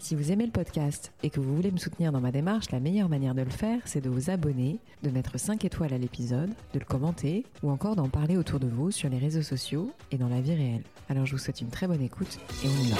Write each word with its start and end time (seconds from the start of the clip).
Si 0.00 0.14
vous 0.14 0.32
aimez 0.32 0.46
le 0.46 0.50
podcast 0.50 1.12
et 1.22 1.28
que 1.28 1.40
vous 1.40 1.54
voulez 1.54 1.70
me 1.70 1.76
soutenir 1.76 2.10
dans 2.10 2.22
ma 2.22 2.32
démarche, 2.32 2.70
la 2.70 2.80
meilleure 2.80 3.10
manière 3.10 3.34
de 3.34 3.42
le 3.42 3.50
faire, 3.50 3.80
c'est 3.84 4.00
de 4.00 4.08
vous 4.08 4.30
abonner, 4.30 4.78
de 5.02 5.10
mettre 5.10 5.38
5 5.38 5.62
étoiles 5.66 5.92
à 5.92 5.98
l'épisode, 5.98 6.48
de 6.72 6.78
le 6.78 6.86
commenter 6.86 7.44
ou 7.62 7.70
encore 7.70 7.96
d'en 7.96 8.08
parler 8.08 8.38
autour 8.38 8.60
de 8.60 8.66
vous 8.66 8.90
sur 8.90 9.10
les 9.10 9.18
réseaux 9.18 9.42
sociaux 9.42 9.92
et 10.10 10.16
dans 10.16 10.30
la 10.30 10.40
vie 10.40 10.54
réelle. 10.54 10.84
Alors 11.10 11.26
je 11.26 11.32
vous 11.32 11.38
souhaite 11.38 11.60
une 11.60 11.68
très 11.68 11.86
bonne 11.86 12.00
écoute 12.00 12.38
et 12.64 12.66
on 12.66 12.82
y 12.82 12.90
va. 12.90 12.96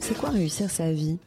C'est 0.00 0.18
quoi 0.18 0.28
réussir 0.28 0.70
sa 0.70 0.92
vie? 0.92 1.18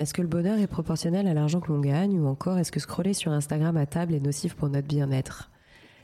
Est-ce 0.00 0.12
que 0.12 0.20
le 0.20 0.26
bonheur 0.26 0.58
est 0.58 0.66
proportionnel 0.66 1.28
à 1.28 1.34
l'argent 1.34 1.60
que 1.60 1.68
l'on 1.68 1.78
gagne 1.78 2.18
ou 2.18 2.26
encore 2.26 2.58
est-ce 2.58 2.72
que 2.72 2.80
scroller 2.80 3.14
sur 3.14 3.30
Instagram 3.30 3.76
à 3.76 3.86
table 3.86 4.14
est 4.14 4.20
nocif 4.20 4.56
pour 4.56 4.68
notre 4.68 4.88
bien-être? 4.88 5.51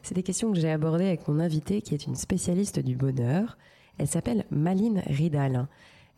C'est 0.09 0.15
des 0.15 0.23
questions 0.23 0.51
que 0.51 0.59
j'ai 0.59 0.71
abordées 0.71 1.05
avec 1.05 1.29
mon 1.29 1.39
invitée 1.39 1.83
qui 1.83 1.93
est 1.93 2.07
une 2.07 2.15
spécialiste 2.15 2.79
du 2.79 2.97
bonheur. 2.97 3.59
Elle 3.99 4.09
s'appelle 4.09 4.47
Maline 4.51 5.03
Ridal. 5.05 5.69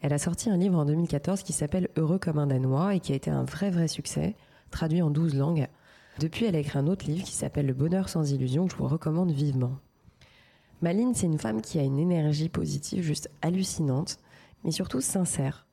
Elle 0.00 0.12
a 0.12 0.18
sorti 0.18 0.48
un 0.48 0.56
livre 0.56 0.78
en 0.78 0.84
2014 0.84 1.42
qui 1.42 1.52
s'appelle 1.52 1.88
Heureux 1.96 2.20
comme 2.20 2.38
un 2.38 2.46
Danois 2.46 2.94
et 2.94 3.00
qui 3.00 3.10
a 3.10 3.16
été 3.16 3.32
un 3.32 3.42
vrai 3.42 3.68
vrai 3.68 3.88
succès, 3.88 4.36
traduit 4.70 5.02
en 5.02 5.10
12 5.10 5.34
langues. 5.34 5.66
Depuis, 6.20 6.44
elle 6.44 6.54
a 6.54 6.60
écrit 6.60 6.78
un 6.78 6.86
autre 6.86 7.04
livre 7.06 7.24
qui 7.24 7.32
s'appelle 7.32 7.66
Le 7.66 7.74
bonheur 7.74 8.08
sans 8.08 8.30
illusion 8.30 8.68
que 8.68 8.72
je 8.74 8.78
vous 8.78 8.86
recommande 8.86 9.32
vivement. 9.32 9.72
Maline, 10.82 11.16
c'est 11.16 11.26
une 11.26 11.40
femme 11.40 11.60
qui 11.60 11.80
a 11.80 11.82
une 11.82 11.98
énergie 11.98 12.48
positive 12.48 13.02
juste 13.02 13.28
hallucinante, 13.42 14.18
mais 14.62 14.70
surtout 14.70 15.00
sincère. 15.00 15.66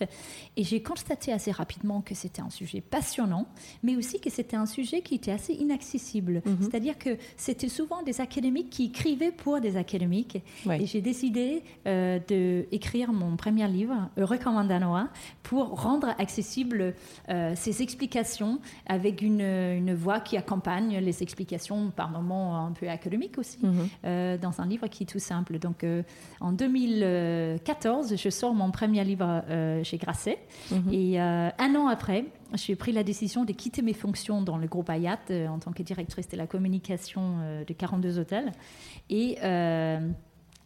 Et 0.56 0.64
j'ai 0.64 0.82
constaté 0.82 1.34
assez 1.34 1.52
rapidement 1.52 2.02
que 2.02 2.16
c'était 2.16 2.42
un 2.42 2.50
sujet 2.50 2.82
passionnant, 2.82 3.48
mais 3.84 3.96
aussi 3.96 4.20
que 4.20 4.30
c'était 4.30 4.56
un 4.56 4.66
sujet 4.66 5.02
qui 5.02 5.16
était 5.16 5.32
assez 5.32 5.54
inaccessible. 5.54 6.42
Mhm. 6.46 6.58
C'est-à-dire 6.62 6.98
que 6.98 7.18
c'était 7.36 7.70
souvent 7.70 8.02
des 8.04 8.22
académiques 8.22 8.70
qui 8.70 8.86
écrivaient 8.86 9.32
pour 9.32 9.60
des 9.60 9.78
académiques. 9.78 10.42
Et 10.70 10.86
j'ai 10.86 11.02
décidé 11.02 11.64
euh, 11.86 12.20
d'écrire 12.28 13.12
mon 13.12 13.36
premier 13.36 13.68
livre, 13.68 14.10
Danois, 14.68 15.10
pour 15.44 15.82
rendre 15.82 16.10
accessible 16.18 16.94
euh, 17.30 17.54
ces 17.56 17.82
explications 17.82 18.60
avec 18.86 19.22
une, 19.22 19.42
une 19.42 19.94
voix 19.94 20.20
qui 20.20 20.38
accompagne 20.38 20.98
les 21.00 21.24
explications 21.24 21.92
par 21.92 22.10
moments 22.10 22.66
un 22.66 22.72
peu 22.72 22.88
académiques 22.88 23.17
aussi, 23.38 23.60
mhm. 23.62 23.88
euh, 24.06 24.38
dans 24.38 24.62
un 24.62 24.66
livre 24.66 24.88
qui 24.88 25.04
est 25.04 25.06
tout 25.06 25.20
simple. 25.20 25.60
Donc, 25.60 25.84
euh, 25.84 26.04
en 26.40 26.52
2014, 26.52 28.16
je 28.16 28.30
sors 28.30 28.54
mon 28.54 28.72
premier 28.72 29.04
livre 29.04 29.44
euh, 29.50 29.84
chez 29.84 29.98
Grasset. 29.98 30.40
Mhm. 30.72 30.94
Et 30.94 31.20
un 31.20 31.76
an 31.76 31.88
après, 31.88 32.26
j'ai 32.54 32.76
pris 32.76 32.92
la 32.92 33.04
décision 33.04 33.46
de 33.46 33.52
quitter 33.52 33.82
mes 33.82 33.94
fonctions 33.94 34.42
dans 34.42 34.58
le 34.58 34.68
groupe 34.68 34.90
Ayat 34.90 35.20
en 35.50 35.60
tant 35.60 35.72
que 35.72 35.84
directrice 35.84 36.28
de 36.30 36.38
la 36.38 36.48
communication 36.48 37.36
de 37.68 37.74
42 37.74 38.20
hôtels. 38.20 38.52
Et 39.10 39.38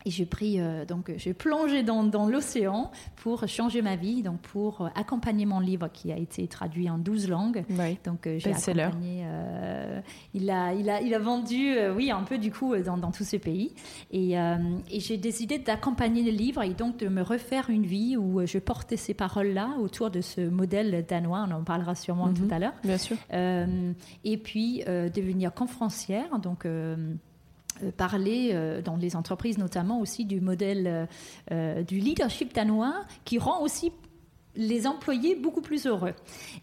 et 0.05 0.11
j'ai 0.11 0.25
pris, 0.25 0.59
euh, 0.59 0.85
donc, 0.85 1.11
j'ai 1.17 1.33
plongé 1.33 1.83
dans, 1.83 2.03
dans 2.03 2.27
l'océan 2.27 2.91
pour 3.17 3.47
changer 3.47 3.81
ma 3.81 3.95
vie, 3.95 4.23
donc 4.23 4.39
pour 4.39 4.81
euh, 4.81 4.87
accompagner 4.95 5.45
mon 5.45 5.59
livre 5.59 5.89
qui 5.91 6.11
a 6.11 6.17
été 6.17 6.47
traduit 6.47 6.89
en 6.89 6.97
12 6.97 7.29
langues. 7.29 7.63
Donc, 8.03 8.27
euh, 8.27 8.39
j'ai 8.39 8.51
accompagné. 8.51 9.25
il, 10.33 10.49
a, 10.49 10.73
il, 10.73 10.89
a, 10.89 11.01
il 11.01 11.13
a 11.13 11.19
vendu, 11.19 11.75
oui, 11.95 12.11
un 12.11 12.23
peu 12.23 12.37
du 12.37 12.51
coup 12.51 12.75
dans, 12.77 12.97
dans 12.97 13.11
tous 13.11 13.23
ces 13.23 13.39
pays. 13.39 13.73
Et, 14.11 14.31
et 14.33 14.99
j'ai 14.99 15.17
décidé 15.17 15.59
d'accompagner 15.59 16.23
le 16.23 16.31
livre 16.31 16.63
et 16.63 16.73
donc 16.73 16.97
de 16.97 17.07
me 17.07 17.21
refaire 17.21 17.69
une 17.69 17.85
vie 17.85 18.17
où 18.17 18.45
je 18.45 18.57
portais 18.57 18.97
ces 18.97 19.13
paroles-là 19.13 19.75
autour 19.79 20.09
de 20.09 20.21
ce 20.21 20.41
modèle 20.41 21.05
danois. 21.07 21.45
On 21.49 21.51
en 21.51 21.63
parlera 21.63 21.95
sûrement 21.95 22.27
mhm. 22.27 22.33
tout 22.33 22.47
à 22.51 22.59
l'heure. 22.59 22.73
Bien 22.83 22.97
sûr. 22.97 23.17
et 23.31 24.37
puis 24.37 24.83
devenir 24.85 25.53
conférencière. 25.53 26.39
Donc, 26.39 26.65
parler 27.89 28.51
euh, 28.53 28.81
dans 28.81 28.95
les 28.95 29.15
entreprises 29.15 29.57
notamment 29.57 29.99
aussi 29.99 30.25
du 30.25 30.41
modèle 30.41 31.07
euh, 31.51 31.83
du 31.83 31.99
leadership 31.99 32.53
danois 32.53 33.05
qui 33.25 33.39
rend 33.39 33.61
aussi 33.61 33.91
les 34.55 34.85
employés 34.85 35.35
beaucoup 35.35 35.61
plus 35.61 35.85
heureux. 35.85 36.13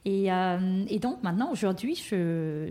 Et, 0.05 0.27
et 0.27 0.99
donc 0.99 1.23
maintenant, 1.23 1.51
aujourd'hui, 1.51 1.95
je, 1.95 2.69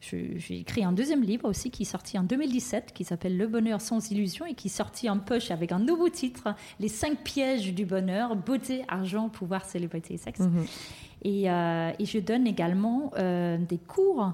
j'ai 0.00 0.60
écrit 0.60 0.84
un 0.84 0.92
deuxième 0.92 1.24
livre 1.24 1.48
aussi 1.48 1.72
qui 1.72 1.82
est 1.82 1.86
sorti 1.86 2.16
en 2.16 2.22
2017, 2.22 2.92
qui 2.94 3.02
s'appelle 3.02 3.36
Le 3.36 3.48
bonheur 3.48 3.80
sans 3.80 4.08
illusion 4.12 4.46
et 4.46 4.54
qui 4.54 4.68
est 4.68 4.70
sorti 4.70 5.10
en 5.10 5.18
poche 5.18 5.50
avec 5.50 5.72
un 5.72 5.80
nouveau 5.80 6.08
titre, 6.10 6.54
Les 6.78 6.86
cinq 6.86 7.24
pièges 7.24 7.74
du 7.74 7.84
bonheur, 7.84 8.36
beauté, 8.36 8.84
argent, 8.86 9.28
pouvoir, 9.28 9.64
célébrité 9.64 10.14
et 10.14 10.18
sexe. 10.18 10.42
Et, 11.22 11.46
et, 11.46 12.04
je 12.04 12.18
donne 12.20 12.46
également 12.46 13.10
des 13.16 13.78
cours 13.78 14.32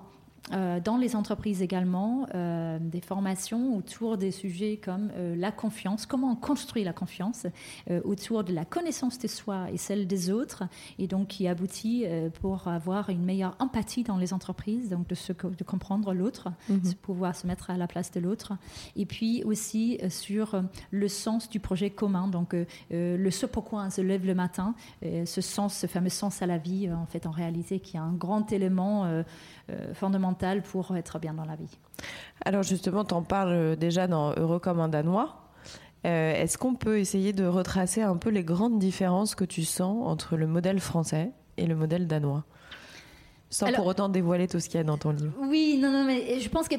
euh, 0.53 0.81
dans 0.81 0.97
les 0.97 1.17
entreprises 1.17 1.63
également 1.63 2.27
euh, 2.35 2.79
des 2.81 3.01
formations 3.01 3.77
autour 3.77 4.17
des 4.17 4.31
sujets 4.31 4.79
comme 4.83 5.11
euh, 5.17 5.35
la 5.37 5.53
confiance, 5.53 6.07
comment 6.07 6.33
on 6.33 6.37
construit 6.37 6.85
la 6.85 6.93
confiance, 6.93 7.47
autour 8.05 8.45
de 8.45 8.53
la 8.53 8.65
connaissance 8.65 9.19
de 9.19 9.29
soi 9.29 9.71
et 9.73 9.77
celle 9.77 10.07
des 10.07 10.31
autres, 10.31 10.65
et 10.99 11.07
donc 11.07 11.29
qui 11.29 11.49
aboutit 11.49 12.05
pour 12.41 12.69
avoir 12.69 13.11
une 13.11 13.25
meilleure 13.25 13.57
empathie 13.59 14.05
dans 14.05 14.17
les 14.17 14.33
entreprises, 14.33 14.91
donc 14.91 15.07
de, 15.09 15.15
se, 15.15 15.33
de 15.33 15.65
comprendre 15.65 16.13
l'autre, 16.13 16.49
de 16.69 16.95
pouvoir 16.95 17.35
se 17.35 17.47
mettre 17.47 17.71
à 17.71 17.77
la 17.77 17.87
place 17.87 18.11
de 18.11 18.21
l'autre, 18.21 18.53
et 18.97 19.07
puis 19.07 19.43
aussi 19.45 19.99
sur 20.09 20.63
le 20.91 21.09
sens 21.09 21.49
du 21.49 21.61
projet 21.61 21.91
commun, 21.91 22.29
donc 22.29 22.55
le 22.91 23.31
ce 23.31 23.47
pourquoi 23.47 23.85
on 23.85 23.91
se 23.91 24.01
lève 24.01 24.27
le 24.27 24.35
matin, 24.35 24.75
ce 25.03 25.41
sens, 25.41 25.79
ce 25.79 25.87
fameux 25.87 26.09
sens 26.11 26.43
à 26.43 26.47
la 26.47 26.59
vie, 26.59 26.91
en 26.91 27.07
fait, 27.07 27.27
en 27.27 27.33
réalité, 27.33 27.81
qui 27.81 27.97
est 27.97 28.01
un 28.01 28.13
grand 28.13 28.53
élément 28.53 29.07
euh, 29.71 29.93
pour 30.63 30.97
être 30.97 31.19
bien 31.19 31.35
dans 31.35 31.45
la 31.45 31.57
vie. 31.57 31.79
Alors 32.45 32.63
justement, 32.63 33.05
tu 33.05 33.15
en 33.15 33.23
parles 33.23 33.77
déjà 33.77 34.07
dans 34.07 34.33
Heureux 34.35 34.59
comme 34.59 34.81
un 34.81 34.89
Danois. 34.89 35.49
Euh, 36.07 36.33
est-ce 36.35 36.59
qu'on 36.59 36.75
peut 36.75 36.99
essayer 36.99 37.33
de 37.33 37.45
retracer 37.45 38.03
un 38.03 38.17
peu 38.17 38.31
les 38.31 38.45
grandes 38.45 38.79
différences 38.79 39.35
que 39.35 39.45
tu 39.45 39.65
sens 39.65 40.07
entre 40.07 40.37
le 40.37 40.47
modèle 40.47 40.81
français 40.81 41.33
et 41.57 41.67
le 41.67 41.75
modèle 41.75 42.07
danois? 42.07 42.45
Sans 43.51 43.73
pour 43.73 43.87
autant 43.87 44.09
dévoiler 44.09 44.47
tout 44.47 44.61
ce 44.61 44.69
qu'il 44.69 44.77
y 44.77 44.81
a 44.81 44.85
dans 44.85 44.99
ton 44.99 45.11
livre. 45.11 45.33
Oui, 45.41 45.79
non, 45.81 45.91
non, 45.91 46.05
mais 46.05 46.39
je 46.41 46.49
pense 46.51 46.69
que 46.69 46.77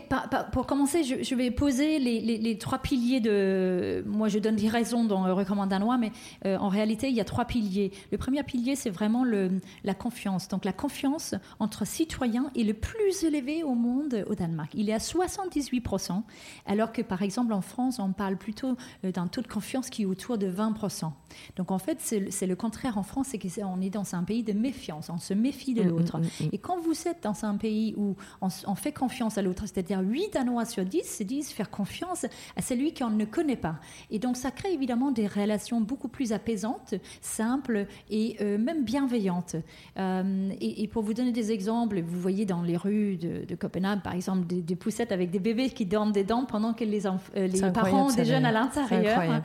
pour 0.51 0.68
commencer, 0.68 1.04
je, 1.04 1.36
vais 1.36 1.50
poser 1.50 2.00
les, 2.00 2.57
trois 2.57 2.80
piliers 2.80 3.19
de. 3.19 4.04
Moi, 4.06 4.27
je 4.27 4.39
donne 4.39 4.56
des 4.56 4.68
raisons 4.68 5.04
dans 5.04 5.25
le 5.25 5.33
recommande 5.33 5.69
danois, 5.69 5.98
mais 5.98 6.12
euh, 6.45 6.57
en 6.57 6.69
réalité, 6.69 7.10
il 7.10 7.16
y 7.16 7.21
a 7.21 7.25
trois 7.25 7.45
piliers. 7.45 7.92
Le 8.12 8.18
premier 8.18 8.44
pilier, 8.44 8.75
c'est 8.75 8.89
vraiment 8.89 9.24
le, 9.24 9.50
la 9.83 9.94
confiance. 9.94 10.48
Donc, 10.48 10.63
la 10.66 10.74
confiance 10.74 11.33
entre 11.60 11.86
citoyens 11.86 12.51
est 12.56 12.63
le 12.63 12.74
plus 12.74 13.24
élevé 13.24 13.63
au 13.63 13.74
monde 13.74 14.25
au 14.30 14.36
Danemark. 14.36 14.72
Il 14.75 14.89
est 14.89 14.94
à 14.94 15.00
78%, 15.00 16.22
alors 16.68 16.92
que 16.92 17.01
par 17.01 17.24
exemple 17.24 17.54
en 17.54 17.62
France, 17.62 18.00
on 18.00 18.12
parle 18.12 18.38
plutôt 18.38 18.75
euh, 19.06 19.12
d'un 19.12 19.27
taux 19.27 19.42
de 19.42 19.48
confiance 19.48 19.89
qui 19.89 20.04
est 20.04 20.06
autour 20.06 20.38
de 20.38 20.50
20%. 20.51 21.12
Donc, 21.56 21.72
en 21.72 21.80
fait, 21.80 21.98
c'est 22.00 22.48
le 22.48 22.56
contraire 22.56 22.98
en 22.98 23.04
France, 23.04 23.27
c'est 23.31 23.39
qu'on 23.39 23.81
est 23.81 23.89
dans 23.89 24.15
un 24.15 24.24
pays 24.24 24.44
de 24.44 24.54
méfiance. 24.54 25.10
On 25.10 25.18
se 25.18 25.33
méfie 25.33 25.74
de 25.74 25.81
mm, 25.81 25.86
mm, 25.86 25.89
l'autre. 25.89 26.18
Mm, 26.19 26.59
quand 26.62 26.80
vous 26.80 27.08
êtes 27.08 27.24
dans 27.24 27.46
un 27.46 27.58
pays 27.58 27.94
où 27.98 28.16
on, 28.42 28.76
fait 28.76 28.92
confiance 28.92 29.38
à 29.38 29.42
l'autre, 29.42 29.64
c'est-à-dire 29.66 30.00
8 30.02 30.34
Danois 30.34 30.66
sur 30.66 30.86
10 30.86 31.04
se 31.04 31.24
disent 31.24 31.50
faire 31.50 31.70
confiance 31.70 32.26
à 32.56 32.62
celui 32.62 32.94
qu'on 32.94 33.10
ne 33.10 33.26
connaît 33.26 33.56
pas. 33.56 33.76
Et 34.10 34.20
donc 34.20 34.38
ça 34.38 34.52
crée 34.52 34.74
évidemment 34.74 35.12
des 35.12 35.28
relations 35.28 35.82
beaucoup 35.82 36.08
plus 36.08 36.34
apaisantes, 36.34 36.96
simples 37.22 37.86
et 38.10 38.38
euh, 38.42 38.58
même 38.58 38.84
bienveillantes. 38.84 39.56
Euh, 39.98 40.50
et, 40.62 40.88
pour 40.88 41.04
vous 41.04 41.14
donner 41.14 41.32
des 41.32 41.52
exemples, 41.52 42.02
vous 42.02 42.20
voyez 42.20 42.46
dans 42.46 42.62
les 42.62 42.78
rues 42.78 43.18
de, 43.18 43.56
Copenhague, 43.56 44.02
par 44.02 44.14
exemple, 44.14 44.46
des, 44.48 44.76
poussettes 44.76 45.12
avec 45.12 45.30
des 45.30 45.40
bébés 45.40 45.70
qui 45.70 45.86
dorment 45.86 46.12
des 46.12 46.24
dents 46.24 46.46
pendant 46.46 46.74
que 46.74 46.84
les, 46.84 47.06
euh, 47.06 47.18
les 47.36 47.72
parents 47.72 48.12
déjeunent 48.12 48.46
à 48.46 48.52
l'intérieur. 48.52 49.44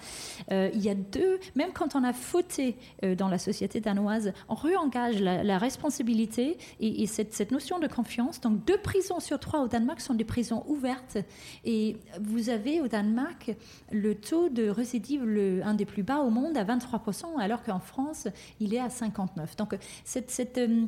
il 0.50 0.80
y 0.80 0.88
a 0.88 0.94
deux, 0.94 1.38
même 1.54 1.70
quand 1.72 1.94
on 1.96 2.04
a 2.04 2.12
fauté 2.12 2.76
dans 3.18 3.28
la 3.28 3.38
société 3.38 3.80
danoise, 3.80 4.32
on 4.48 4.54
réengage 4.54 5.20
la, 5.20 5.42
la 5.42 5.58
responsabilité 5.58 6.56
et, 6.80 7.02
et 7.02 7.03
cette, 7.06 7.50
notion 7.50 7.78
de 7.78 7.86
confiance. 7.86 8.40
Donc, 8.40 8.64
deux 8.64 8.78
prisons 8.78 9.20
sur 9.20 9.38
trois 9.38 9.60
au 9.60 9.68
Danemark 9.68 10.00
sont 10.00 10.14
des 10.14 10.24
prisons 10.24 10.64
ouvertes. 10.66 11.18
Et 11.64 11.96
vous 12.20 12.48
avez 12.48 12.80
au 12.80 12.88
Danemark 12.88 13.54
le 13.90 14.14
taux 14.14 14.48
de 14.48 14.68
récidive, 14.68 15.24
le, 15.24 15.62
un 15.64 15.74
des 15.74 15.84
plus 15.84 16.02
bas 16.02 16.20
au 16.20 16.30
monde, 16.30 16.56
à 16.56 16.64
23%, 16.64 17.38
alors 17.38 17.62
qu'en 17.62 17.80
France, 17.80 18.28
il 18.60 18.74
est 18.74 18.80
à 18.80 18.88
59%. 18.88 19.56
Donc, 19.58 19.76
cette, 20.04 20.30
cette, 20.30 20.58
euh, 20.58 20.84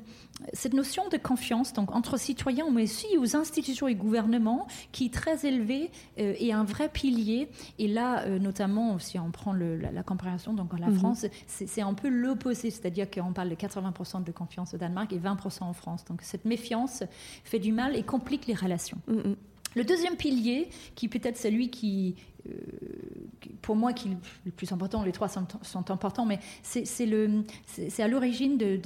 cette 0.53 0.75
notion 0.75 1.09
de 1.09 1.17
confiance 1.17 1.73
donc, 1.73 1.95
entre 1.95 2.19
citoyens, 2.19 2.71
mais 2.71 2.85
aussi 2.85 3.07
aux 3.19 3.37
institutions 3.37 3.89
et 3.89 3.95
gouvernements, 3.95 4.67
qui 4.93 5.07
est 5.07 5.15
très 5.15 5.47
élevée 5.47 5.91
euh, 6.19 6.35
et 6.39 6.53
un 6.53 6.65
vrai 6.65 6.89
pilier. 6.89 7.49
Et 7.79 7.89
là, 7.89 8.23
euh, 8.23 8.39
notamment, 8.39 8.99
si 8.99 9.19
on 9.19 9.31
prend 9.31 9.53
la, 9.53 10.03
comparaison, 10.03 10.53
donc 10.53 10.73
en 10.75 10.79
la 10.79 10.89
mhm. 10.89 10.99
France, 10.99 11.27
c'est 11.47 11.83
un 11.83 11.95
peu 11.95 12.09
l'opposé, 12.09 12.71
c'est-à-dire 12.71 13.11
qu'on 13.11 13.33
parle 13.33 13.49
de 13.49 13.55
80% 13.55 14.25
de 14.25 14.33
confiance 14.33 14.75
au 14.75 14.77
Danemark 14.77 15.13
et 15.13 15.19
20% 15.19 15.65
en 15.65 15.73
France. 15.73 16.05
Donc 16.09 16.23
cette 16.23 16.45
méfiance 16.45 17.03
fait 17.45 17.59
du 17.59 17.73
mal 17.73 17.97
et 17.97 18.03
complique 18.03 18.47
les 18.47 18.55
relations. 18.55 18.99
Mm, 19.09 19.15
mm. 19.15 19.37
Le 19.77 19.85
deuxième 19.85 20.17
pilier, 20.17 20.71
qui 20.95 21.07
peut 21.07 21.21
être 21.23 21.37
celui 21.37 21.69
qui, 21.69 22.15
euh, 22.49 22.51
pour 23.61 23.77
moi, 23.77 23.93
qui 23.93 24.09
est 24.09 24.17
le 24.47 24.51
plus 24.51 24.73
important, 24.73 25.03
les 25.03 25.13
trois 25.13 25.29
sont, 25.29 25.91
importants, 25.91 26.25
mais 26.25 26.39
c'est 26.63 28.03
à 28.03 28.09
l'origine 28.09 28.57
de, 28.57 28.81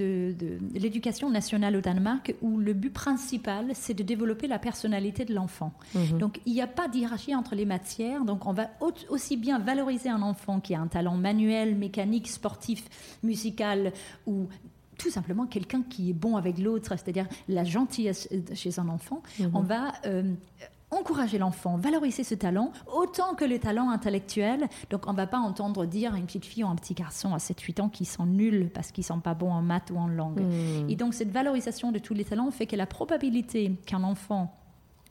l'éducation 0.75 1.31
nationale 1.31 1.77
au 1.77 1.81
Danemark, 1.81 2.35
où 2.43 2.59
le 2.59 2.73
but 2.73 2.93
principal, 2.93 3.71
c'est 3.75 3.95
de 3.95 4.03
développer 4.03 4.49
la 4.49 4.59
personnalité 4.59 5.25
de 5.25 5.33
l'enfant. 5.33 5.73
Mm-hmm. 5.95 6.19
Donc, 6.19 6.41
il 6.45 6.55
n'y 6.55 6.61
a 6.61 6.67
pas 6.67 6.89
d'hierarchie 6.89 7.37
entre 7.37 7.55
les 7.55 7.67
matières. 7.67 8.25
Donc, 8.25 8.47
on 8.47 8.53
va 8.53 8.71
aussi 9.11 9.37
bien 9.37 9.61
valoriser 9.61 10.09
un 10.09 10.23
enfant 10.23 10.59
qui 10.59 10.75
a 10.75 10.81
un 10.81 10.89
talent 10.89 11.17
manuel, 11.17 11.77
mécanique, 11.77 12.27
sportif, 12.27 12.83
musical 13.23 13.93
ou 14.27 14.49
tout 15.01 15.11
simplement 15.11 15.47
quelqu'un 15.47 15.83
qui 15.83 16.11
est 16.11 16.15
bon 16.15 16.37
avec 16.37 16.59
l'autre, 16.59 16.91
c'est-à-dire 16.91 17.27
la 17.49 17.65
gentillesse 17.65 18.29
chez 18.53 18.79
un 18.79 18.89
enfant, 18.89 19.23
mhm. 19.39 19.51
on 19.55 19.61
va 19.61 19.93
euh, 20.05 20.35
encourager 20.91 21.39
l'enfant, 21.39 21.79
valoriser 21.79 22.23
ce 22.23 22.35
talent, 22.35 22.73
autant 22.93 23.35
que 23.35 23.45
le 23.45 23.59
talent 23.59 23.91
intellectuel. 23.91 24.69
Donc 24.91 25.07
on 25.07 25.13
ne 25.13 25.17
va 25.17 25.27
pas 25.27 25.39
entendre 25.39 25.87
dire 25.87 26.15
à 26.15 26.19
une 26.19 26.27
petite 26.27 26.45
fille 26.45 26.65
ou 26.65 26.69
un 26.69 26.77
petit 26.77 26.95
garçon 26.95 27.33
à 27.33 27.39
7-8 27.39 27.81
ans 27.81 27.89
qu'ils 27.89 28.09
sont 28.09 28.27
nuls 28.27 28.71
parce 28.75 28.93
qu'ils 28.93 29.03
ne 29.03 29.07
sont 29.07 29.21
pas 29.21 29.35
bons 29.35 29.51
en 29.51 29.63
maths 29.63 29.91
ou 29.91 29.97
en 29.97 30.07
langue. 30.07 30.41
Mhm. 30.41 30.91
Et 30.91 30.97
donc 30.97 31.15
cette 31.15 31.31
valorisation 31.31 31.93
de 31.93 31.99
tous 31.99 32.13
les 32.13 32.25
talents 32.25 32.51
fait 32.51 32.67
que 32.67 32.77
la 32.77 32.87
probabilité 32.87 33.73
qu'un 33.87 34.03
enfant 34.03 34.55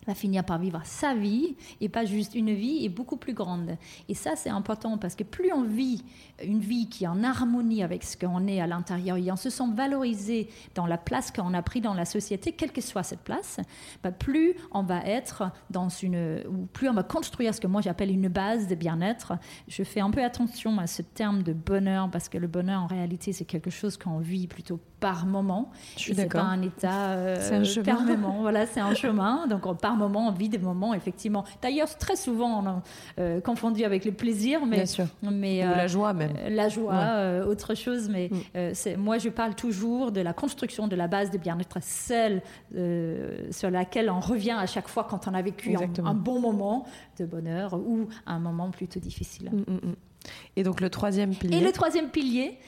va 0.08 0.16
finir 0.16 0.44
par 0.44 0.60
vivre 0.60 0.82
sa 0.84 1.14
vie 1.14 1.56
et 1.82 1.90
pas 1.90 2.06
juste 2.06 2.36
une 2.36 2.54
vie 2.54 2.86
est 2.86 2.90
beaucoup 2.90 3.18
plus 3.18 3.34
grande. 3.34 3.78
Et 4.08 4.14
ça, 4.14 4.36
c'est 4.36 4.50
important 4.50 4.98
parce 4.98 5.16
que 5.16 5.24
plus 5.24 5.52
on 5.52 5.64
vit 5.64 6.04
une 6.44 6.60
vie 6.60 6.88
qui 6.88 7.04
est 7.04 7.08
en 7.08 7.24
harmonie 7.24 7.84
avec 7.84 8.04
ce 8.04 8.18
qu'on 8.18 8.48
est 8.48 8.62
à 8.62 8.68
l'intérieur 8.68 9.18
et 9.18 9.32
on 9.32 9.36
se 9.36 9.50
sent 9.50 9.72
valorisé 9.74 10.50
dans 10.76 10.86
la 10.86 10.98
place 10.98 11.32
qu'on 11.32 11.54
a 11.54 11.62
pris 11.62 11.82
dans 11.82 11.94
la 11.94 12.06
société, 12.06 12.52
quelle 12.54 12.72
que 12.72 12.82
soit 12.82 13.04
cette 13.04 13.22
place, 13.22 13.58
bah, 14.04 14.12
plus 14.12 14.56
on 14.72 14.84
va 14.84 15.06
être 15.06 15.52
dans 15.70 15.90
une, 15.90 16.44
ou 16.50 16.66
plus 16.74 16.90
on 16.90 16.94
va 16.94 17.04
construire 17.04 17.54
ce 17.54 17.62
que 17.62 17.68
moi 17.68 17.82
j'appelle 17.82 18.12
une 18.12 18.30
base 18.30 18.68
de 18.68 18.76
bien-être. 18.76 19.34
Je 19.68 19.84
fais 19.84 20.00
un 20.00 20.12
peu 20.12 20.24
attention 20.24 20.80
à 20.80 20.88
ce 20.88 21.02
terme 21.02 21.44
de 21.44 21.54
bonheur 21.54 22.10
parce 22.10 22.30
que 22.30 22.38
le 22.38 22.48
bonheur 22.48 22.82
en 22.82 22.88
réalité 22.88 23.34
c'est 23.34 23.46
quelque 23.46 23.70
chose 23.70 23.98
qu'on 23.98 24.20
vit 24.20 24.48
plutôt 24.48 24.80
par 25.00 25.26
moment. 25.26 25.72
Je 25.96 26.02
suis 26.02 26.14
d'accord. 26.14 26.42
C'est 26.42 26.48
pas 26.48 26.54
un 26.54 26.62
état 26.62 27.10
euh, 27.12 27.64
un 27.64 27.84
permanent. 27.84 28.42
Voilà, 28.42 28.66
c'est 28.66 28.80
un 28.80 28.94
chemin. 28.94 29.48
Donc 29.48 29.66
par 29.90 29.98
moment, 29.98 30.28
on 30.28 30.32
vit 30.32 30.50
des 30.50 30.60
moments 30.60 30.94
effectivement. 30.94 31.44
D'ailleurs, 31.64 31.98
très 31.98 32.16
souvent, 32.16 32.62
on 32.62 32.68
a 32.68 32.84
euh, 33.20 33.42
confondu 33.42 33.84
avec 33.84 34.06
le 34.06 34.12
plaisir, 34.12 34.68
mais, 34.68 34.78
Bien 34.78 34.86
sûr. 34.86 35.08
mais 35.24 35.66
Ou 35.66 35.70
la 35.70 35.84
euh, 35.84 35.88
joie 35.88 36.14
même. 36.14 36.34
Euh, 36.38 36.50
la 36.50 36.70
joie, 36.70 37.48
autre 37.48 37.74
chose. 37.74 38.08
Mais 38.08 38.30
mm. 38.32 38.74
c'est 38.74 38.98
moi, 38.98 39.18
je 39.18 39.30
parle 39.30 39.56
toujours 39.56 40.12
de 40.12 40.22
la 40.22 40.34
construction 40.34 40.88
de 40.88 40.96
la 40.96 41.08
base 41.08 41.32
de 41.32 41.40
bien-être, 41.40 41.80
celle 41.82 42.44
sur 43.52 43.72
laquelle 43.72 44.10
on 44.12 44.20
revient 44.20 44.58
à 44.60 44.68
chaque 44.68 44.88
fois 44.88 45.08
quand 45.10 45.28
on 45.28 45.34
a 45.34 45.42
vécu 45.42 45.76
un, 45.76 46.14
bon 46.14 46.40
moment 46.40 46.86
de 47.18 47.26
bonheur 47.26 47.74
ou 47.74 48.08
un 48.28 48.40
moment 48.40 48.70
plutôt 48.70 49.00
difficile. 49.00 49.50
Mm, 49.52 49.74
mm, 49.74 49.96
Et 50.56 50.64
donc 50.64 50.82
le 50.82 50.90
troisième 50.90 51.34
pilier. 51.34 51.58
Et 51.58 51.62
le 51.62 51.72
troisième 51.72 52.10
pilier, 52.10 52.60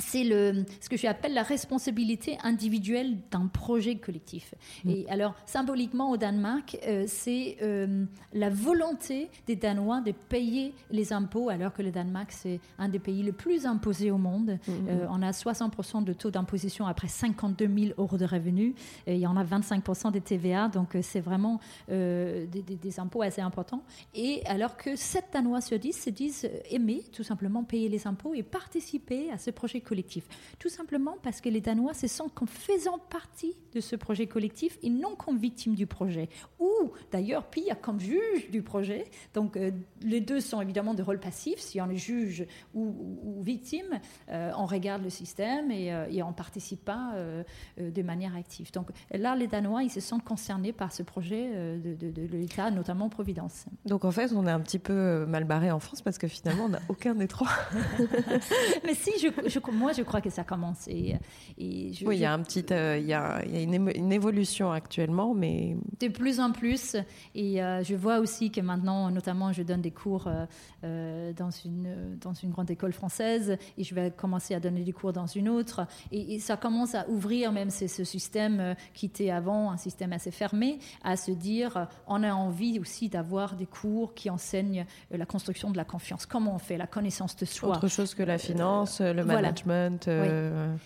c'est 0.00 0.24
le, 0.24 0.64
ce 0.80 0.88
que 0.88 0.96
j'appelle 0.96 1.34
la 1.34 1.42
responsabilité 1.42 2.38
individuelle 2.42 3.18
d'un 3.30 3.46
projet 3.46 3.96
collectif. 3.96 4.54
Mm. 4.84 4.90
Et 4.90 5.06
alors, 5.08 5.34
symboliquement, 5.46 6.10
au 6.10 6.16
Danemark, 6.16 6.78
euh, 6.86 7.04
c'est 7.06 7.56
euh, 7.62 8.04
la 8.32 8.50
volonté 8.50 9.30
des 9.46 9.56
Danois 9.56 10.00
de 10.00 10.12
payer 10.12 10.74
les 10.90 11.12
impôts, 11.12 11.48
alors 11.48 11.72
que 11.72 11.82
le 11.82 11.90
Danemark, 11.90 12.32
c'est 12.32 12.60
un 12.78 12.88
des 12.88 12.98
pays 12.98 13.22
les 13.22 13.32
plus 13.32 13.66
imposés 13.66 14.10
au 14.10 14.18
monde. 14.18 14.58
Mm, 14.66 14.72
mm, 14.72 14.88
euh, 14.88 15.06
on 15.10 15.22
a 15.22 15.30
60% 15.30 16.04
de 16.04 16.12
taux 16.12 16.30
d'imposition 16.30 16.86
après 16.86 17.08
52 17.08 17.66
000 17.66 17.92
euros 17.98 18.16
de 18.16 18.24
revenus. 18.24 18.74
Et 19.06 19.14
il 19.14 19.20
y 19.20 19.26
en 19.26 19.36
a 19.36 19.44
25% 19.44 20.12
des 20.12 20.20
TVA, 20.20 20.68
donc 20.68 20.96
c'est 21.02 21.20
vraiment 21.20 21.60
des, 21.88 22.46
des, 22.46 23.00
impôts 23.00 23.22
assez 23.22 23.40
importants. 23.40 23.82
Et 24.14 24.42
alors 24.46 24.76
que 24.76 24.96
7 24.96 25.26
Danois 25.32 25.60
sur 25.60 25.78
10 25.78 25.92
se 25.92 26.10
disent 26.10 26.50
aimer, 26.70 27.04
tout 27.12 27.22
simplement, 27.22 27.64
payer 27.64 27.88
les 27.88 28.06
impôts 28.06 28.34
et 28.34 28.42
participer 28.42 29.30
à 29.30 29.38
ce 29.38 29.50
projet 29.50 29.80
collectif. 29.80 29.87
Tout 30.58 30.68
simplement 30.68 31.16
parce 31.22 31.40
que 31.40 31.48
les 31.48 31.60
Danois 31.60 31.94
se 31.94 32.06
sentent 32.06 32.34
comme 32.34 32.48
faisant 32.48 32.98
partie 32.98 33.56
de 33.74 33.80
ce 33.80 33.96
projet 33.96 34.26
collectif 34.26 34.78
et 34.82 34.90
non 34.90 35.14
comme 35.16 35.38
victimes 35.38 35.74
du 35.74 35.86
projet. 35.86 36.28
Ou 36.58 36.92
d'ailleurs, 37.12 37.46
pire, 37.46 37.80
comme 37.80 38.00
juge 38.00 38.50
du 38.50 38.62
projet. 38.62 39.06
Donc 39.34 39.56
euh, 39.56 39.70
les 40.02 40.20
deux 40.20 40.40
sont 40.40 40.60
évidemment 40.60 40.94
de 40.94 41.02
rôle 41.02 41.20
passif. 41.20 41.58
Si 41.58 41.80
on 41.80 41.88
est 41.90 41.96
juge 41.96 42.46
ou, 42.74 43.42
victime, 43.42 44.00
euh, 44.30 44.52
on 44.56 44.66
regarde 44.66 45.02
le 45.02 45.10
système 45.10 45.70
et, 45.70 45.92
euh, 45.92 46.06
et 46.10 46.22
on 46.22 46.28
ne 46.28 46.34
participe 46.34 46.84
pas 46.84 47.14
de 47.78 48.02
manière 48.02 48.34
active. 48.36 48.72
Donc 48.72 48.88
là, 49.10 49.34
les 49.36 49.46
Danois, 49.46 49.82
ils 49.82 49.90
se 49.90 50.00
sentent 50.00 50.24
concernés 50.24 50.72
par 50.72 50.92
ce 50.92 51.02
projet 51.02 51.78
de, 51.78 51.94
de 51.94 52.36
l'État, 52.36 52.70
notamment 52.70 53.08
Providence. 53.08 53.66
Donc 53.84 54.04
en 54.04 54.10
fait, 54.10 54.32
on 54.32 54.46
est 54.46 54.50
un 54.50 54.60
petit 54.60 54.78
peu 54.78 55.24
mal 55.26 55.44
barré 55.44 55.70
en 55.70 55.80
France 55.80 56.02
parce 56.02 56.18
que 56.18 56.28
finalement, 56.28 56.64
on 56.64 56.68
n'a 56.70 56.80
aucun 56.88 57.14
des 57.14 57.28
trois. 57.28 57.48
Mais 58.84 58.94
si, 58.94 59.12
je, 59.20 59.48
je 59.48 59.58
moi, 59.72 59.92
je 59.92 60.02
crois 60.02 60.20
que 60.20 60.30
ça 60.30 60.44
commence. 60.44 60.88
Et, 60.88 61.16
oui, 61.58 62.16
il 62.16 62.18
y 62.18 62.24
a 62.24 62.32
un 62.32 62.40
petit, 62.40 62.64
il 62.70 63.06
y 63.06 63.12
a, 63.12 63.44
une, 63.44 64.12
évolution 64.12 64.72
actuellement, 64.72 65.34
mais 65.34 65.76
de 66.00 66.08
plus 66.08 66.40
en 66.40 66.52
plus. 66.52 66.96
Et 67.34 67.56
je 67.56 67.94
vois 67.94 68.18
aussi 68.18 68.50
que 68.50 68.60
maintenant, 68.60 69.10
notamment, 69.10 69.52
je 69.52 69.62
donne 69.62 69.82
des 69.82 69.90
cours 69.90 70.28
dans 70.82 71.50
une 71.64 72.16
dans 72.20 72.34
une 72.34 72.50
grande 72.50 72.70
école 72.70 72.92
française 72.92 73.56
et 73.76 73.84
je 73.84 73.94
vais 73.94 74.10
commencer 74.10 74.54
à 74.54 74.60
donner 74.60 74.82
des 74.82 74.92
cours 74.92 75.12
dans 75.12 75.26
une 75.26 75.48
autre. 75.48 75.86
Et, 76.12 76.38
ça 76.38 76.56
commence 76.56 76.94
à 76.94 77.08
ouvrir 77.08 77.52
même 77.52 77.70
ce, 77.70 77.88
ce 77.88 78.04
système 78.04 78.74
qui 78.94 79.06
était 79.06 79.30
avant 79.30 79.70
un 79.70 79.76
système 79.76 80.12
assez 80.12 80.30
fermé, 80.30 80.78
à 81.02 81.16
se 81.16 81.32
dire 81.32 81.88
on 82.06 82.22
a 82.22 82.32
envie 82.32 82.78
aussi 82.78 83.08
d'avoir 83.08 83.54
des 83.54 83.66
cours 83.66 84.14
qui 84.14 84.30
enseignent 84.30 84.86
la 85.10 85.26
construction 85.26 85.70
de 85.70 85.76
la 85.76 85.84
confiance. 85.84 86.26
Comment 86.26 86.54
on 86.54 86.58
fait? 86.58 86.76
La 86.76 86.86
connaissance 86.86 87.36
de 87.36 87.44
soi 87.44 87.76
Autre 87.76 87.88
chose 87.88 88.14
que 88.14 88.22
la 88.22 88.38
finance, 88.38 89.00
le 89.00 89.24
management, 89.24 89.57
euh, 89.66 90.76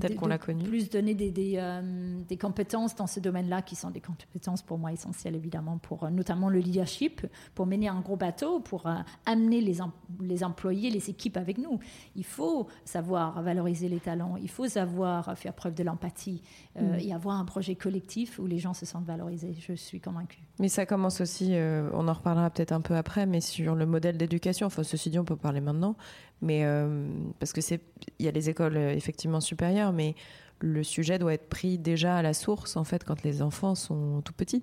tel 0.00 0.16
qu'on 0.16 0.26
l'a 0.26 0.38
connu. 0.38 0.64
Plus 0.64 0.90
donner 0.90 1.14
des, 1.14 1.30
des, 1.30 1.54
euh, 1.56 2.20
des 2.28 2.36
compétences 2.36 2.94
dans 2.94 3.06
ce 3.06 3.20
domaine-là 3.20 3.62
qui 3.62 3.76
sont 3.76 3.90
des 3.90 4.00
compétences 4.00 4.62
pour 4.62 4.78
moi 4.78 4.92
essentielles 4.92 5.34
évidemment 5.34 5.78
pour 5.78 6.04
euh, 6.04 6.10
notamment 6.10 6.48
le 6.48 6.58
leadership, 6.58 7.26
pour 7.54 7.66
mener 7.66 7.88
un 7.88 8.00
gros 8.00 8.16
bateau, 8.16 8.60
pour 8.60 8.86
amener 9.26 9.60
les, 9.60 9.78
les 10.20 10.44
employés, 10.44 10.90
les 10.90 11.10
équipes 11.10 11.36
avec 11.36 11.58
nous. 11.58 11.78
Il 12.16 12.24
faut 12.24 12.68
savoir 12.84 13.42
valoriser 13.42 13.88
les 13.88 14.00
talents, 14.00 14.36
il 14.36 14.50
faut 14.50 14.68
savoir 14.68 15.36
faire 15.36 15.54
preuve 15.54 15.74
de 15.74 15.82
l'empathie 15.82 16.42
mm. 16.80 16.94
et 17.00 17.12
avoir 17.12 17.38
un 17.38 17.44
projet 17.44 17.74
collectif 17.74 18.38
où 18.38 18.46
les 18.46 18.58
gens 18.58 18.74
se 18.74 18.86
sentent 18.86 19.06
valorisés. 19.06 19.54
Je 19.58 19.74
suis 19.74 20.00
convaincue. 20.00 20.42
Mais 20.58 20.68
ça 20.68 20.86
commence 20.86 21.20
aussi, 21.20 21.54
on 21.92 22.08
en 22.08 22.12
reparlera 22.12 22.50
peut-être 22.50 22.72
un 22.72 22.80
peu 22.80 22.96
après, 22.96 23.26
mais 23.26 23.40
sur 23.40 23.74
le 23.74 23.86
modèle 23.86 24.16
d'éducation. 24.16 24.66
Enfin, 24.66 24.82
ceci 24.82 25.10
dit, 25.10 25.18
on 25.18 25.24
peut 25.24 25.36
parler 25.36 25.60
maintenant, 25.60 25.96
mais 26.42 26.64
euh, 26.64 27.08
parce 27.38 27.52
que 27.52 27.60
c'est, 27.60 27.80
il 28.18 28.26
y 28.26 28.28
a 28.28 28.32
les 28.32 28.50
écoles 28.50 28.76
euh, 28.76 28.92
effectivement 28.92 29.40
supérieures, 29.40 29.92
mais 29.92 30.14
le 30.58 30.82
sujet 30.82 31.18
doit 31.18 31.32
être 31.32 31.48
pris 31.48 31.78
déjà 31.78 32.16
à 32.16 32.22
la 32.22 32.34
source 32.34 32.76
en 32.76 32.84
fait 32.84 33.04
quand 33.04 33.22
les 33.22 33.42
enfants 33.42 33.74
sont 33.74 34.20
tout 34.22 34.32
petits 34.32 34.62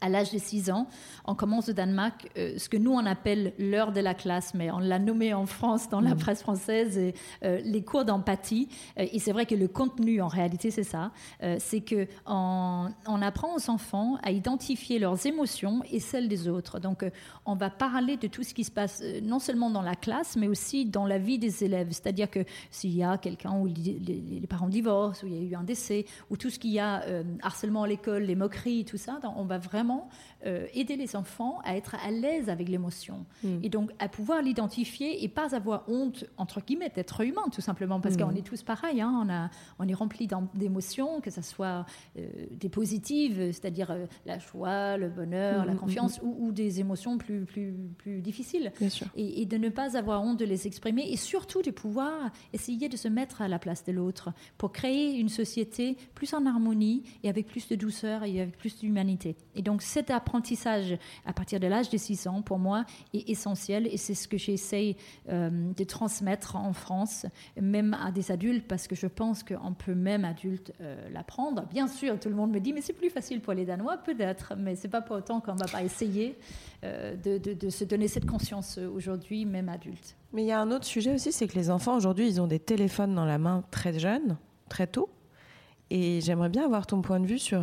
à 0.00 0.08
l'âge 0.08 0.30
de 0.30 0.38
6 0.38 0.70
ans, 0.70 0.86
on 1.24 1.34
commence 1.34 1.68
au 1.68 1.72
Danemark 1.72 2.30
euh, 2.36 2.54
ce 2.56 2.68
que 2.68 2.76
nous 2.76 2.92
on 2.92 3.04
appelle 3.04 3.52
l'heure 3.58 3.92
de 3.92 4.00
la 4.00 4.14
classe, 4.14 4.54
mais 4.54 4.70
on 4.70 4.78
l'a 4.78 4.98
nommé 4.98 5.34
en 5.34 5.46
France 5.46 5.88
dans 5.88 6.00
la 6.00 6.14
mm. 6.14 6.18
presse 6.18 6.42
française 6.42 7.12
euh, 7.44 7.60
les 7.64 7.82
cours 7.82 8.04
d'empathie. 8.04 8.68
Euh, 8.98 9.06
et 9.10 9.18
c'est 9.18 9.32
vrai 9.32 9.46
que 9.46 9.54
le 9.54 9.66
contenu 9.66 10.20
en 10.22 10.28
réalité 10.28 10.70
c'est 10.70 10.84
ça, 10.84 11.10
c'est 11.58 11.80
que 11.80 12.06
on, 12.26 12.88
apprend 13.22 13.54
aux 13.56 13.70
enfants 13.70 14.16
à 14.22 14.30
identifier 14.30 14.98
leurs 14.98 15.26
émotions 15.26 15.82
et 15.90 16.00
celles 16.00 16.28
des 16.28 16.48
autres. 16.48 16.78
Donc 16.78 17.04
on 17.46 17.54
va 17.54 17.70
parler 17.70 18.16
de 18.16 18.28
tout 18.28 18.42
ce 18.42 18.54
qui 18.54 18.64
se 18.64 18.70
passe 18.70 19.02
non 19.22 19.38
seulement 19.38 19.70
dans 19.70 19.82
la 19.82 19.96
classe, 19.96 20.36
mais 20.36 20.46
aussi 20.46 20.86
dans 20.86 21.06
la 21.06 21.18
vie 21.18 21.38
des 21.38 21.64
élèves. 21.64 21.88
C'est-à-dire 21.90 22.30
que 22.30 22.40
s'il 22.70 22.94
y 22.94 23.02
a 23.02 23.18
quelqu'un 23.18 23.52
où 23.58 23.66
les, 23.66 24.46
parents 24.48 24.68
divorcent, 24.68 25.24
où 25.24 25.26
il 25.26 25.34
y 25.34 25.38
a 25.38 25.50
eu 25.50 25.54
un 25.54 25.64
décès, 25.64 26.06
ou 26.30 26.36
tout 26.36 26.50
ce 26.50 26.58
qu'il 26.58 26.70
y 26.70 26.78
a 26.78 27.04
harcèlement 27.42 27.82
à 27.82 27.88
l'école, 27.88 28.22
les 28.22 28.36
moqueries, 28.36 28.84
tout 28.84 28.96
ça, 28.96 29.18
on 29.36 29.44
va 29.44 29.58
vraiment 29.58 29.87
euh, 30.46 30.66
aider 30.72 30.94
les 30.94 31.16
enfants 31.16 31.58
à 31.64 31.76
être 31.76 31.96
à 31.96 32.12
l'aise 32.12 32.48
avec 32.48 32.68
l'émotion 32.68 33.26
hmm. 33.42 33.58
et 33.60 33.68
donc 33.68 33.90
à 33.98 34.08
pouvoir 34.08 34.40
l'identifier 34.40 35.24
et 35.24 35.28
pas 35.28 35.56
avoir 35.56 35.82
honte 35.88 36.26
entre 36.36 36.60
guillemets 36.60 36.92
d'être 36.94 37.22
humain 37.22 37.42
tout 37.50 37.60
simplement 37.60 38.00
parce 38.00 38.14
hmm. 38.14 38.20
qu'on 38.20 38.34
est 38.36 38.46
tous 38.46 38.62
pareils 38.62 39.00
hein. 39.00 39.20
on 39.24 39.28
a 39.28 39.50
on 39.80 39.88
est 39.88 39.94
rempli 39.94 40.28
d'émotions 40.54 41.20
que 41.20 41.30
ce 41.30 41.42
soit 41.42 41.86
euh, 42.16 42.28
des 42.52 42.68
positives 42.68 43.50
c'est-à-dire 43.50 43.90
euh, 43.90 44.06
la 44.26 44.38
joie 44.38 44.96
le 44.96 45.08
bonheur 45.08 45.64
la 45.64 45.74
hmm, 45.74 45.78
confiance 45.78 46.20
ou, 46.22 46.52
des 46.52 46.78
émotions 46.78 47.18
plus 47.18 47.44
plus 47.44 47.74
plus 47.98 48.20
difficiles 48.20 48.72
Et, 49.16 49.42
et, 49.42 49.44
de 49.44 49.56
ne 49.56 49.70
pas 49.70 49.96
avoir 49.96 50.22
honte 50.22 50.38
de 50.38 50.44
les 50.44 50.68
exprimer 50.68 51.10
et 51.10 51.16
surtout 51.16 51.62
de 51.62 51.72
pouvoir 51.72 52.30
essayer 52.52 52.88
de 52.88 52.96
se 52.96 53.08
mettre 53.08 53.42
à 53.42 53.48
la 53.48 53.58
place 53.58 53.84
de 53.84 53.90
l'autre 53.90 54.30
pour 54.56 54.70
créer 54.70 55.18
une 55.18 55.28
société 55.28 55.96
plus 56.14 56.32
en 56.32 56.46
harmonie 56.46 57.02
et 57.24 57.28
avec 57.28 57.46
plus 57.46 57.66
de 57.66 57.74
douceur 57.74 58.22
et 58.22 58.40
avec 58.40 58.56
plus 58.56 58.78
d'humanité 58.78 59.36
et 59.56 59.62
donc 59.62 59.77
cet 59.82 60.10
apprentissage 60.10 60.98
à 61.26 61.32
partir 61.32 61.60
de 61.60 61.66
l'âge 61.66 61.90
de 61.90 61.96
6 61.96 62.26
ans, 62.26 62.42
pour 62.42 62.58
moi, 62.58 62.84
est 63.14 63.28
essentiel 63.28 63.86
et 63.86 63.96
c'est 63.96 64.14
ce 64.14 64.28
que 64.28 64.38
j'essaye 64.38 64.96
euh, 65.28 65.72
de 65.72 65.84
transmettre 65.84 66.56
en 66.56 66.72
France, 66.72 67.26
même 67.60 67.94
à 67.94 68.10
des 68.10 68.30
adultes, 68.30 68.66
parce 68.66 68.86
que 68.86 68.94
je 68.94 69.06
pense 69.06 69.42
qu'on 69.42 69.74
peut 69.74 69.94
même 69.94 70.24
adulte 70.24 70.72
euh, 70.80 71.08
l'apprendre. 71.10 71.66
Bien 71.70 71.88
sûr, 71.88 72.18
tout 72.18 72.28
le 72.28 72.34
monde 72.34 72.50
me 72.50 72.60
dit, 72.60 72.72
mais 72.72 72.80
c'est 72.80 72.92
plus 72.92 73.10
facile 73.10 73.40
pour 73.40 73.52
les 73.52 73.64
Danois, 73.64 73.98
peut-être, 73.98 74.54
mais 74.56 74.74
c'est 74.76 74.88
pas 74.88 75.00
pour 75.00 75.16
autant 75.16 75.40
qu'on 75.40 75.54
ne 75.54 75.58
va 75.58 75.66
pas 75.66 75.82
essayer 75.82 76.36
euh, 76.84 77.16
de, 77.16 77.38
de, 77.38 77.70
se 77.70 77.84
donner 77.84 78.08
cette 78.08 78.26
conscience 78.26 78.78
aujourd'hui, 78.78 79.44
même 79.44 79.68
adulte. 79.68 80.16
Mais 80.32 80.42
il 80.42 80.46
y 80.46 80.52
a 80.52 80.60
un 80.60 80.70
autre 80.70 80.84
sujet 80.84 81.14
aussi, 81.14 81.32
c'est 81.32 81.48
que 81.48 81.54
les 81.54 81.70
enfants 81.70 81.96
aujourd'hui, 81.96 82.28
ils 82.28 82.40
ont 82.40 82.46
des 82.46 82.60
téléphones 82.60 83.14
dans 83.14 83.24
la 83.24 83.38
main 83.38 83.64
très 83.70 83.98
jeunes, 83.98 84.36
très 84.68 84.86
tôt. 84.86 85.08
Et 85.90 86.20
j'aimerais 86.20 86.50
bien 86.50 86.64
avoir 86.64 86.86
ton 86.86 87.00
point 87.00 87.18
de 87.18 87.26
vue 87.26 87.38
sur 87.38 87.62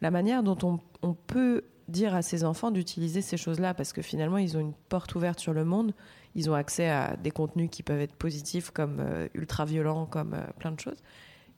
la 0.00 0.10
manière 0.10 0.42
dont 0.42 0.58
on, 0.62 0.80
on 1.06 1.14
peut 1.14 1.62
dire 1.88 2.14
à 2.14 2.22
ses 2.22 2.44
enfants 2.44 2.70
d'utiliser 2.70 3.22
ces 3.22 3.36
choses-là 3.36 3.72
parce 3.72 3.92
que 3.92 4.02
finalement 4.02 4.38
ils 4.38 4.56
ont 4.56 4.60
une 4.60 4.74
porte 4.88 5.14
ouverte 5.14 5.38
sur 5.38 5.52
le 5.52 5.64
monde, 5.64 5.94
ils 6.34 6.50
ont 6.50 6.54
accès 6.54 6.88
à 6.88 7.16
des 7.16 7.30
contenus 7.30 7.70
qui 7.70 7.82
peuvent 7.82 8.00
être 8.00 8.14
positifs 8.14 8.70
comme 8.70 8.98
euh, 9.00 9.28
ultra 9.34 9.64
violents, 9.64 10.04
comme 10.06 10.34
euh, 10.34 10.42
plein 10.58 10.72
de 10.72 10.80
choses. 10.80 10.98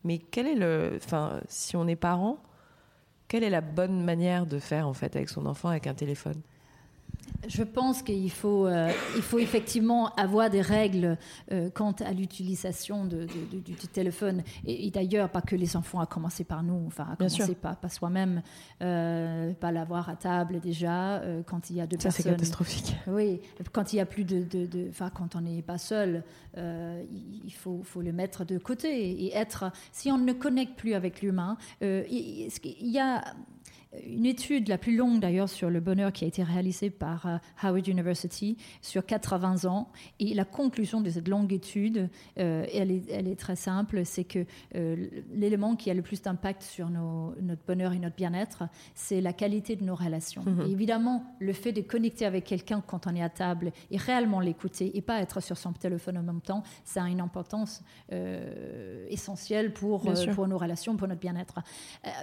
Mais 0.05 0.19
quel 0.19 0.47
est 0.47 0.55
le, 0.55 0.99
enfin, 1.03 1.41
si 1.49 1.77
on 1.77 1.89
est 1.89 1.97
parent, 1.97 2.39
quelle 3.27 3.43
est 3.43 3.51
la 3.51 3.63
bonne 3.63 4.05
manière 4.05 4.47
de 4.47 4.59
faire 4.59 4.87
en 4.87 4.95
fait 4.95 5.17
avec 5.17 5.31
son 5.31 5.47
enfant 5.47 5.71
avec 5.71 5.87
un 5.87 5.95
téléphone? 5.95 6.41
Je 7.47 7.63
pense 7.63 8.03
qu'il 8.03 8.31
faut, 8.31 8.67
euh, 8.67 8.91
il 9.17 9.23
faut 9.23 9.39
effectivement 9.39 10.13
avoir 10.17 10.51
des 10.51 10.61
règles 10.61 11.17
euh, 11.53 11.71
quant 11.71 11.93
à 11.93 12.13
l'utilisation 12.13 13.05
de, 13.05 13.27
du, 13.27 13.75
téléphone. 13.93 14.43
Et, 14.67 14.91
d'ailleurs, 14.91 15.31
pas 15.31 15.41
que 15.41 15.55
les 15.55 15.77
enfants, 15.77 16.01
à 16.01 16.07
commencer 16.07 16.45
par 16.45 16.63
nous, 16.63 16.85
enfin, 16.87 17.07
à 17.13 17.17
commencer 17.17 17.55
par, 17.55 17.77
par 17.77 17.93
soi-même, 17.93 18.43
euh, 18.83 19.53
pas 19.55 19.71
l'avoir 19.71 20.09
à 20.09 20.17
table 20.17 20.61
déjà, 20.61 21.23
quand 21.47 21.71
il 21.71 21.77
y 21.77 21.81
a 21.81 21.87
deux 21.87 21.97
Ça, 21.97 22.05
personnes. 22.05 22.25
c'est 22.25 22.31
catastrophique. 22.31 22.97
Oui, 23.07 23.41
quand 23.73 23.93
il 23.93 23.97
y 23.97 24.01
a 24.01 24.07
plus 24.07 24.25
de. 24.25 24.89
Enfin, 24.91 25.11
quand 25.11 25.37
on 25.37 25.41
n'est 25.41 25.63
pas 25.63 25.79
seul, 25.79 26.25
il 26.57 27.53
faut, 27.53 27.83
faut, 27.85 28.03
le 28.03 28.13
mettre 28.13 28.45
de 28.45 28.59
côté 28.59 29.11
et 29.25 29.35
être. 29.35 29.71
Si 29.93 30.11
on 30.11 30.19
ne 30.19 30.33
connecte 30.33 30.77
plus 30.77 30.95
avec 30.95 31.23
l'humain, 31.23 31.57
il 31.81 32.51
y 32.83 32.99
a 32.99 33.23
une 34.05 34.27
étude 34.27 34.69
la 34.69 34.77
plus 34.77 34.97
longue 34.97 35.21
d'ailleurs 35.21 35.49
sur 35.49 35.71
le 35.71 35.81
bonheur 35.81 36.13
qui 36.13 36.25
a 36.25 36.29
été 36.29 36.43
réalisée 36.43 36.91
par 36.91 37.27
euh, 37.27 37.37
Howard 37.63 37.87
University 37.87 38.57
sur 38.83 39.05
80 39.05 39.69
ans. 39.69 39.91
Et 40.21 40.35
la 40.35 40.45
conclusion 40.45 41.01
de 41.01 41.09
cette 41.09 41.29
longue 41.29 41.53
étude, 41.53 42.11
euh, 42.39 42.67
elle, 42.73 42.91
est, 42.91 43.11
elle, 43.11 43.29
est, 43.29 43.37
très 43.39 43.57
simple, 43.57 44.05
c'est 44.05 44.25
que 44.25 44.45
euh, 44.75 45.07
l'élément 45.33 45.75
qui 45.75 45.91
a 45.91 45.95
le 45.95 46.03
plus 46.03 46.21
d'impact 46.21 46.63
sur 46.63 46.91
notre 46.91 47.63
bonheur 47.67 47.93
et 47.93 47.99
notre 47.99 48.17
bien-être, 48.17 48.65
c'est 48.95 49.21
la 49.21 49.33
qualité 49.33 49.77
de 49.77 49.85
nos 49.85 49.95
relations. 49.95 50.43
Mhm. 50.45 50.67
Et 50.67 50.71
évidemment, 50.71 51.25
le 51.39 51.53
fait 51.53 51.73
de 51.73 51.81
connecter 51.81 52.27
avec 52.27 52.45
quelqu'un 52.45 52.83
quand 52.87 53.07
on 53.07 53.15
est 53.15 53.23
à 53.23 53.31
table 53.31 53.73
et 53.91 53.97
réellement 53.97 54.41
l'écouter 54.41 54.97
et 54.97 55.03
pas 55.03 55.21
être 55.21 55.41
sur 55.41 55.57
son 55.57 55.73
téléphone 55.73 56.19
en 56.19 56.23
même 56.23 56.41
temps, 56.41 56.63
ça 56.85 57.05
a 57.05 57.09
une 57.09 57.21
importance 57.21 57.83
essentielle 59.09 59.73
pour, 59.73 60.03
pour 60.35 60.49
nos 60.49 60.59
relations, 60.59 60.97
pour 60.97 61.09
notre 61.09 61.21
bien-être. 61.21 61.61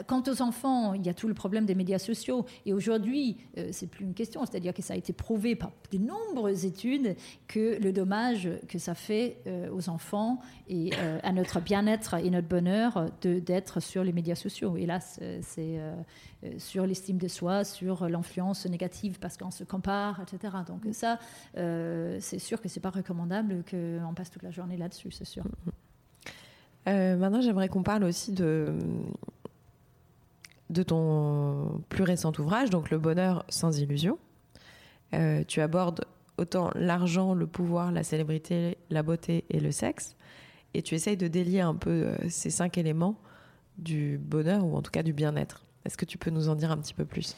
quant 0.08 0.24
aux 0.28 0.42
enfants, 0.42 0.94
il 0.94 1.06
y 1.06 1.10
a 1.10 1.14
tout 1.14 1.28
le 1.28 1.34
problème 1.34 1.55
des 1.64 1.76
médias 1.76 2.00
sociaux. 2.00 2.46
Et 2.66 2.74
aujourd'hui, 2.74 3.38
euh, 3.58 3.70
c'est 3.72 3.88
plus 3.88 4.04
une 4.04 4.14
question, 4.14 4.46
c'est-à-dire 4.46 4.74
que 4.74 4.82
ça 4.82 4.94
a 4.94 4.98
été 4.98 5.14
prouvé 5.14 5.56
par 5.56 5.72
de 5.92 5.98
nombreuses 5.98 6.66
études 6.66 7.16
que 7.48 7.82
le 7.82 7.94
dommage 7.94 8.50
que 8.68 8.80
ça 8.80 8.96
fait 8.96 9.38
euh, 9.48 9.70
aux 9.72 9.88
enfants 9.90 10.40
et 10.68 10.90
euh, 10.98 11.20
à 11.24 11.32
notre 11.32 11.62
bien-être 11.62 12.16
et 12.16 12.30
notre 12.30 12.48
bonheur 12.48 13.12
d'être 13.22 13.80
sur 13.80 14.04
les 14.04 14.12
médias 14.12 14.36
sociaux. 14.36 14.76
Et 14.76 14.86
là, 14.86 15.00
c'est 15.00 15.80
sur 16.58 16.86
l'estime 16.86 17.18
de 17.18 17.28
soi, 17.28 17.64
sur 17.64 18.10
l'influence 18.10 18.66
négative 18.66 19.20
parce 19.20 19.38
qu'on 19.38 19.52
se 19.52 19.64
compare, 19.64 20.22
etc. 20.22 20.56
Donc 20.68 20.86
ça, 20.92 21.20
c'est 21.54 22.40
sûr 22.40 22.62
que 22.62 22.68
c'est 22.68 22.80
pas 22.80 22.90
recommandable 22.90 23.64
qu'on 23.70 24.14
passe 24.14 24.30
toute 24.30 24.44
la 24.44 24.52
journée 24.52 24.78
là-dessus, 24.78 25.12
c'est 25.12 25.26
sûr. 25.26 25.44
maintenant, 26.86 27.42
j'aimerais 27.42 27.70
qu'on 27.70 27.84
parle 27.84 28.04
aussi 28.04 28.32
de 28.32 28.74
de 30.70 30.84
ton 30.84 31.82
plus 31.90 32.04
récent 32.04 32.32
ouvrage, 32.40 32.70
donc 32.70 32.90
Le 32.90 32.98
bonheur 32.98 33.46
sans 33.50 33.80
illusion. 33.80 34.18
Euh, 35.14 35.44
tu 35.48 35.62
abordes 35.62 36.06
autant 36.38 36.72
l'argent, 36.76 37.34
le 37.34 37.48
pouvoir, 37.48 37.92
la 37.92 38.04
célébrité, 38.04 38.78
la 38.90 39.04
beauté 39.04 39.46
et 39.50 39.60
le 39.60 39.72
sexe. 39.72 40.16
Et 40.74 40.82
tu 40.82 40.96
essayes 40.96 41.18
de 41.18 41.28
délier 41.28 41.62
un 41.62 41.76
peu 41.76 41.90
euh, 41.90 42.16
ces 42.30 42.50
cinq 42.50 42.78
éléments 42.78 43.18
du 43.78 44.18
bonheur 44.18 44.66
ou 44.66 44.76
en 44.76 44.82
tout 44.82 44.92
cas 44.92 45.04
du 45.04 45.14
bien-être. 45.14 45.66
Est-ce 45.86 45.98
que 45.98 46.06
tu 46.06 46.18
peux 46.18 46.32
nous 46.32 46.50
en 46.50 46.56
dire 46.56 46.72
un 46.72 46.78
petit 46.78 46.94
peu 46.94 47.06
plus? 47.06 47.36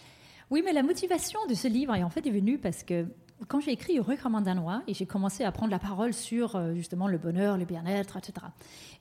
Oui, 0.49 0.61
mais 0.63 0.73
la 0.73 0.83
motivation 0.83 1.39
de 1.49 1.53
ce 1.53 1.67
livre 1.67 1.93
est 1.93 2.03
en 2.03 2.09
fait 2.09 2.25
est 2.25 2.31
venue 2.31 2.57
parce 2.57 2.83
que 2.83 3.05
quand 3.47 3.59
j'ai 3.59 3.71
écrit 3.71 3.99
un 3.99 4.41
Danois 4.41 4.81
et 4.87 4.93
j'ai 4.93 5.05
commencé 5.05 5.43
à 5.43 5.51
prendre 5.51 5.71
la 5.71 5.79
parole 5.79 6.13
sur 6.13 6.55
euh, 6.55 6.73
justement 6.73 7.07
le 7.07 7.17
bonheur, 7.17 7.57
le 7.57 7.65
bien-être, 7.65 8.17
etc., 8.17 8.47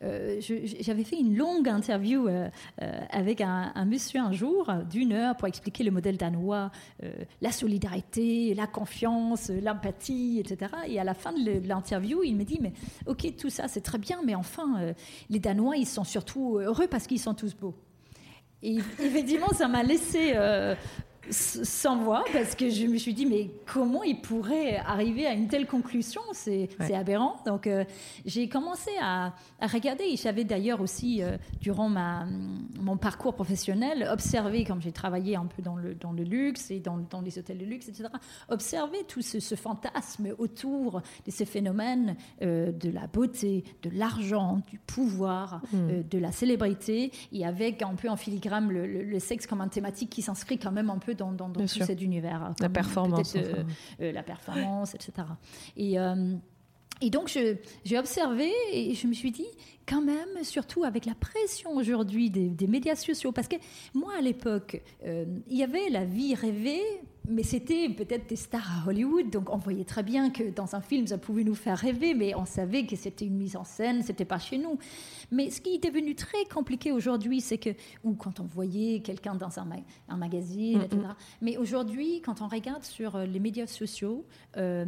euh, 0.03 0.41
j'avais 0.81 1.05
fait 1.05 1.17
une 1.17 1.37
longue 1.37 1.69
interview 1.69 2.29
euh, 2.29 2.49
avec 3.11 3.41
un, 3.41 3.73
monsieur 3.87 4.21
un 4.21 4.33
jour 4.33 4.71
d'une 4.91 5.13
heure 5.13 5.37
pour 5.37 5.49
expliquer 5.49 5.85
le 5.85 5.91
modèle 5.91 6.19
danois, 6.19 6.71
la 7.41 7.51
solidarité, 7.51 8.55
la 8.55 8.67
confiance, 8.67 9.49
l'empathie, 9.49 10.39
etc. 10.41 10.73
Et 10.87 11.01
à 11.01 11.05
la 11.05 11.15
fin 11.15 11.33
de 11.33 11.67
l'interview, 11.67 12.23
il 12.23 12.37
me 12.37 12.45
dit 12.45 12.59
Mais 12.61 12.73
ok, 13.07 13.37
tout 13.37 13.49
ça 13.49 13.69
c'est 13.69 13.81
très 13.81 13.99
bien, 13.99 14.21
mais 14.25 14.35
enfin, 14.35 14.93
les 15.31 15.39
Danois, 15.39 15.77
ils 15.77 15.87
sont 15.87 16.05
surtout 16.05 16.59
heureux 16.59 16.89
parce 16.89 17.07
qu'ils 17.07 17.21
sont 17.21 17.35
tous 17.35 17.55
beaux. 17.55 17.75
Et 18.63 18.77
effectivement, 18.99 19.49
ça 19.49 19.69
m'a 19.69 19.83
laissé 19.83 20.35
sans 21.31 21.99
voix 21.99 22.25
parce 22.33 22.55
que 22.55 22.71
je 22.71 22.87
me 22.87 22.99
suis 22.99 23.15
dit 23.15 23.27
mais 23.27 23.51
comment 23.67 24.03
il 24.03 24.21
pourrait 24.21 24.77
arriver 24.77 25.27
à 25.27 25.33
une 25.33 25.49
telle 25.49 25.67
conclusion? 25.67 26.21
C'est 26.33 26.69
aberrant. 26.95 27.37
Donc 27.45 27.67
euh, 27.67 27.85
j'ai 28.25 28.49
commencé 28.49 28.91
à, 29.01 29.35
regarder. 29.61 30.05
Et 30.05 30.17
j'avais 30.17 30.45
d'ailleurs 30.45 30.81
aussi 30.81 31.23
euh, 31.23 31.37
durant 31.61 31.89
ma, 31.89 32.27
mon 32.81 32.97
parcours 32.97 33.35
professionnel 33.35 34.09
observé 34.11 34.65
comme 34.65 34.81
j'ai 34.81 34.93
travaillé 34.93 35.37
un 35.37 35.47
peu 35.47 35.63
dans 35.63 35.77
le, 35.77 35.95
dans 35.95 36.13
le 36.13 36.23
luxe 36.23 36.71
et 36.71 36.81
dans, 36.81 36.99
dans 37.11 37.21
les 37.21 37.39
hôtels 37.39 37.59
de 37.59 37.65
luxe 37.65 37.89
etc 37.89 38.09
observé 38.49 38.99
tout 39.09 39.23
ce, 39.23 39.55
fantasme 39.57 40.35
autour 40.39 41.03
de 41.27 41.31
ces 41.31 41.45
phénomènes 41.45 42.17
euh, 42.43 42.73
de 42.73 42.91
la 42.91 43.07
beauté 43.07 43.65
de 43.83 43.91
l'argent 43.91 44.61
du 44.71 44.79
pouvoir 44.79 45.63
hmm. 45.73 46.03
de 46.09 46.19
la 46.19 46.33
célébrité. 46.33 47.11
Et 47.33 47.47
avec 47.47 47.83
un 47.83 47.95
peu 47.95 48.09
en 48.09 48.17
filigrane 48.17 48.69
le, 48.71 48.87
le 48.87 49.19
sexe 49.19 49.47
comme 49.47 49.61
un 49.61 49.69
thématique 49.69 50.11
qui 50.11 50.23
s'inscrit 50.23 50.59
quand 50.59 50.73
même 50.73 50.91
un 50.91 50.99
peu 50.99 51.15
dans, 51.17 51.33
dans, 51.33 51.51
tout 51.51 51.67
cet 51.67 52.01
univers. 52.01 52.55
La 52.61 52.69
performance. 52.69 53.35
Euh, 53.37 53.65
euh, 54.01 54.13
la 54.13 54.23
performance, 54.23 54.95
etc. 54.95 55.27
Et, 55.77 55.97
et 57.01 57.11
donc, 57.11 57.29
j'ai 57.85 57.99
observé 57.99 58.51
et 58.73 58.95
je 58.95 59.07
me 59.07 59.13
suis 59.13 59.31
dit, 59.31 59.47
quand 59.87 60.01
même, 60.01 60.43
surtout 60.43 60.85
avec 60.85 61.05
la 61.05 61.15
pression 61.15 61.77
aujourd'hui 61.77 62.31
des, 62.31 62.67
médias 62.67 62.97
sociaux, 62.97 63.33
parce 63.33 63.49
que 63.49 63.57
moi, 63.95 64.15
à 64.19 64.21
l'époque, 64.21 64.83
il 65.05 65.57
y 65.57 65.63
avait 65.63 65.91
la 65.91 66.05
vie 66.05 66.35
rêvée, 66.35 66.83
mais 67.29 67.43
c'était 67.43 67.89
peut-être 67.89 68.29
des 68.29 68.37
stars 68.37 68.83
à 68.83 68.89
Hollywood, 68.89 69.31
donc 69.31 69.51
on 69.51 69.57
voyait 69.57 69.85
très 69.85 70.03
bien 70.03 70.31
que 70.31 70.51
dans 70.51 70.75
un 70.75 70.81
film, 70.81 71.07
ça 71.07 71.19
pouvait 71.19 71.45
nous 71.45 71.55
faire 71.55 71.77
rêver, 71.77 72.15
mais 72.15 72.35
on 72.35 72.47
savait 72.47 72.87
que 72.87 72.97
c'était 72.97 73.27
une 73.27 73.37
mise 73.37 73.57
en 73.57 73.65
scène, 73.65 74.03
c'était 74.03 74.25
pas 74.25 74.39
chez 74.39 74.59
nous. 74.59 74.79
Mais 75.31 75.51
ce 75.51 75.61
qui 75.61 75.75
est 75.75 75.85
devenu 75.85 76.15
très 76.15 76.45
compliqué 76.45 76.93
aujourd'hui, 76.93 77.41
c'est 77.41 77.59
que, 77.59 77.71
ou 78.05 78.15
quand 78.15 78.41
on 78.41 78.45
voyait 78.45 79.01
quelqu'un 79.01 79.35
dans 79.35 79.59
un, 79.59 79.69
un 80.09 80.17
magazine, 80.17 80.83
etc. 80.83 81.03
Mais 81.41 81.57
aujourd'hui, 81.57 82.23
quand 82.23 82.43
on 82.43 82.49
regarde 82.49 82.85
sur 82.85 83.17
euh, 83.17 83.27
les 83.27 83.41
médias 83.41 83.67
sociaux, 83.67 84.25
euh, 84.57 84.87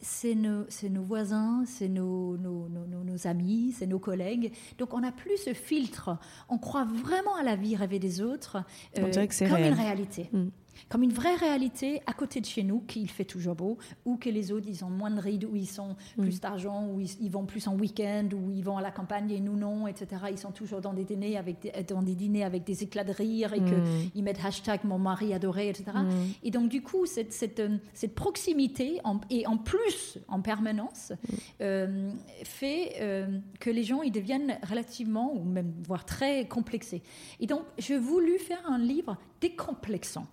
c'est 0.00 0.34
nos, 0.34 0.64
nos, 0.90 1.02
voisins, 1.02 1.64
c'est 1.66 1.88
nos, 1.88 2.36
nos, 2.36 2.68
nos, 2.68 3.26
amis, 3.26 3.74
c'est 3.76 3.86
nos 3.86 3.98
collègues. 3.98 4.52
Donc 4.78 4.94
on 4.94 5.00
n'a 5.00 5.12
plus 5.12 5.36
ce 5.38 5.54
filtre. 5.54 6.16
On 6.48 6.58
croit 6.58 6.84
vraiment 6.84 7.34
à 7.34 7.42
la 7.42 7.56
vie 7.56 7.76
rêvée 7.76 7.98
des 7.98 8.20
autres 8.20 8.58
euh, 8.98 9.26
comme 9.48 9.58
une 9.58 9.74
réalité. 9.74 10.28
Mm 10.32 10.48
comme 10.88 11.02
une 11.02 11.12
vraie 11.12 11.34
réalité 11.34 12.02
à 12.06 12.12
côté 12.12 12.40
de 12.40 12.46
chez 12.46 12.62
nous, 12.62 12.80
qu'il 12.80 13.08
fait 13.10 13.24
toujours 13.24 13.54
beau, 13.54 13.78
ou 14.04 14.16
que 14.16 14.30
les 14.30 14.52
autres, 14.52 14.66
ils 14.68 14.84
ont 14.84 14.90
moins 14.90 15.10
de 15.10 15.20
rides, 15.20 15.44
ou 15.44 15.56
ils 15.56 15.68
sont 15.68 15.96
plus 16.16 16.40
d'argent, 16.40 16.86
ou 16.86 17.00
ils, 17.00 17.30
vont 17.30 17.46
plus 17.46 17.66
en 17.66 17.74
week-end, 17.74 18.28
ou 18.32 18.50
ils 18.50 18.62
vont 18.62 18.78
à 18.78 18.82
la 18.82 18.90
campagne 18.90 19.30
et 19.30 19.40
nous 19.40 19.56
non, 19.56 19.86
etc. 19.86 20.22
Ils 20.30 20.38
sont 20.38 20.52
toujours 20.52 20.80
dans 20.80 20.92
des 20.92 21.04
dîners 21.04 21.36
avec 21.36 21.60
des, 21.60 21.72
dans 21.84 22.02
des, 22.02 22.14
dîners 22.14 22.44
avec 22.44 22.64
des 22.64 22.82
éclats 22.82 23.04
de 23.04 23.12
rire 23.12 23.52
et 23.54 23.60
mm. 23.60 24.10
qu'ils 24.12 24.24
mettent 24.24 24.44
hashtag 24.44 24.80
mon 24.84 24.98
mari 24.98 25.34
adoré, 25.34 25.68
etc. 25.68 25.84
Mm. 25.94 26.10
Et 26.42 26.50
donc, 26.50 26.68
du 26.68 26.82
coup, 26.82 27.06
cette, 27.06 27.32
cette, 27.32 27.60
euh, 27.60 27.76
cette 27.94 28.14
proximité, 28.14 29.00
et 29.30 29.46
en 29.46 29.56
plus 29.56 30.18
en 30.28 30.40
permanence, 30.40 31.12
mm. 31.12 31.34
euh, 31.62 32.10
fait 32.44 32.94
euh, 33.00 33.38
que 33.60 33.70
les 33.70 33.82
gens 33.82 34.02
ils 34.02 34.12
deviennent 34.12 34.58
relativement, 34.68 35.34
ou 35.34 35.44
même 35.44 35.72
voire 35.86 36.04
très 36.04 36.46
complexés. 36.46 37.02
Et 37.40 37.46
donc, 37.46 37.62
j'ai 37.78 37.98
voulu 37.98 38.38
faire 38.38 38.62
un 38.66 38.78
livre 38.78 39.16
décomplexant. 39.40 40.26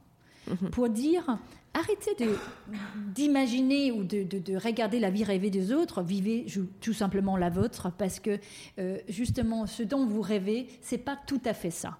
Mhm. 0.48 0.70
pour 0.70 0.90
dire 0.90 1.38
arrêtez 1.76 2.16
d'imaginer 3.14 3.92
ou 3.92 4.04
de, 4.04 4.24
de, 4.24 4.56
regarder 4.56 5.00
la 5.00 5.10
vie 5.10 5.24
rêvée 5.24 5.50
des 5.50 5.74
autres, 5.74 6.02
vivez 6.02 6.46
tout 6.82 6.94
simplement 6.94 7.38
la 7.38 7.50
vôtre, 7.50 7.92
parce 7.98 8.20
que 8.20 8.40
euh, 8.80 8.98
justement, 9.10 9.68
ce 9.68 9.84
dont 9.84 10.06
vous 10.06 10.22
rêvez, 10.22 10.68
c'est 10.82 10.98
pas 10.98 11.18
tout 11.28 11.42
à 11.44 11.54
fait 11.54 11.72
ça. 11.72 11.98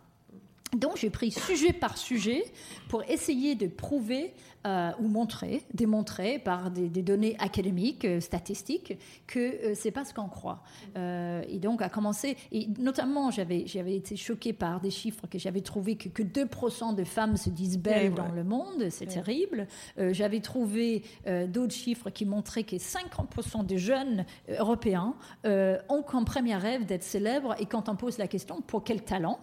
Donc 0.74 0.98
j'ai 0.98 1.10
pris 1.10 1.32
sujet 1.32 1.74
par 1.74 1.98
sujet 1.98 2.44
pour 2.90 3.04
essayer 3.04 3.56
de 3.56 3.68
prouver 3.68 4.34
euh, 4.66 4.92
ou 5.00 5.08
montrer, 5.08 5.62
démontrer 5.76 6.40
par 6.40 6.72
des, 6.72 6.90
données 7.04 7.36
académiques, 7.38 8.04
euh, 8.04 8.20
statistiques, 8.20 8.98
que 9.28 9.40
euh, 9.40 9.74
c'est 9.76 9.92
pas 9.92 10.04
ce 10.06 10.12
qu'on 10.12 10.28
croit. 10.28 10.64
et 10.96 11.60
donc 11.60 11.84
à 11.84 11.90
commencer, 11.90 12.36
et 12.52 12.68
notamment 12.80 13.30
j'avais 13.30 13.68
j'avais 13.68 13.96
été 13.96 14.16
choquée 14.16 14.54
par 14.54 14.80
des 14.80 14.90
chiffres 14.90 15.28
que 15.28 15.38
j'avais 15.38 15.62
trouvé 15.62 15.98
que, 15.98 16.10
que 16.10 16.24
2% 16.24 16.96
de 16.96 17.04
femmes 17.04 17.38
se 17.38 17.52
disent 17.52 17.78
belles 17.78 18.14
dans 18.16 18.32
le 18.32 18.44
monde, 18.44 18.90
c'est 18.90 19.06
terrible. 19.06 19.68
j'avais 20.12 20.40
trouvé 20.40 21.04
d'autres 21.48 21.74
chiffres 21.74 22.10
qui 22.10 22.26
montraient 22.26 22.64
que 22.64 22.78
50% 22.78 23.66
des 23.66 23.78
jeunes 23.78 24.26
européens 24.50 25.16
ont 25.46 26.04
comme 26.04 26.26
premier 26.26 26.56
rêve 26.56 26.86
d'être 26.86 27.04
célèbres 27.04 27.56
et 27.60 27.66
quand 27.66 27.88
on 27.90 27.96
pose 27.96 28.18
la 28.18 28.28
question 28.28 28.62
pour 28.62 28.84
quel 28.84 29.04
talent 29.04 29.40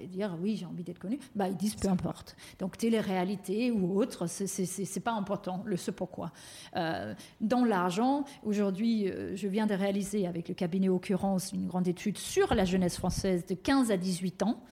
et 0.00 0.06
dire 0.06 0.36
oui, 0.40 0.56
j'ai 0.56 0.66
envie 0.66 0.84
d'être 0.84 0.98
connu, 0.98 1.18
bah, 1.34 1.48
ils 1.48 1.56
disent 1.56 1.76
peu 1.76 1.88
importe. 1.88 2.36
Donc 2.58 2.76
télé-réalité 2.76 3.70
ou 3.70 3.98
autre, 3.98 4.26
c'est 4.26 5.00
pas 5.00 5.12
important, 5.12 5.62
le 5.64 5.76
ce 5.76 5.90
pourquoi. 5.90 6.32
Euh, 6.76 7.14
dans 7.40 7.64
l'argent, 7.64 8.24
aujourd'hui, 8.44 9.08
euh, 9.08 9.36
je 9.36 9.48
viens 9.48 9.66
de 9.66 9.74
réaliser 9.74 10.26
avec 10.26 10.48
le 10.48 10.54
cabinet 10.54 10.88
Occurrence 10.88 11.52
une 11.52 11.66
grande 11.66 11.88
étude 11.88 12.18
sur 12.18 12.54
la 12.54 12.64
jeunesse 12.64 12.96
française 12.96 13.46
de 13.46 13.54
15 13.54 13.90
à 13.90 13.96
18 13.96 14.42
ans. 14.42 14.62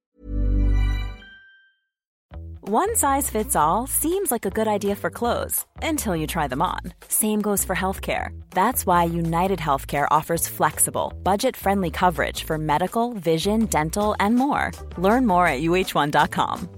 One 2.68 2.94
size 2.94 3.28
fits 3.28 3.56
all 3.56 3.88
seems 3.88 4.30
like 4.30 4.46
a 4.46 4.50
good 4.50 4.68
idea 4.68 4.94
for 4.94 5.10
clothes 5.10 5.66
until 5.82 6.14
you 6.14 6.28
try 6.28 6.46
them 6.46 6.62
on. 6.62 6.78
Same 7.08 7.40
goes 7.40 7.64
for 7.64 7.74
healthcare. 7.74 8.28
That's 8.50 8.86
why 8.86 9.02
United 9.02 9.58
Healthcare 9.58 10.06
offers 10.12 10.46
flexible, 10.46 11.12
budget 11.24 11.56
friendly 11.56 11.90
coverage 11.90 12.44
for 12.44 12.58
medical, 12.58 13.14
vision, 13.14 13.66
dental, 13.66 14.14
and 14.20 14.36
more. 14.36 14.70
Learn 14.96 15.26
more 15.26 15.48
at 15.48 15.60
uh1.com. 15.60 16.68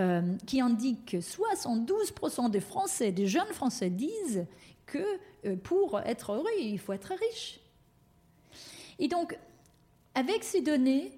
Euh, 0.00 0.22
qui 0.46 0.62
indique 0.62 1.04
que 1.04 1.18
72% 1.18 2.48
des 2.50 2.60
Français, 2.60 3.12
des 3.12 3.26
jeunes 3.26 3.52
Français, 3.52 3.90
disent 3.90 4.46
que 4.86 5.04
euh, 5.44 5.56
pour 5.56 6.00
être 6.00 6.32
heureux, 6.32 6.46
il 6.58 6.78
faut 6.78 6.94
être 6.94 7.12
riche. 7.20 7.60
Et 8.98 9.08
donc, 9.08 9.36
avec 10.14 10.42
ces 10.42 10.62
données, 10.62 11.12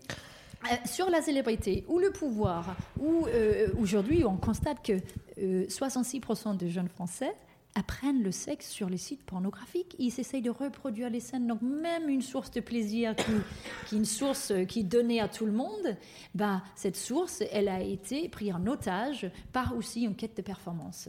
Euh, 0.64 0.74
sur 0.86 1.08
la 1.08 1.22
célébrité 1.22 1.84
ou 1.88 1.98
le 2.00 2.10
pouvoir, 2.10 2.76
où 2.98 3.26
euh, 3.26 3.68
aujourd'hui 3.80 4.24
on 4.24 4.36
constate 4.36 4.84
que 4.84 5.00
66% 5.38 6.48
euh, 6.48 6.54
des 6.54 6.68
jeunes 6.68 6.88
Français 6.88 7.32
apprennent 7.76 8.24
le 8.24 8.32
sexe 8.32 8.68
sur 8.68 8.88
les 8.88 8.96
sites 8.96 9.22
pornographiques. 9.22 9.94
Ils 10.00 10.18
essayent 10.18 10.42
de 10.42 10.50
reproduire 10.50 11.10
les 11.10 11.20
scènes. 11.20 11.46
Donc 11.46 11.62
même 11.62 12.08
une 12.08 12.22
source 12.22 12.50
de 12.50 12.58
plaisir 12.58 13.14
qui, 13.14 13.94
est 13.94 13.96
une 13.96 14.04
source 14.04 14.52
qui 14.66 14.82
donnée 14.82 15.20
à 15.20 15.28
tout 15.28 15.46
le 15.46 15.52
monde, 15.52 15.96
bah, 16.34 16.62
cette 16.74 16.96
source, 16.96 17.44
elle 17.52 17.68
a 17.68 17.80
été 17.80 18.28
prise 18.28 18.52
en 18.52 18.66
otage 18.66 19.30
par 19.52 19.76
aussi 19.76 20.02
une 20.02 20.16
quête 20.16 20.36
de 20.36 20.42
performance. 20.42 21.08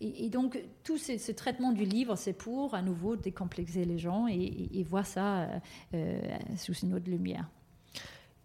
Et, 0.00 0.28
donc 0.28 0.60
tout 0.82 0.98
ce, 0.98 1.30
traitement 1.30 1.70
du 1.70 1.84
livre, 1.84 2.16
c'est 2.16 2.32
pour 2.32 2.74
à 2.74 2.82
nouveau 2.82 3.14
décomplexer 3.14 3.84
les 3.84 3.98
gens 3.98 4.26
et, 4.26 4.82
voir 4.82 5.06
ça 5.06 5.46
sous 6.56 6.74
une 6.74 6.94
autre 6.94 7.08
lumière. 7.08 7.48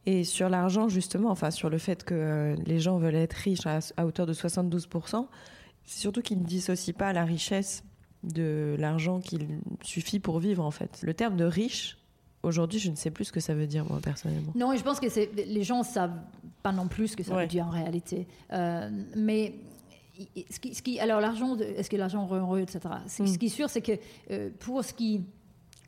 Et 0.05 0.23
sur 0.23 0.49
l'argent, 0.49 0.89
justement, 0.89 1.29
enfin 1.29 1.51
sur 1.51 1.69
le 1.69 1.77
fait 1.77 2.03
que 2.03 2.13
euh, 2.13 2.55
les 2.65 2.79
gens 2.79 2.97
veulent 2.97 3.15
être 3.15 3.33
riches 3.33 3.65
à, 3.65 4.05
hauteur 4.05 4.25
de 4.25 4.33
72%, 4.33 5.27
c'est 5.85 5.99
surtout 5.99 6.21
qu'ils 6.21 6.39
ne 6.39 6.45
dissocient 6.45 6.93
pas 6.93 7.13
la 7.13 7.23
richesse 7.23 7.83
de 8.23 8.75
l'argent 8.79 9.19
qu'il 9.19 9.47
suffit 9.81 10.19
pour 10.19 10.39
vivre, 10.39 10.63
en 10.63 10.71
fait. 10.71 10.99
Le 11.03 11.13
terme 11.13 11.35
de 11.35 11.45
riche, 11.45 11.97
aujourd'hui, 12.41 12.79
je 12.79 12.89
ne 12.89 12.95
sais 12.95 13.11
plus 13.11 13.25
ce 13.25 13.31
que 13.31 13.39
ça 13.39 13.53
veut 13.53 13.67
dire, 13.67 13.85
moi, 13.85 13.99
personnellement. 14.01 14.51
Non, 14.55 14.75
je 14.75 14.83
pense 14.83 14.99
que 14.99 15.07
les 15.35 15.63
gens 15.63 15.83
savent 15.83 16.19
pas 16.61 16.71
non 16.71 16.87
plus 16.87 17.09
ce 17.09 17.17
que 17.17 17.23
ça 17.23 17.35
veut 17.35 17.47
dire 17.47 17.67
en 17.67 17.71
réalité. 17.71 18.27
Euh, 18.51 18.89
mais 19.15 19.55
ce 20.49 20.59
qui, 20.59 20.75
ce 20.75 20.81
qui, 20.81 20.99
alors 20.99 21.19
l'argent, 21.19 21.57
est-ce 21.57 21.89
que 21.89 21.97
l'argent 21.97 22.25
rend 22.25 22.35
heureux, 22.35 22.59
etc. 22.59 22.81
Ce 23.07 23.37
qui 23.37 23.47
est 23.47 23.49
sûr, 23.49 23.69
c'est 23.69 23.81
que 23.81 23.93
euh, 24.31 24.49
pour 24.59 24.83
ce 24.83 24.93
qui 24.93 25.25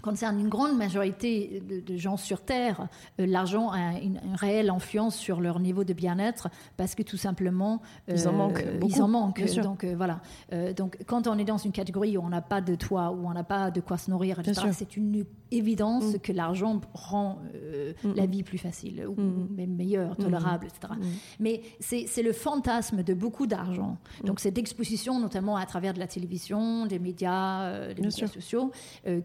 concerne 0.02 0.40
une 0.40 0.50
grande 0.50 0.78
majorité 0.78 1.62
de, 1.68 1.98
gens 1.98 2.18
sur 2.18 2.42
Terre, 2.42 2.88
euh, 3.20 3.26
l'argent 3.26 3.70
a 3.72 4.00
une, 4.00 4.20
réelle 4.36 4.70
influence 4.70 5.16
sur 5.16 5.42
leur 5.42 5.60
niveau 5.60 5.84
de 5.84 5.94
bien-être 5.94 6.50
parce 6.78 6.96
que 6.96 7.04
tout 7.04 7.18
simplement 7.18 7.82
ils 8.08 8.28
en 8.28 8.34
manquent. 8.34 8.66
Ils 8.84 9.02
en 9.02 9.08
manquent. 9.08 9.44
Donc 9.62 9.86
voilà. 9.86 10.22
donc 10.76 10.98
quand 11.06 11.28
on 11.28 11.38
est 11.38 11.46
dans 11.46 11.58
une 11.58 11.72
catégorie 11.72 12.18
où 12.18 12.22
on 12.22 12.30
n'a 12.30 12.42
pas 12.42 12.62
de 12.62 12.76
toit, 12.76 13.12
où 13.12 13.28
on 13.28 13.34
n'a 13.34 13.44
pas 13.44 13.72
de 13.72 13.82
quoi 13.82 13.98
se 13.98 14.12
nourrir, 14.12 14.42
c'est 14.72 14.98
une 14.98 15.26
évidence 15.52 16.16
mm. 16.16 16.20
que 16.20 16.32
l'argent 16.32 16.82
rend 16.94 17.40
mm. 18.04 18.14
la 18.16 18.26
vie 18.26 18.44
plus 18.44 18.58
facile 18.58 19.06
ou 19.08 19.20
mm. 19.20 19.48
même 19.56 19.76
meilleure, 19.76 20.16
tolérable, 20.18 20.68
etc. 20.68 20.94
Mais 21.40 21.62
c'est 21.80 22.24
le 22.24 22.34
fantasme 22.34 23.04
de 23.04 23.14
beaucoup 23.14 23.48
d'argent. 23.48 23.98
Donc 24.24 24.40
cette 24.40 24.58
exposition, 24.58 25.20
notamment 25.20 25.58
à 25.58 25.66
travers 25.66 25.94
de 25.94 26.00
la 26.00 26.08
télévision, 26.08 26.86
des 26.86 27.00
médias, 27.00 27.94
des 27.94 28.02
médias 28.02 28.28
sociaux, 28.28 28.72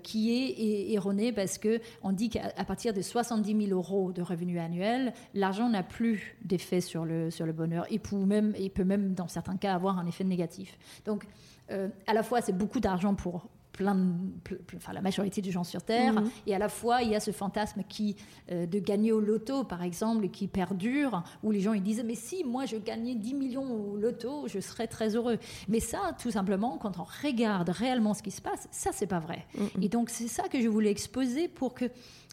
qui 0.02 0.32
est 0.32 0.59
erroné 0.60 1.32
parce 1.32 1.58
que 1.58 1.80
on 2.02 2.12
dit 2.12 2.30
qu'à 2.30 2.64
partir 2.66 2.92
de 2.92 3.02
70 3.02 3.66
000 3.68 3.78
euros 3.78 4.12
de 4.12 4.22
revenus 4.22 4.60
annuels, 4.60 5.12
l'argent 5.34 5.68
n'a 5.68 5.82
plus 5.82 6.36
d'effet 6.44 6.80
sur 6.80 7.04
le, 7.04 7.30
sur 7.30 7.46
le 7.46 7.52
bonheur 7.52 7.86
et 7.90 7.98
peut 7.98 8.16
même, 8.16 8.54
il 8.58 8.70
peut 8.70 8.84
même, 8.84 9.14
dans 9.14 9.28
certains 9.28 9.56
cas, 9.56 9.74
avoir 9.74 9.98
un 9.98 10.06
effet 10.06 10.24
négatif. 10.24 10.78
Donc, 11.04 11.24
euh, 11.70 11.88
à 12.06 12.14
la 12.14 12.22
fois, 12.22 12.40
c'est 12.40 12.56
beaucoup 12.56 12.80
d'argent 12.80 13.14
pour, 13.14 13.48
plein, 13.72 13.96
enfin, 14.76 14.92
la 14.92 15.00
majorité 15.00 15.40
des 15.42 15.50
gens 15.50 15.64
sur 15.64 15.82
Terre. 15.82 16.14
Mhm. 16.14 16.30
Et 16.46 16.54
à 16.54 16.58
la 16.58 16.68
fois, 16.68 17.02
il 17.02 17.10
y 17.10 17.14
a 17.14 17.20
ce 17.20 17.30
fantasme 17.30 17.82
qui, 17.88 18.16
euh, 18.50 18.66
de 18.66 18.78
gagner 18.78 19.12
au 19.12 19.20
loto, 19.20 19.64
par 19.64 19.82
exemple, 19.82 20.28
qui 20.28 20.48
perdure, 20.48 21.22
où 21.42 21.50
les 21.50 21.60
gens 21.60 21.72
ils 21.72 21.82
disent 21.82 22.02
Mais 22.04 22.14
si, 22.14 22.44
moi, 22.44 22.66
je 22.66 22.76
gagnais 22.76 23.14
10 23.14 23.34
millions 23.34 23.92
au 23.92 23.96
loto, 23.96 24.48
je 24.48 24.60
serais 24.60 24.86
très 24.86 25.16
heureux. 25.16 25.38
Mais 25.68 25.80
ça, 25.80 26.16
tout 26.20 26.30
simplement, 26.30 26.78
quand 26.78 26.98
on 26.98 27.06
regarde 27.22 27.70
réellement 27.70 28.14
ce 28.14 28.22
qui 28.22 28.30
se 28.30 28.42
passe, 28.42 28.68
ça, 28.70 28.90
c'est 28.92 29.06
pas 29.06 29.20
vrai. 29.20 29.46
Mhm. 29.56 29.82
Et 29.82 29.88
donc, 29.88 30.10
c'est 30.10 30.28
ça 30.28 30.48
que 30.48 30.60
je 30.60 30.68
voulais 30.68 30.90
exposer 30.90 31.48
pour 31.48 31.74
que 31.74 31.86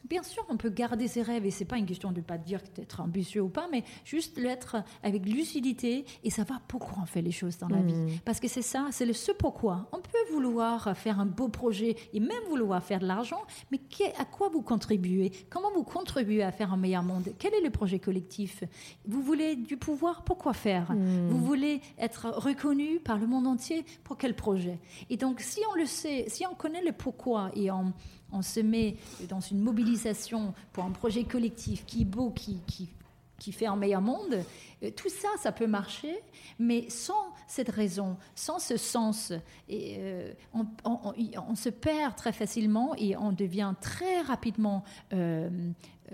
Bien 0.05 0.23
sûr, 0.23 0.45
on 0.49 0.57
peut 0.57 0.69
garder 0.69 1.07
ses 1.07 1.21
rêves 1.21 1.45
et 1.45 1.51
c'est 1.51 1.65
pas 1.65 1.77
une 1.77 1.85
question 1.85 2.11
de 2.11 2.21
pas 2.21 2.37
dire 2.37 2.61
d'être 2.75 3.01
ambitieux 3.01 3.41
ou 3.41 3.49
pas, 3.49 3.67
mais 3.71 3.83
juste 4.05 4.37
l'être 4.37 4.77
avec 5.03 5.25
lucidité 5.25 6.05
et 6.23 6.29
savoir 6.29 6.61
pourquoi 6.61 6.99
on 7.01 7.05
fait 7.05 7.21
les 7.21 7.31
choses 7.31 7.57
dans 7.57 7.67
la 7.67 7.81
vie. 7.81 7.93
Hmm. 7.93 8.09
Parce 8.23 8.39
que 8.39 8.47
c'est 8.47 8.61
ça, 8.61 8.87
c'est 8.91 9.05
le 9.05 9.13
ce 9.13 9.31
pourquoi. 9.31 9.87
On 9.91 9.97
peut 9.97 10.31
vouloir 10.31 10.95
faire 10.95 11.19
un 11.19 11.25
beau 11.25 11.49
projet 11.49 11.95
et 12.13 12.19
même 12.19 12.43
vouloir 12.47 12.81
faire 12.83 12.99
de 12.99 13.07
l'argent, 13.07 13.41
mais 13.71 13.79
à 14.17 14.25
quoi 14.25 14.49
vous 14.49 14.61
contribuez? 14.61 15.31
Comment 15.49 15.71
vous 15.73 15.83
contribuez 15.83 16.43
à 16.43 16.51
faire 16.51 16.71
un 16.71 16.77
meilleur 16.77 17.03
monde? 17.03 17.33
Quel 17.39 17.53
est 17.53 17.61
le 17.61 17.71
projet 17.71 17.99
collectif? 17.99 18.63
Vous 19.05 19.21
voulez 19.21 19.55
du 19.55 19.77
pouvoir 19.77 20.23
Pourquoi 20.23 20.53
faire? 20.53 20.91
Hmm. 20.91 21.27
Vous 21.29 21.39
voulez 21.39 21.81
être 21.97 22.29
reconnu 22.29 22.99
par 22.99 23.17
le 23.17 23.27
monde 23.27 23.47
entier? 23.47 23.83
Pour 24.03 24.17
quel 24.17 24.35
projet? 24.35 24.79
Et 25.09 25.17
donc, 25.17 25.41
si 25.41 25.59
on 25.71 25.75
le 25.75 25.85
sait, 25.85 26.25
si 26.27 26.45
on 26.45 26.55
connaît 26.55 26.83
le 26.83 26.91
pourquoi 26.91 27.51
et 27.55 27.71
on 27.71 27.93
on 28.31 28.41
se 28.41 28.59
met 28.59 28.95
dans 29.29 29.39
une 29.39 29.59
mobilisation 29.59 30.53
pour 30.73 30.83
un 30.83 30.91
projet 30.91 31.23
collectif 31.23 31.85
qui 31.85 32.01
est 32.01 32.05
beau, 32.05 32.31
qui, 32.31 32.59
qui, 32.67 33.51
fait 33.51 33.67
un 33.67 33.75
meilleur 33.75 34.01
monde, 34.01 34.43
euh, 34.83 34.91
tout 34.91 35.09
ça, 35.09 35.29
ça 35.39 35.51
peut 35.51 35.67
marcher, 35.67 36.19
mais 36.59 36.89
sans 36.89 37.33
cette 37.47 37.69
raison, 37.69 38.17
sans 38.35 38.59
ce 38.59 38.77
sens, 38.77 39.31
euh, 39.71 40.33
on, 40.53 41.55
se 41.55 41.69
perd 41.69 42.15
très 42.15 42.33
facilement 42.33 42.93
et 42.95 43.15
on 43.15 43.31
devient 43.31 43.73
très 43.79 44.21
rapidement 44.21 44.83
euh, 45.13 45.49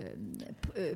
euh, 0.00 0.14
euh, 0.76 0.94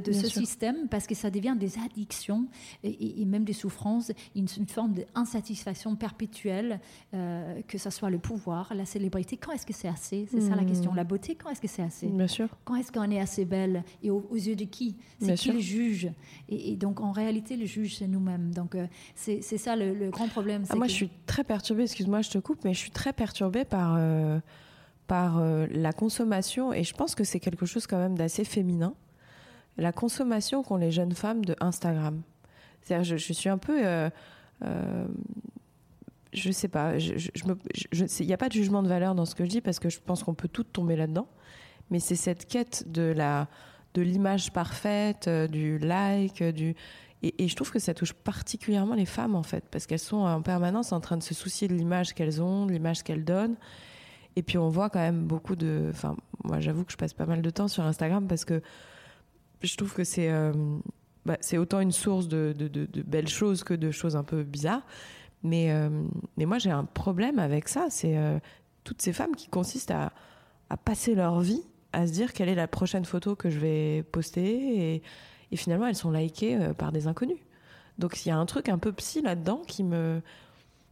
de, 0.00 0.12
ce 0.12 0.28
système 0.28 0.88
parce 0.88 1.06
que 1.06 1.14
ça 1.14 1.30
devient 1.30 1.54
des 1.58 1.78
addictions 1.78 2.46
et, 2.82 3.24
même 3.24 3.44
des 3.44 3.52
souffrances, 3.52 4.10
une, 4.34 4.48
forme 4.48 4.94
d'insatisfaction 4.94 5.94
perpétuelle, 5.94 6.80
euh, 7.14 7.60
que 7.68 7.78
ce 7.78 7.90
soit 7.90 8.10
le 8.10 8.18
pouvoir, 8.18 8.74
la 8.74 8.84
célébrité. 8.84 9.36
Quand 9.36 9.52
est-ce 9.52 9.66
que 9.66 9.72
c'est 9.72 9.88
assez? 9.88 10.26
C'est 10.30 10.40
ça 10.40 10.56
la 10.56 10.62
hmm. 10.62 10.66
question. 10.66 10.94
La 10.94 11.04
beauté, 11.04 11.36
quand 11.36 11.50
est-ce 11.50 11.60
que 11.60 11.68
c'est 11.68 11.82
assez? 11.82 12.08
Bien 12.08 12.26
sûr. 12.26 12.48
Quand 12.64 12.74
est-ce 12.74 12.90
qu'on 12.90 13.10
est 13.10 13.20
assez 13.20 13.44
belle? 13.44 13.84
Et 14.02 14.10
aux, 14.10 14.26
yeux 14.34 14.56
de 14.56 14.64
qui? 14.64 14.96
C'est 15.20 15.34
qui 15.34 15.52
le 15.52 15.60
juge? 15.60 16.10
Et, 16.48 16.76
donc 16.76 17.00
en 17.00 17.12
réalité, 17.12 17.56
le 17.56 17.66
juge, 17.66 17.96
c'est 17.96 18.08
nous-mêmes. 18.08 18.52
Donc 18.52 18.76
c'est 19.14 19.42
ça 19.42 19.76
le, 19.76 20.10
grand 20.10 20.28
problème. 20.28 20.64
Ah, 20.68 20.76
moi, 20.76 20.88
je 20.88 20.94
suis 20.94 21.10
très 21.26 21.44
perturbée, 21.44 21.84
excuse-moi, 21.84 22.22
je 22.22 22.30
te 22.30 22.38
coupe, 22.38 22.64
mais 22.64 22.74
je 22.74 22.78
suis 22.78 22.90
très 22.90 23.12
perturbée 23.12 23.64
par 23.64 23.96
par 25.12 25.40
euh, 25.40 25.66
la 25.70 25.92
consommation, 25.92 26.72
et 26.72 26.84
je 26.84 26.94
pense 26.94 27.14
que 27.14 27.22
c'est 27.22 27.38
quelque 27.38 27.66
chose 27.66 27.86
quand 27.86 27.98
même 27.98 28.16
d'assez 28.16 28.44
féminin, 28.44 28.94
la 29.76 29.92
consommation 29.92 30.62
qu'ont 30.62 30.78
les 30.78 30.90
jeunes 30.90 31.12
femmes 31.12 31.44
de 31.44 31.54
Instagram. 31.60 32.22
C'est-à-dire, 32.80 33.04
je, 33.04 33.16
je, 33.18 33.32
suis 33.34 33.50
un 33.50 33.58
peu... 33.58 33.86
Euh, 33.86 34.08
euh, 34.64 35.04
je 36.32 36.50
sais 36.50 36.68
pas, 36.68 36.94
il 36.96 38.26
n'y 38.26 38.32
a 38.32 38.38
pas 38.38 38.48
de 38.48 38.54
jugement 38.54 38.82
de 38.82 38.88
valeur 38.88 39.14
dans 39.14 39.26
ce 39.26 39.34
que 39.34 39.44
je 39.44 39.50
dis 39.50 39.60
parce 39.60 39.78
que 39.78 39.90
je 39.90 40.00
pense 40.00 40.22
qu'on 40.22 40.32
peut 40.32 40.48
tout 40.48 40.64
tomber 40.64 40.96
là-dedans, 40.96 41.28
mais 41.90 42.00
c'est 42.00 42.16
cette 42.16 42.46
quête 42.46 42.90
de 42.90 43.12
la 43.14 43.48
de 43.92 44.00
l'image 44.00 44.50
parfaite, 44.50 45.28
du 45.28 45.76
like, 45.76 46.42
du 46.42 46.74
et, 47.22 47.44
et, 47.44 47.48
je 47.48 47.54
trouve 47.54 47.70
que 47.70 47.78
ça 47.78 47.92
touche 47.92 48.14
particulièrement 48.14 48.94
les 48.94 49.04
femmes 49.04 49.34
en 49.34 49.42
fait 49.42 49.62
parce 49.70 49.86
qu'elles 49.86 49.98
sont 49.98 50.24
en 50.24 50.40
permanence 50.40 50.90
en 50.90 51.00
train 51.00 51.18
de 51.18 51.22
se 51.22 51.34
soucier 51.34 51.68
de 51.68 51.74
l'image 51.74 52.14
qu'elles 52.14 52.40
ont, 52.40 52.64
de 52.64 52.72
l'image 52.72 53.02
qu'elles 53.02 53.26
donnent 53.26 53.56
et 54.36 54.42
puis 54.42 54.58
on 54.58 54.68
voit 54.68 54.90
quand 54.90 55.00
même 55.00 55.24
beaucoup 55.24 55.56
de. 55.56 55.88
Enfin, 55.90 56.16
moi 56.44 56.60
j'avoue 56.60 56.84
que 56.84 56.92
je 56.92 56.96
passe 56.96 57.12
pas 57.12 57.26
mal 57.26 57.42
de 57.42 57.50
temps 57.50 57.68
sur 57.68 57.84
Instagram 57.84 58.26
parce 58.26 58.44
que 58.44 58.62
je 59.62 59.76
trouve 59.76 59.92
que 59.94 60.04
c'est 60.04 60.30
euh, 60.30 60.52
bah, 61.26 61.36
c'est 61.40 61.58
autant 61.58 61.80
une 61.80 61.92
source 61.92 62.28
de, 62.28 62.54
belles 63.06 63.28
choses 63.28 63.62
que 63.64 63.74
de 63.74 63.90
choses 63.90 64.16
un 64.16 64.24
peu 64.24 64.42
bizarres. 64.42 64.82
Mais, 65.44 65.72
euh, 65.72 65.88
mais 66.36 66.46
moi 66.46 66.58
j'ai 66.58 66.70
un 66.70 66.84
problème 66.84 67.38
avec 67.38 67.68
ça. 67.68 67.86
C'est 67.90 68.16
euh, 68.16 68.38
toutes 68.84 69.02
ces 69.02 69.12
femmes 69.12 69.34
qui 69.34 69.48
consistent 69.48 69.90
à, 69.90 70.12
à, 70.70 70.76
passer 70.76 71.14
leur 71.14 71.40
vie 71.40 71.62
à 71.92 72.06
se 72.06 72.12
dire 72.12 72.32
quelle 72.32 72.48
est 72.48 72.54
la 72.54 72.68
prochaine 72.68 73.04
photo 73.04 73.36
que 73.36 73.50
je 73.50 73.58
vais 73.58 74.02
poster 74.02 74.94
et, 74.94 75.02
et 75.50 75.56
finalement 75.56 75.86
elles 75.86 75.96
sont 75.96 76.10
likées 76.10 76.58
par 76.78 76.90
des 76.90 77.06
inconnus. 77.06 77.40
Donc 77.98 78.24
il 78.24 78.30
y 78.30 78.32
a 78.32 78.38
un 78.38 78.46
truc 78.46 78.68
un 78.70 78.78
peu 78.78 78.92
psy 78.92 79.20
là-dedans 79.20 79.62
qui 79.66 79.84
me 79.84 80.22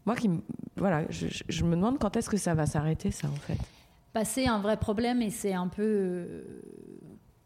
moi 0.06 0.16
qui 0.16 0.30
voilà, 0.76 1.04
je, 1.10 1.64
me 1.64 1.76
demande 1.76 1.98
quand 1.98 2.16
est-ce 2.16 2.30
que 2.30 2.36
ça 2.36 2.54
va 2.54 2.66
s'arrêter 2.66 3.10
ça 3.10 3.28
en 3.28 3.36
fait. 3.36 3.58
Bah, 4.14 4.24
c'est 4.24 4.46
un 4.46 4.58
vrai 4.58 4.76
problème 4.76 5.22
et 5.22 5.30
c'est 5.30 5.52
un 5.52 5.68
peu 5.68 5.82
euh, 5.82 6.62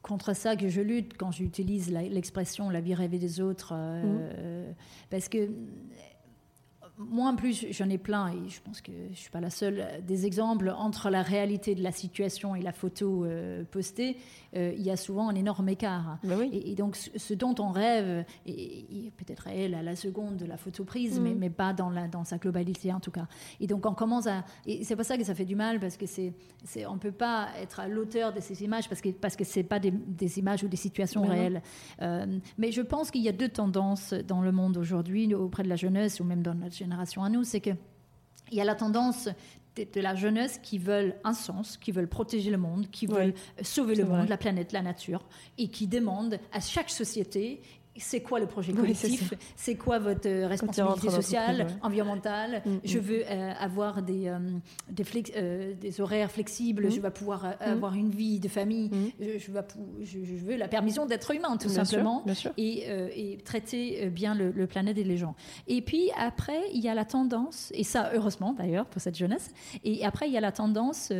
contre 0.03 0.35
ça 0.35 0.57
que 0.57 0.69
je 0.69 0.81
lutte 0.81 1.17
quand 1.19 1.33
j'utilise 1.33 1.91
l'expression 1.91 2.71
la 2.71 2.81
vie 2.81 2.95
rêvée 2.95 3.19
des 3.19 3.41
autres 3.41 3.73
euh, 3.75 4.71
mmh. 4.71 4.75
parce 5.11 5.29
que 5.29 5.51
moi 6.97 7.29
en 7.29 7.37
plus 7.37 7.67
j'en 7.71 7.89
ai 7.91 7.99
plein 7.99 8.29
et 8.29 8.49
je 8.49 8.61
pense 8.61 8.81
que 8.81 8.93
je 9.11 9.17
suis 9.17 9.31
pas 9.31 9.41
la 9.41 9.51
seule 9.51 9.85
des 10.07 10.27
exemples 10.27 10.73
entre 10.77 11.11
la 11.11 11.23
réalité 11.23 11.75
de 11.75 11.83
la 11.83 11.93
situation 11.93 12.55
et 12.55 12.63
la 12.63 12.73
photo 12.73 13.25
euh, 13.25 13.65
postée 13.65 14.17
euh, 14.57 14.73
il 14.77 14.83
y 14.83 14.91
a 14.91 14.97
souvent 14.97 15.29
un 15.29 15.35
énorme 15.35 15.69
écart. 15.69 16.19
Bah 16.23 16.37
et, 16.53 16.75
donc, 16.75 16.97
ce 16.97 17.35
dont 17.35 17.55
on 17.59 17.71
rêve, 17.71 18.25
et, 18.47 19.13
peut-être 19.17 19.49
elle 19.49 19.75
à 19.75 19.83
la 19.83 19.97
seconde 19.97 20.37
de 20.37 20.47
la 20.47 20.57
photo 20.57 20.85
prise, 20.85 21.19
mais, 21.19 21.35
mm. 21.35 21.39
mais, 21.39 21.51
pas 21.51 21.73
dans, 21.73 21.91
la, 21.91 22.07
dans 22.07 22.25
sa 22.25 22.39
globalité 22.39 22.93
en 22.93 23.01
tout 23.01 23.11
cas. 23.11 23.27
Et 23.61 23.67
donc, 23.67 23.85
on 23.87 23.95
commence 23.95 24.27
à. 24.27 24.45
Et 24.67 24.85
c'est 24.85 24.95
pour 24.95 25.05
ça 25.05 25.17
que 25.17 25.25
ça 25.25 25.35
fait 25.35 25.45
du 25.45 25.57
mal, 25.57 25.81
parce 25.81 25.97
que 25.97 26.07
c'est, 26.07 26.35
c'est, 26.65 26.87
on 26.87 26.95
ne 26.95 26.99
peut 26.99 27.13
pas 27.13 27.49
être 27.61 27.81
à 27.81 27.89
l'auteur 27.89 28.33
de 28.33 28.41
ces 28.41 28.63
images, 28.63 28.89
parce 28.89 29.01
que 29.01 29.09
parce 29.09 29.35
que 29.35 29.45
ce 29.45 29.61
pas 29.61 29.79
des, 29.79 29.91
des, 29.91 30.39
images 30.39 30.63
ou 30.63 30.69
des 30.69 30.77
situations 30.77 31.23
réelles. 31.23 31.63
Euh, 32.03 32.39
mais 32.59 32.71
je 32.71 32.83
pense 32.83 33.11
qu'il 33.11 33.23
y 33.23 33.29
a 33.29 33.33
deux 33.33 33.49
tendances 33.49 34.15
dans 34.15 34.41
le 34.41 34.53
monde 34.53 34.77
aujourd'hui, 34.77 35.33
auprès 35.35 35.63
de 35.63 35.69
la 35.69 35.77
jeunesse, 35.77 36.21
ou 36.21 36.25
même 36.25 36.43
dans 36.43 36.55
notre 36.55 36.77
génération 36.85 37.25
à 37.25 37.29
nous, 37.29 37.45
c'est 37.45 37.61
que. 37.61 37.71
Il 38.51 38.59
y 38.59 38.61
a 38.61 38.65
la 38.65 38.75
tendance 38.75 39.31
de, 39.77 40.01
la 40.01 40.15
jeunesse 40.15 40.61
qui 40.63 40.79
veulent 40.79 41.17
un 41.25 41.33
sens, 41.33 41.79
qui 41.79 41.93
veulent 41.93 42.09
protéger 42.09 42.51
le 42.51 42.59
monde, 42.59 42.91
qui 42.91 43.07
veulent 43.07 43.35
sauver 43.63 43.95
le 43.95 44.05
monde, 44.05 44.29
la 44.29 44.37
planète, 44.37 44.73
la 44.73 44.83
nature, 44.83 45.25
et 45.57 45.69
qui 45.69 45.87
demandent 45.87 46.39
à 46.53 46.61
chaque 46.61 46.91
société 46.91 47.63
c'est 47.97 48.21
quoi 48.21 48.41
le 48.41 48.47
projet 48.47 48.73
collectif 48.73 49.35
C'est 49.57 49.77
quoi 49.77 49.99
votre 49.99 50.29
euh, 50.29 50.47
responsabilité 50.47 51.11
sociale, 51.11 51.67
environnementale 51.83 52.63
mm, 52.65 52.71
Je 52.85 52.99
mm. 52.99 53.03
veux 53.03 53.23
euh, 53.25 53.53
avoir 53.59 54.03
des, 54.03 54.29
euh, 54.29 54.39
des, 54.91 55.75
des, 55.75 56.01
horaires 56.01 56.31
flexibles, 56.31 56.87
mm. 56.87 56.91
je 56.91 57.01
veux 57.01 57.11
pouvoir 57.11 57.55
avoir 57.61 57.95
une 57.95 58.11
vie 58.11 58.41
de 58.41 58.49
famille, 58.49 58.91
je, 59.21 59.51
veux, 59.51 59.61
je, 60.03 60.45
veux 60.45 60.57
la 60.57 60.69
permission 60.69 61.07
d'être 61.07 61.31
humain, 61.35 61.57
tout 61.57 61.69
simplement, 61.69 62.25
Et, 62.57 62.87
et, 63.15 63.39
traiter 63.39 64.11
bien 64.11 64.35
le, 64.35 64.51
le, 64.51 64.67
planète 64.67 64.99
et 64.99 65.05
les 65.05 65.17
gens. 65.17 65.35
Et 65.67 65.83
puis 65.83 66.11
après, 66.17 66.61
il 66.73 66.81
y 66.83 66.89
a 66.89 66.95
la 66.95 67.05
tendance, 67.05 67.71
et 67.75 67.85
ça 67.85 68.11
heureusement 68.15 68.53
d'ailleurs 68.53 68.87
pour 68.87 69.01
cette 69.01 69.17
jeunesse, 69.17 69.51
et 69.85 70.05
après 70.05 70.27
il 70.27 70.33
y 70.33 70.39
a 70.39 70.41
la 70.41 70.53
tendance 70.53 71.13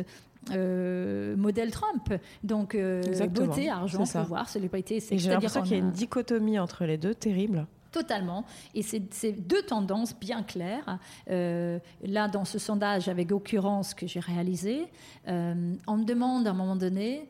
euh, 0.51 1.35
modèle 1.35 1.71
Trump. 1.71 2.13
Donc, 2.43 2.75
euh, 2.75 3.01
beauté, 3.27 3.69
argent, 3.69 4.03
pouvoir, 4.03 4.49
célébrité. 4.49 4.99
C'est, 4.99 5.17
j'ai 5.17 5.29
l'impression 5.29 5.61
qu'il 5.61 5.73
y 5.73 5.75
a 5.75 5.83
une 5.83 5.91
dichotomie 5.91 6.59
entre 6.59 6.85
les 6.85 6.97
deux 6.97 7.15
terrible. 7.15 7.67
Totalement. 7.91 8.43
Et 8.73 8.81
c'est 8.81 9.31
deux 9.31 9.61
tendances 9.63 10.17
bien 10.19 10.43
claires. 10.43 10.99
Euh, 11.29 11.79
là, 12.03 12.27
dans 12.27 12.43
ce 12.43 12.59
sondage 12.59 13.07
avec 13.07 13.31
occurrence 13.31 13.93
que 13.93 14.05
j'ai 14.05 14.19
réalisé, 14.19 14.87
on 15.27 15.97
me 15.97 16.03
demande 16.03 16.45
à 16.47 16.51
un 16.51 16.53
moment 16.53 16.75
donné, 16.75 17.29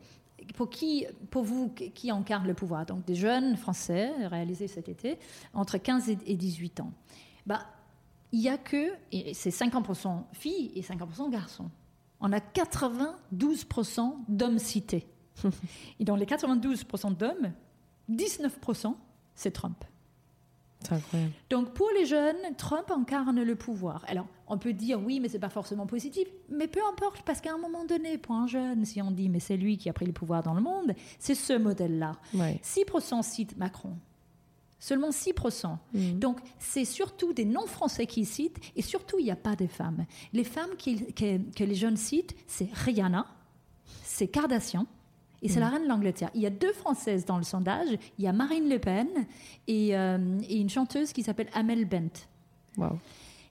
pour 0.54 0.68
qui, 0.68 1.06
pour 1.30 1.44
vous, 1.44 1.70
qui 1.70 2.10
incarne 2.10 2.46
le 2.46 2.54
pouvoir? 2.54 2.84
Donc 2.84 3.04
des 3.04 3.14
jeunes 3.14 3.56
Français, 3.56 4.10
réalisés 4.26 4.68
cet 4.68 4.88
été, 4.88 5.18
entre 5.54 5.78
15 5.78 6.08
et 6.08 6.36
18 6.36 6.80
ans. 6.80 6.92
Bah, 7.46 7.60
il 8.32 8.40
y 8.40 8.48
a 8.48 8.58
que, 8.58 8.92
et 9.12 9.34
c'est 9.34 9.50
50% 9.50 10.24
filles 10.32 10.72
et 10.74 10.82
50% 10.82 11.30
garçons. 11.30 11.70
On 12.20 12.32
a 12.32 12.38
92% 12.38 14.14
d'hommes 14.28 14.58
cités. 14.58 15.06
Et 16.00 16.04
dans 16.04 16.16
les 16.16 16.26
92% 16.26 17.16
d'hommes, 17.16 17.52
19% 18.10 18.94
c'est 19.34 19.50
Trump. 19.50 19.84
C'est 20.80 20.92
incroyable. 20.92 21.32
Donc 21.50 21.72
pour 21.74 21.90
les 21.98 22.06
jeunes, 22.06 22.36
Trump 22.56 22.90
incarne 22.90 23.42
le 23.42 23.54
pouvoir. 23.56 24.04
Alors 24.08 24.26
on 24.46 24.58
peut 24.58 24.72
dire 24.72 25.00
oui, 25.02 25.20
mais 25.20 25.28
c'est 25.28 25.38
pas 25.38 25.48
forcément 25.48 25.86
positif, 25.86 26.28
mais 26.48 26.68
peu 26.68 26.80
importe, 26.90 27.22
parce 27.22 27.40
qu'à 27.40 27.52
un 27.52 27.58
moment 27.58 27.84
donné, 27.84 28.18
pour 28.18 28.34
un 28.34 28.46
jeune, 28.46 28.84
si 28.84 29.02
on 29.02 29.10
dit 29.10 29.28
mais 29.28 29.40
c'est 29.40 29.56
lui 29.56 29.78
qui 29.78 29.88
a 29.88 29.92
pris 29.92 30.06
le 30.06 30.12
pouvoir 30.12 30.42
dans 30.42 30.54
le 30.54 30.62
monde, 30.62 30.94
c'est 31.18 31.34
ce 31.34 31.54
modèle-là. 31.54 32.12
Ouais. 32.34 32.60
6% 32.62 33.22
citent 33.22 33.56
Macron. 33.56 33.96
Seulement 34.86 35.10
6%. 35.10 35.78
Mhm. 35.94 36.18
Donc, 36.20 36.38
c'est 36.60 36.84
surtout 36.84 37.32
des 37.32 37.44
non-français 37.44 38.06
qui 38.06 38.24
citent, 38.24 38.58
et 38.76 38.82
surtout, 38.82 39.16
il 39.18 39.24
n'y 39.24 39.32
a 39.32 39.36
pas 39.36 39.56
de 39.56 39.66
femmes. 39.66 40.06
Les 40.32 40.44
femmes 40.44 40.76
qui- 40.78 41.12
que, 41.12 41.38
que 41.50 41.64
les 41.64 41.74
jeunes 41.74 41.96
citent, 41.96 42.36
c'est 42.46 42.68
Rihanna, 42.72 43.26
c'est 44.04 44.28
Kardashian, 44.28 44.86
et 45.42 45.48
c'est 45.48 45.58
la 45.58 45.70
reine 45.70 45.82
de 45.82 45.88
l'Angleterre. 45.88 46.30
Il 46.36 46.40
y 46.40 46.46
a 46.46 46.50
deux 46.50 46.72
Françaises 46.72 47.24
dans 47.24 47.36
le 47.36 47.42
sondage. 47.42 47.88
Il 48.18 48.24
y 48.24 48.28
a 48.28 48.32
Marine 48.32 48.68
Le 48.68 48.78
Pen 48.78 49.08
et, 49.66 49.96
euh, 49.96 50.38
et 50.48 50.58
une 50.60 50.70
chanteuse 50.70 51.12
qui 51.12 51.24
s'appelle 51.24 51.48
Amel 51.52 51.84
Bent. 51.84 52.26
Waouh. 52.76 52.98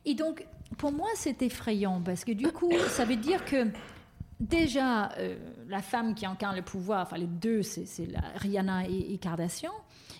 Et 0.06 0.14
donc, 0.14 0.48
pour 0.78 0.94
moi, 0.94 1.10
c'est 1.16 1.42
effrayant 1.42 2.02
parce 2.02 2.24
que 2.24 2.32
du 2.32 2.48
coup, 2.48 2.72
ça 2.92 3.04
veut 3.04 3.18
dire 3.18 3.44
que 3.44 3.68
déjà, 4.40 5.12
euh, 5.18 5.36
la 5.68 5.82
femme 5.82 6.16
qui 6.16 6.26
incarne 6.26 6.56
le 6.56 6.62
pouvoir, 6.62 7.04
enfin 7.04 7.18
les 7.18 7.28
deux, 7.28 7.62
c'est 7.62 7.86
Rihanna 8.38 8.88
et, 8.90 9.14
et 9.14 9.18
Kardashian. 9.18 9.72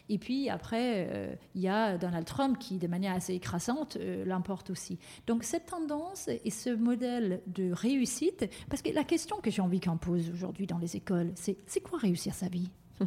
Et 0.08 0.18
puis 0.20 0.50
après, 0.50 1.08
euh, 1.10 1.34
il 1.56 1.62
y 1.62 1.68
a 1.68 1.98
Donald 1.98 2.26
Trump 2.26 2.58
qui, 2.60 2.78
de 2.78 2.88
manière 2.88 3.14
assez 3.16 3.34
écrasante, 3.34 3.98
euh, 4.00 4.24
l'emporte 4.26 4.70
aussi. 4.70 5.00
Donc 5.26 5.44
cette 5.44 5.66
tendance 5.66 6.28
et 6.44 6.52
ce 6.52 6.70
modèle 6.70 7.42
de 7.48 7.72
réussite, 7.72 8.48
parce 8.70 8.82
que 8.84 8.92
la 8.92 9.04
question 9.04 9.38
que 9.42 9.50
j'ai 9.50 9.62
envie 9.64 9.80
qu'on 9.80 9.98
pose 9.98 10.30
aujourd'hui 10.30 10.68
dans 10.68 10.78
les 10.78 10.96
écoles, 10.96 11.32
c'est 11.36 11.58
c'est 11.66 11.82
quoi 11.82 11.98
réussir 11.98 12.34
sa 12.34 12.48
vie? 12.50 12.70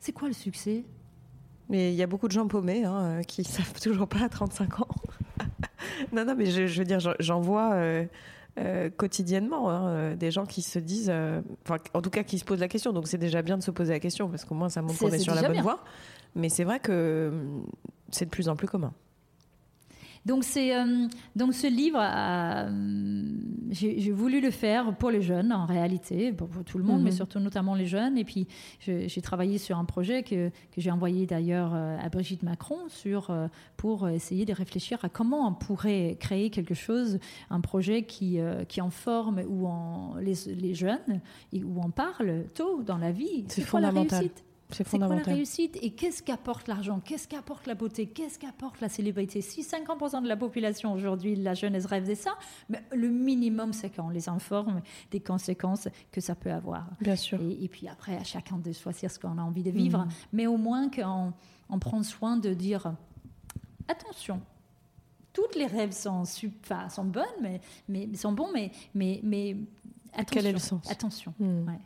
C'est 0.00 0.12
quoi 0.12 0.28
le 0.28 0.34
succès? 0.34 0.84
Mais 1.68 1.92
il 1.92 1.96
y 1.96 2.02
a 2.02 2.06
beaucoup 2.06 2.28
de 2.28 2.32
gens 2.32 2.46
paumés 2.46 2.84
hein, 2.84 3.18
euh, 3.18 3.22
qui 3.22 3.42
savent 3.44 3.80
toujours 3.80 4.06
pas 4.08 4.20
à 4.22 4.28
35 4.28 4.80
ans. 4.80 4.88
non, 6.12 6.24
non, 6.24 6.34
mais 6.36 6.46
je, 6.46 6.66
je 6.66 6.78
veux 6.78 6.84
dire, 6.84 7.00
j'en- 7.00 7.14
j'en 7.18 7.40
vois 7.40 7.72
euh, 7.74 8.04
euh, 8.58 8.88
quotidiennement 8.88 9.70
hein, 9.70 9.88
euh, 9.88 10.16
des 10.16 10.30
gens 10.30 10.46
qui 10.46 10.62
se 10.62 10.78
disent, 10.78 11.10
euh, 11.10 11.42
enfin, 11.64 11.76
en 11.92 12.00
tout 12.00 12.08
cas, 12.10 12.22
qui 12.22 12.38
se 12.38 12.44
posent 12.44 12.60
la 12.60 12.68
question. 12.68 12.92
Donc, 12.92 13.06
c'est 13.06 13.18
déjà 13.18 13.42
bien 13.42 13.58
de 13.58 13.62
se 13.62 13.70
poser 13.70 13.92
la 13.92 14.00
question 14.00 14.28
parce 14.30 14.44
qu'au 14.44 14.54
moins, 14.54 14.70
ça 14.70 14.80
montre 14.80 14.98
qu'on 14.98 15.08
est 15.08 15.18
sur 15.18 15.34
la 15.34 15.42
bonne 15.42 15.52
bien. 15.52 15.62
voie. 15.62 15.84
Mais 16.34 16.48
c'est 16.48 16.64
vrai 16.64 16.80
que 16.80 17.28
hum, 17.30 17.66
c'est 18.10 18.24
de 18.24 18.30
plus 18.30 18.48
en 18.48 18.56
plus 18.56 18.66
commun. 18.66 18.92
Donc, 20.26 20.42
c'est, 20.44 20.76
euh, 20.76 21.06
donc 21.36 21.54
ce 21.54 21.68
livre, 21.68 21.98
hum, 22.00 23.38
j'ai, 23.70 24.10
voulu 24.10 24.40
le 24.40 24.50
faire 24.50 24.94
pour 24.96 25.10
les 25.10 25.22
jeunes, 25.22 25.52
en 25.52 25.66
réalité, 25.66 26.32
pour, 26.32 26.48
pour 26.48 26.64
tout 26.64 26.78
le 26.78 26.84
monde, 26.84 26.98
Mhm. 26.98 27.04
mais 27.04 27.10
surtout 27.12 27.38
notamment 27.38 27.74
les 27.76 27.86
jeunes. 27.86 28.18
Et 28.18 28.24
puis, 28.24 28.46
j'ai 28.80 29.20
travaillé 29.22 29.58
sur 29.58 29.78
un 29.78 29.84
projet 29.84 30.22
que, 30.24 30.48
que 30.48 30.80
j'ai 30.80 30.90
envoyé 30.90 31.26
d'ailleurs 31.26 31.72
euh, 31.74 31.96
à 32.00 32.08
Brigitte 32.08 32.42
Macron 32.42 32.78
sur, 32.88 33.30
euh, 33.30 33.46
pour 33.76 34.08
essayer 34.08 34.44
de 34.44 34.52
réfléchir 34.52 34.98
à 35.04 35.08
comment 35.08 35.46
on 35.46 35.54
pourrait 35.54 36.16
créer 36.18 36.50
quelque 36.50 36.74
chose, 36.74 37.18
un 37.50 37.60
projet 37.60 38.02
qui, 38.02 38.40
euh, 38.40 38.64
qui 38.64 38.80
en 38.80 38.90
forme 38.90 39.42
où 39.48 39.68
on, 39.68 40.16
les, 40.16 40.34
les 40.56 40.74
jeunes, 40.74 41.20
et 41.52 41.62
où 41.62 41.80
on 41.84 41.90
parle 41.90 42.44
tôt 42.54 42.82
dans 42.82 42.98
la 42.98 43.12
vie. 43.12 43.44
C'est 43.48 43.64
quoi 43.68 43.80
la 43.80 43.88
fondamental. 43.90 44.18
réussite? 44.20 44.44
C'est 44.72 44.88
quoi 44.98 45.06
la 45.08 45.16
réussite 45.22 45.78
et 45.80 45.90
qu'est-ce 45.90 46.22
qu'apporte 46.22 46.66
l'argent? 46.66 47.00
Qu'est-ce 47.00 47.28
qu'apporte 47.28 47.66
la 47.66 47.74
beauté? 47.74 48.06
Qu'est-ce 48.08 48.38
qu'apporte 48.38 48.80
la 48.80 48.88
célébrité? 48.88 49.40
Si 49.40 49.62
50% 49.62 50.22
de 50.22 50.28
la 50.28 50.36
population 50.36 50.92
aujourd'hui, 50.92 51.36
la 51.36 51.54
jeunesse 51.54 51.86
rêve 51.86 52.08
de 52.08 52.14
ça, 52.14 52.32
mais 52.68 52.82
le 52.92 53.08
minimum, 53.08 53.72
c'est 53.72 53.90
qu'on 53.94 54.08
les 54.08 54.28
informe 54.28 54.82
des 55.12 55.20
conséquences 55.20 55.88
que 56.10 56.20
ça 56.20 56.34
peut 56.34 56.50
avoir. 56.52 56.88
Bien 57.00 57.14
sûr. 57.16 57.40
Et, 57.40 57.64
et 57.64 57.68
puis 57.68 57.86
après, 57.88 58.16
à 58.16 58.24
chacun 58.24 58.58
de 58.58 58.72
choisir 58.72 59.10
ce 59.10 59.18
qu'on 59.20 59.38
a 59.38 59.42
envie 59.42 59.62
de 59.62 59.70
vivre, 59.70 60.00
Mhm. 60.00 60.08
mais 60.32 60.46
au 60.48 60.56
moins 60.56 60.90
qu'on 60.90 61.32
on 61.68 61.78
prend 61.78 62.02
soin 62.02 62.36
de 62.36 62.52
dire 62.52 62.92
attention. 63.88 64.40
Toutes 65.32 65.54
les 65.54 65.66
rêves 65.66 65.92
sont, 65.92 66.24
bonnes, 67.04 67.24
mais, 67.42 67.60
mais 67.88 68.08
sont 68.16 68.32
bons, 68.32 68.48
mais, 68.52 68.72
mais, 68.94 69.20
mais 69.22 69.56
attention. 70.12 70.24
Quel 70.30 70.46
est 70.46 70.52
le 70.52 70.58
sens? 70.58 70.90
Attention. 70.90 71.34
Ouais. 71.38 71.78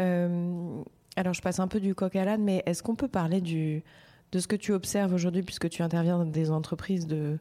Euh, 0.00 0.82
alors, 1.16 1.34
je 1.34 1.42
passe 1.42 1.60
un 1.60 1.68
peu 1.68 1.80
du 1.80 1.94
coq 1.94 2.16
à 2.16 2.24
l'âne, 2.24 2.42
mais 2.42 2.62
est-ce 2.66 2.82
qu'on 2.82 2.96
peut 2.96 3.08
parler 3.08 3.40
de 3.40 4.38
ce 4.38 4.46
que 4.46 4.56
tu 4.56 4.72
observes 4.72 5.14
aujourd'hui, 5.14 5.42
puisque 5.42 5.68
tu 5.68 5.82
interviens 5.82 6.18
dans 6.18 6.24
des 6.24 6.50
entreprises 6.50 7.06
de, 7.06 7.38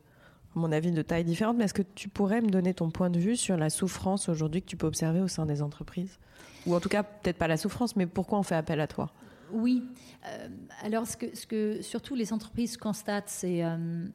à 0.56 0.60
mon 0.60 0.72
avis, 0.72 0.92
de 0.92 1.02
taille 1.02 1.24
différente, 1.24 1.58
mais 1.58 1.66
est-ce 1.66 1.74
que 1.74 1.82
tu 1.82 2.10
pourrais 2.10 2.42
me 2.42 2.50
donner 2.50 2.74
ton 2.74 2.92
point 2.92 3.10
de 3.10 3.20
vue 3.20 3.36
sur 3.36 3.58
la 3.58 3.70
souffrance 3.70 4.30
aujourd'hui 4.30 4.62
que 4.62 4.68
tu 4.68 4.78
peux 4.78 4.88
observer 4.88 5.22
au 5.22 5.28
sein 5.28 5.46
des 5.46 5.62
entreprises? 5.62 6.20
Ou 6.68 6.76
en 6.76 6.80
tout 6.80 6.90
cas, 6.90 7.04
peut-être 7.04 7.38
pas 7.38 7.48
la 7.48 7.58
souffrance, 7.58 7.96
mais 7.96 8.06
pourquoi 8.06 8.40
on 8.40 8.44
fait 8.44 8.56
appel 8.56 8.80
à 8.80 8.88
toi? 8.88 9.12
Oui. 9.52 9.84
Euh, 10.28 10.48
alors, 10.84 11.06
ce 11.08 11.18
que, 11.46 11.82
surtout 11.82 12.16
les 12.16 12.32
entreprises 12.32 12.78
constatent, 12.78 13.30
c'est 13.30 13.64
euh, 13.64 14.06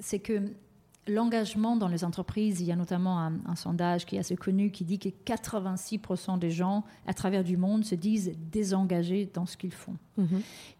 c'est 0.00 0.18
que 0.18 0.52
l'engagement 1.08 1.76
dans 1.76 1.88
les 1.88 2.04
entreprises, 2.04 2.60
il 2.60 2.66
y 2.66 2.72
a 2.72 2.76
notamment 2.76 3.18
un, 3.18 3.32
un 3.46 3.54
sondage 3.56 4.06
qui 4.06 4.16
est 4.16 4.18
assez 4.18 4.36
connu 4.36 4.70
qui 4.70 4.84
dit 4.84 4.98
que 4.98 5.08
86% 5.08 6.38
des 6.38 6.50
gens 6.50 6.84
à 7.06 7.14
travers 7.14 7.42
du 7.44 7.56
monde 7.56 7.84
se 7.84 7.94
disent 7.94 8.32
désengagés 8.52 9.30
dans 9.32 9.46
ce 9.46 9.56
qu'ils 9.56 9.72
font. 9.72 9.96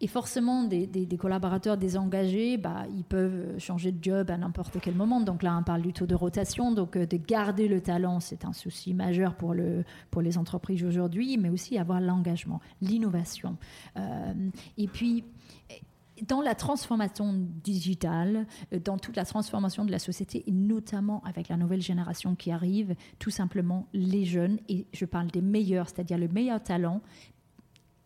Et 0.01 0.07
forcément, 0.07 0.63
des, 0.65 0.85
des- 0.85 1.05
des 1.05 1.17
collaborateurs 1.17 1.77
désengagés, 1.77 2.57
bah, 2.57 2.83
ils 2.93 3.05
peuvent 3.05 3.57
changer 3.57 3.91
de 3.93 4.03
job 4.03 4.29
à 4.31 4.37
n'importe 4.37 4.77
quel 4.81 4.95
moment. 4.95 5.21
Donc 5.21 5.43
là, 5.43 5.57
on 5.57 5.63
parle 5.63 5.81
du 5.81 5.93
taux 5.93 6.05
de 6.07 6.15
rotation. 6.15 6.73
Donc 6.73 6.97
euh, 6.97 7.05
de 7.05 7.15
garder 7.17 7.67
le 7.69 7.79
talent, 7.81 8.19
c'est 8.19 8.43
un 8.43 8.51
souci 8.53 8.93
majeur 8.93 9.35
pour, 9.35 9.53
le, 9.53 9.85
pour 10.11 10.21
les 10.21 10.37
entreprises 10.37 10.83
aujourd'hui, 10.83 11.37
mais 11.37 11.49
aussi 11.49 11.77
avoir 11.77 12.01
l'engagement, 12.01 12.59
l'innovation. 12.81 13.55
Euh, 13.95 14.33
et 14.77 14.87
puis, 14.87 15.23
dans 16.27 16.41
la 16.41 16.55
transformation 16.55 17.33
digitale, 17.63 18.45
euh, 18.73 18.79
dans 18.79 18.97
toute 18.97 19.15
la 19.15 19.25
transformation 19.25 19.85
de 19.85 19.91
la 19.91 19.99
société, 19.99 20.43
et 20.47 20.51
notamment 20.51 21.21
avec 21.25 21.49
la 21.49 21.57
nouvelle 21.57 21.81
génération 21.81 22.35
qui 22.35 22.51
arrive, 22.51 22.95
tout 23.19 23.29
simplement 23.29 23.87
les 23.93 24.25
jeunes, 24.25 24.59
et 24.67 24.85
je 24.93 25.05
parle 25.05 25.27
des 25.27 25.41
meilleurs, 25.41 25.89
c'est-à-dire 25.89 26.17
le 26.17 26.27
meilleur 26.27 26.61
talent, 26.61 27.01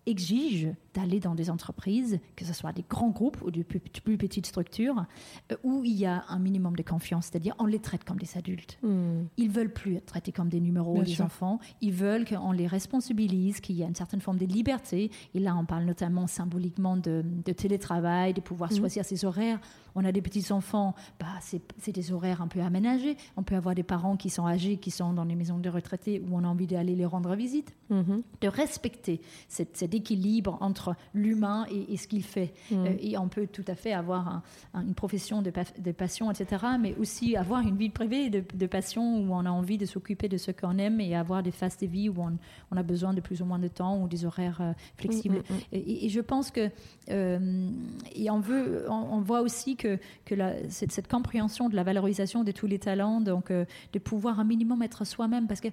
exige 0.06 0.70
d'aller 0.94 1.20
dans 1.20 1.36
des 1.36 1.50
entreprises, 1.50 2.20
que 2.36 2.46
ce 2.46 2.54
soit 2.54 2.72
des 2.72 2.86
grands 2.88 3.10
groupes 3.10 3.42
ou 3.44 3.52
des 3.52 3.64
plus, 3.64 3.80
plus 3.80 4.18
petites 4.18 4.46
structures, 4.46 5.06
euh, 5.52 5.56
où 5.64 5.84
il 5.84 5.94
y 5.94 6.06
a 6.06 6.24
un 6.30 6.40
minimum 6.40 6.76
de 6.76 6.84
confiance, 6.84 7.26
c'est-à-dire 7.32 7.56
on 7.60 7.66
les 7.66 7.80
traite 7.80 8.04
comme 8.04 8.18
des 8.18 8.38
adultes. 8.38 8.78
Ils 9.38 9.50
veulent 9.50 9.74
plus 9.74 9.96
être 9.96 10.06
traités 10.06 10.32
comme 10.32 10.50
des 10.50 10.60
numéros, 10.60 10.94
Bien 10.96 11.04
des 11.04 11.12
sûr. 11.14 11.26
enfants. 11.26 11.60
Ils 11.82 11.94
veulent 11.94 12.26
qu'on 12.26 12.52
les 12.52 12.68
responsabilise, 12.68 13.60
qu'il 13.60 13.76
y 13.76 13.84
a 13.84 13.88
une 13.88 13.96
certaine 13.96 14.22
forme 14.22 14.38
de 14.38 14.46
liberté. 14.46 15.10
Et 15.34 15.40
là, 15.40 15.56
on 15.56 15.66
parle 15.66 15.84
notamment 15.86 16.28
symboliquement 16.28 16.98
de, 16.98 17.24
de 17.46 17.52
télétravail, 17.54 18.34
de 18.34 18.42
pouvoir 18.42 18.72
Mhm. 18.72 18.78
choisir 18.80 19.06
ses 19.06 19.26
horaires. 19.26 19.60
On 19.96 20.04
a 20.06 20.12
des 20.12 20.22
petits 20.24 20.52
enfants, 20.52 20.96
bah, 21.20 21.28
c'est 21.42 21.92
des 21.92 22.12
horaires 22.12 22.42
un 22.42 22.48
peu 22.48 22.62
aménagés. 22.62 23.16
On 23.38 23.44
peut 23.44 23.56
avoir 23.56 23.76
des 23.76 23.84
parents 23.84 24.18
qui 24.18 24.30
sont 24.32 24.48
âgés, 24.48 24.78
qui 24.78 24.90
sont 24.90 25.14
dans 25.14 25.24
les 25.24 25.36
maisons 25.36 25.60
de 25.60 25.70
retraités, 25.70 26.20
où 26.20 26.36
on 26.36 26.44
a 26.44 26.48
envie 26.48 26.66
d'aller 26.68 26.96
les 26.96 27.06
rendre 27.06 27.36
visite 27.36 27.74
Mhm. 27.90 28.24
de 28.42 28.48
respecter 28.48 29.22
cet, 29.48 29.78
cet 29.78 29.94
équilibre 29.94 30.58
entre 30.62 30.83
l'humain 31.14 31.66
et, 31.72 31.94
et 31.94 31.98
ce 31.98 32.08
qu'il 32.08 32.24
fait. 32.24 32.54
Euh, 32.72 32.96
et 33.00 33.18
on 33.18 33.28
peut 33.28 33.48
tout 33.48 33.64
à 33.68 33.76
fait 33.76 33.94
avoir 33.94 34.28
un- 34.28 34.44
un- 34.74 34.82
une 34.82 34.94
profession 34.96 35.42
de, 35.42 35.50
pa- 35.52 35.64
de 35.78 35.92
passion, 35.92 36.32
etc., 36.32 36.64
mais 36.80 36.96
aussi 36.96 37.36
avoir 37.36 37.62
une 37.62 37.76
vie 37.78 37.90
privée 37.90 38.30
de, 38.30 38.44
de 38.54 38.66
passion 38.68 39.18
où 39.20 39.34
on 39.34 39.46
a 39.46 39.50
envie 39.52 39.78
de 39.78 39.86
s'occuper 39.86 40.28
de 40.30 40.38
ce 40.38 40.52
qu'on 40.52 40.78
aime 40.78 41.00
et 41.02 41.16
avoir 41.16 41.44
des 41.44 41.52
phases 41.52 41.78
de 41.78 41.88
vie 41.88 42.10
où 42.10 42.16
on, 42.20 42.38
on 42.72 42.78
a 42.78 42.84
besoin 42.84 43.14
de 43.14 43.22
plus 43.22 43.42
ou 43.42 43.46
moins 43.46 43.60
de 43.60 43.68
temps 43.68 44.02
ou 44.02 44.08
des 44.08 44.26
horaires 44.26 44.62
euh, 44.62 44.74
flexibles. 44.98 45.42
Et, 45.72 46.06
et 46.06 46.10
je 46.10 46.20
pense 46.22 46.52
que 46.52 46.70
euh, 47.10 47.70
et 48.16 48.30
on 48.32 48.40
veut, 48.40 48.86
on, 48.90 48.94
on 49.18 49.22
voit 49.22 49.42
aussi 49.42 49.76
que, 49.76 50.00
que 50.26 50.36
la- 50.36 50.70
cette, 50.70 50.92
cette 50.92 51.08
compréhension 51.08 51.70
de 51.70 51.76
la 51.76 51.84
valorisation 51.84 52.44
de 52.44 52.52
tous 52.52 52.68
les 52.68 52.80
talents, 52.80 53.22
donc 53.22 53.52
euh, 53.52 53.66
de 53.94 54.00
pouvoir 54.00 54.40
un 54.40 54.44
minimum 54.44 54.82
être 54.84 55.06
soi-même, 55.06 55.48
parce 55.48 55.62
que 55.62 55.68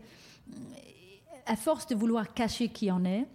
à 1.47 1.57
force 1.57 1.87
de 1.87 1.95
vouloir 1.95 2.33
cacher 2.35 2.69
qui 2.69 2.91
on 2.91 3.05
est, 3.05 3.27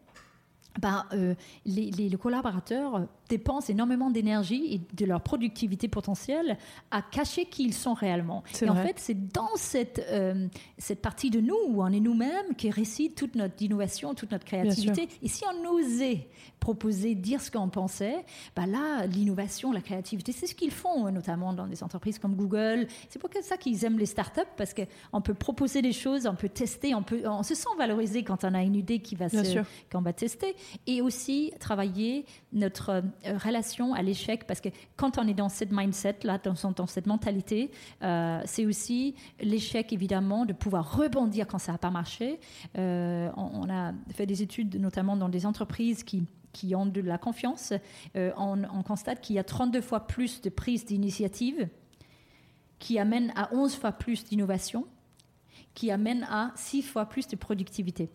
euh, 1.13 1.33
les, 1.65 1.91
les- 1.91 2.09
les 2.09 2.17
collaborateurs 2.17 3.05
dépensent 3.29 3.71
énormément 3.71 4.09
d'énergie 4.09 4.73
et 4.73 4.81
de 4.93 5.05
leur 5.05 5.21
productivité 5.21 5.87
potentielle 5.87 6.57
à 6.91 7.01
cacher 7.01 7.45
qui 7.45 7.63
ils 7.63 7.73
sont 7.73 7.93
réellement. 7.93 8.43
Et 8.61 8.69
en 8.69 8.73
vrai. 8.73 8.87
fait, 8.87 8.95
c'est 8.97 9.27
dans 9.33 9.55
cette, 9.55 10.05
euh, 10.09 10.47
cette 10.77 11.01
partie 11.01 11.29
de 11.29 11.39
nous 11.39 11.57
où 11.67 11.83
on 11.83 11.87
est 11.87 11.99
nous-mêmes 11.99 12.55
qui 12.57 12.69
réside 12.69 13.15
toute 13.15 13.35
notre 13.35 13.61
innovation, 13.61 14.13
toute 14.13 14.31
notre 14.31 14.45
créativité. 14.45 15.07
Et 15.21 15.27
si 15.27 15.43
on 15.45 15.69
osait 15.69 16.27
proposer, 16.59 17.13
dire 17.13 17.41
ce 17.41 17.51
qu'on 17.51 17.69
pensait, 17.69 18.25
ben 18.55 18.65
là, 18.65 19.05
l'innovation, 19.05 19.71
la 19.71 19.81
créativité, 19.81 20.31
c'est 20.31 20.47
ce 20.47 20.55
qu'ils 20.55 20.71
font, 20.71 21.11
notamment 21.11 21.53
dans 21.53 21.67
des 21.67 21.83
entreprises 21.83 22.17
comme 22.17 22.35
Google. 22.35 22.87
C'est 23.09 23.19
pour 23.19 23.29
ça 23.43 23.57
qu'ils 23.57 23.85
aiment 23.85 23.99
les 23.99 24.07
startups, 24.07 24.41
parce 24.57 24.73
qu'on 24.73 25.21
peut 25.21 25.35
proposer 25.35 25.81
des 25.81 25.91
choses, 25.91 26.25
on 26.25 26.35
peut 26.35 26.49
tester, 26.49 26.95
on, 26.95 27.03
peut, 27.03 27.21
on 27.25 27.43
se 27.43 27.53
sent 27.53 27.69
valorisé 27.77 28.23
quand 28.23 28.43
on 28.43 28.53
a 28.53 28.63
une 28.63 28.75
idée 28.75 28.99
qui 28.99 29.15
va 29.15 29.27
Bien 29.27 29.43
se, 29.43 29.51
sûr. 29.51 29.63
qu'on 29.91 30.01
va 30.01 30.13
tester, 30.13 30.55
et 30.87 31.01
aussi 31.01 31.53
travailler 31.59 32.25
notre, 32.55 33.03
relation 33.43 33.93
à 33.93 34.01
l'échec, 34.01 34.47
parce 34.47 34.61
que 34.61 34.69
quand 34.95 35.17
on 35.17 35.27
est 35.27 35.33
dans 35.33 35.49
cette 35.49 35.71
mindset, 35.71 36.19
là, 36.23 36.39
dans, 36.39 36.87
cette 36.87 37.05
mentalité, 37.05 37.71
c'est 38.01 38.65
aussi 38.65 39.15
l'échec, 39.39 39.93
évidemment, 39.93 40.45
de 40.45 40.53
pouvoir 40.53 40.97
rebondir 40.97 41.47
quand 41.47 41.59
ça 41.59 41.73
n'a 41.73 41.77
pas 41.77 41.91
marché. 41.91 42.39
On, 42.75 43.31
on, 43.35 43.69
a 43.69 43.93
fait 44.13 44.25
des 44.25 44.41
études, 44.41 44.79
notamment 44.79 45.15
dans 45.15 45.29
des 45.29 45.45
entreprises 45.45 46.03
qui 46.03 46.75
ont 46.75 46.85
de 46.85 47.01
la 47.01 47.17
confiance, 47.17 47.73
euh, 48.15 48.31
on, 48.37 48.83
constate 48.83 49.21
qu'il 49.21 49.35
y 49.35 49.39
a 49.39 49.43
32 49.43 49.81
fois 49.81 50.07
plus 50.07 50.41
de 50.41 50.49
prise 50.49 50.85
d'initiative, 50.85 51.67
qui 52.79 52.97
amène 52.99 53.33
à 53.35 53.53
11 53.53 53.75
fois 53.75 53.91
plus 53.91 54.23
d'innovation, 54.23 54.85
qui 55.73 55.91
amène 55.91 56.23
à 56.29 56.51
6 56.55 56.81
fois 56.83 57.07
plus 57.07 57.27
de 57.27 57.35
productivité. 57.35 58.09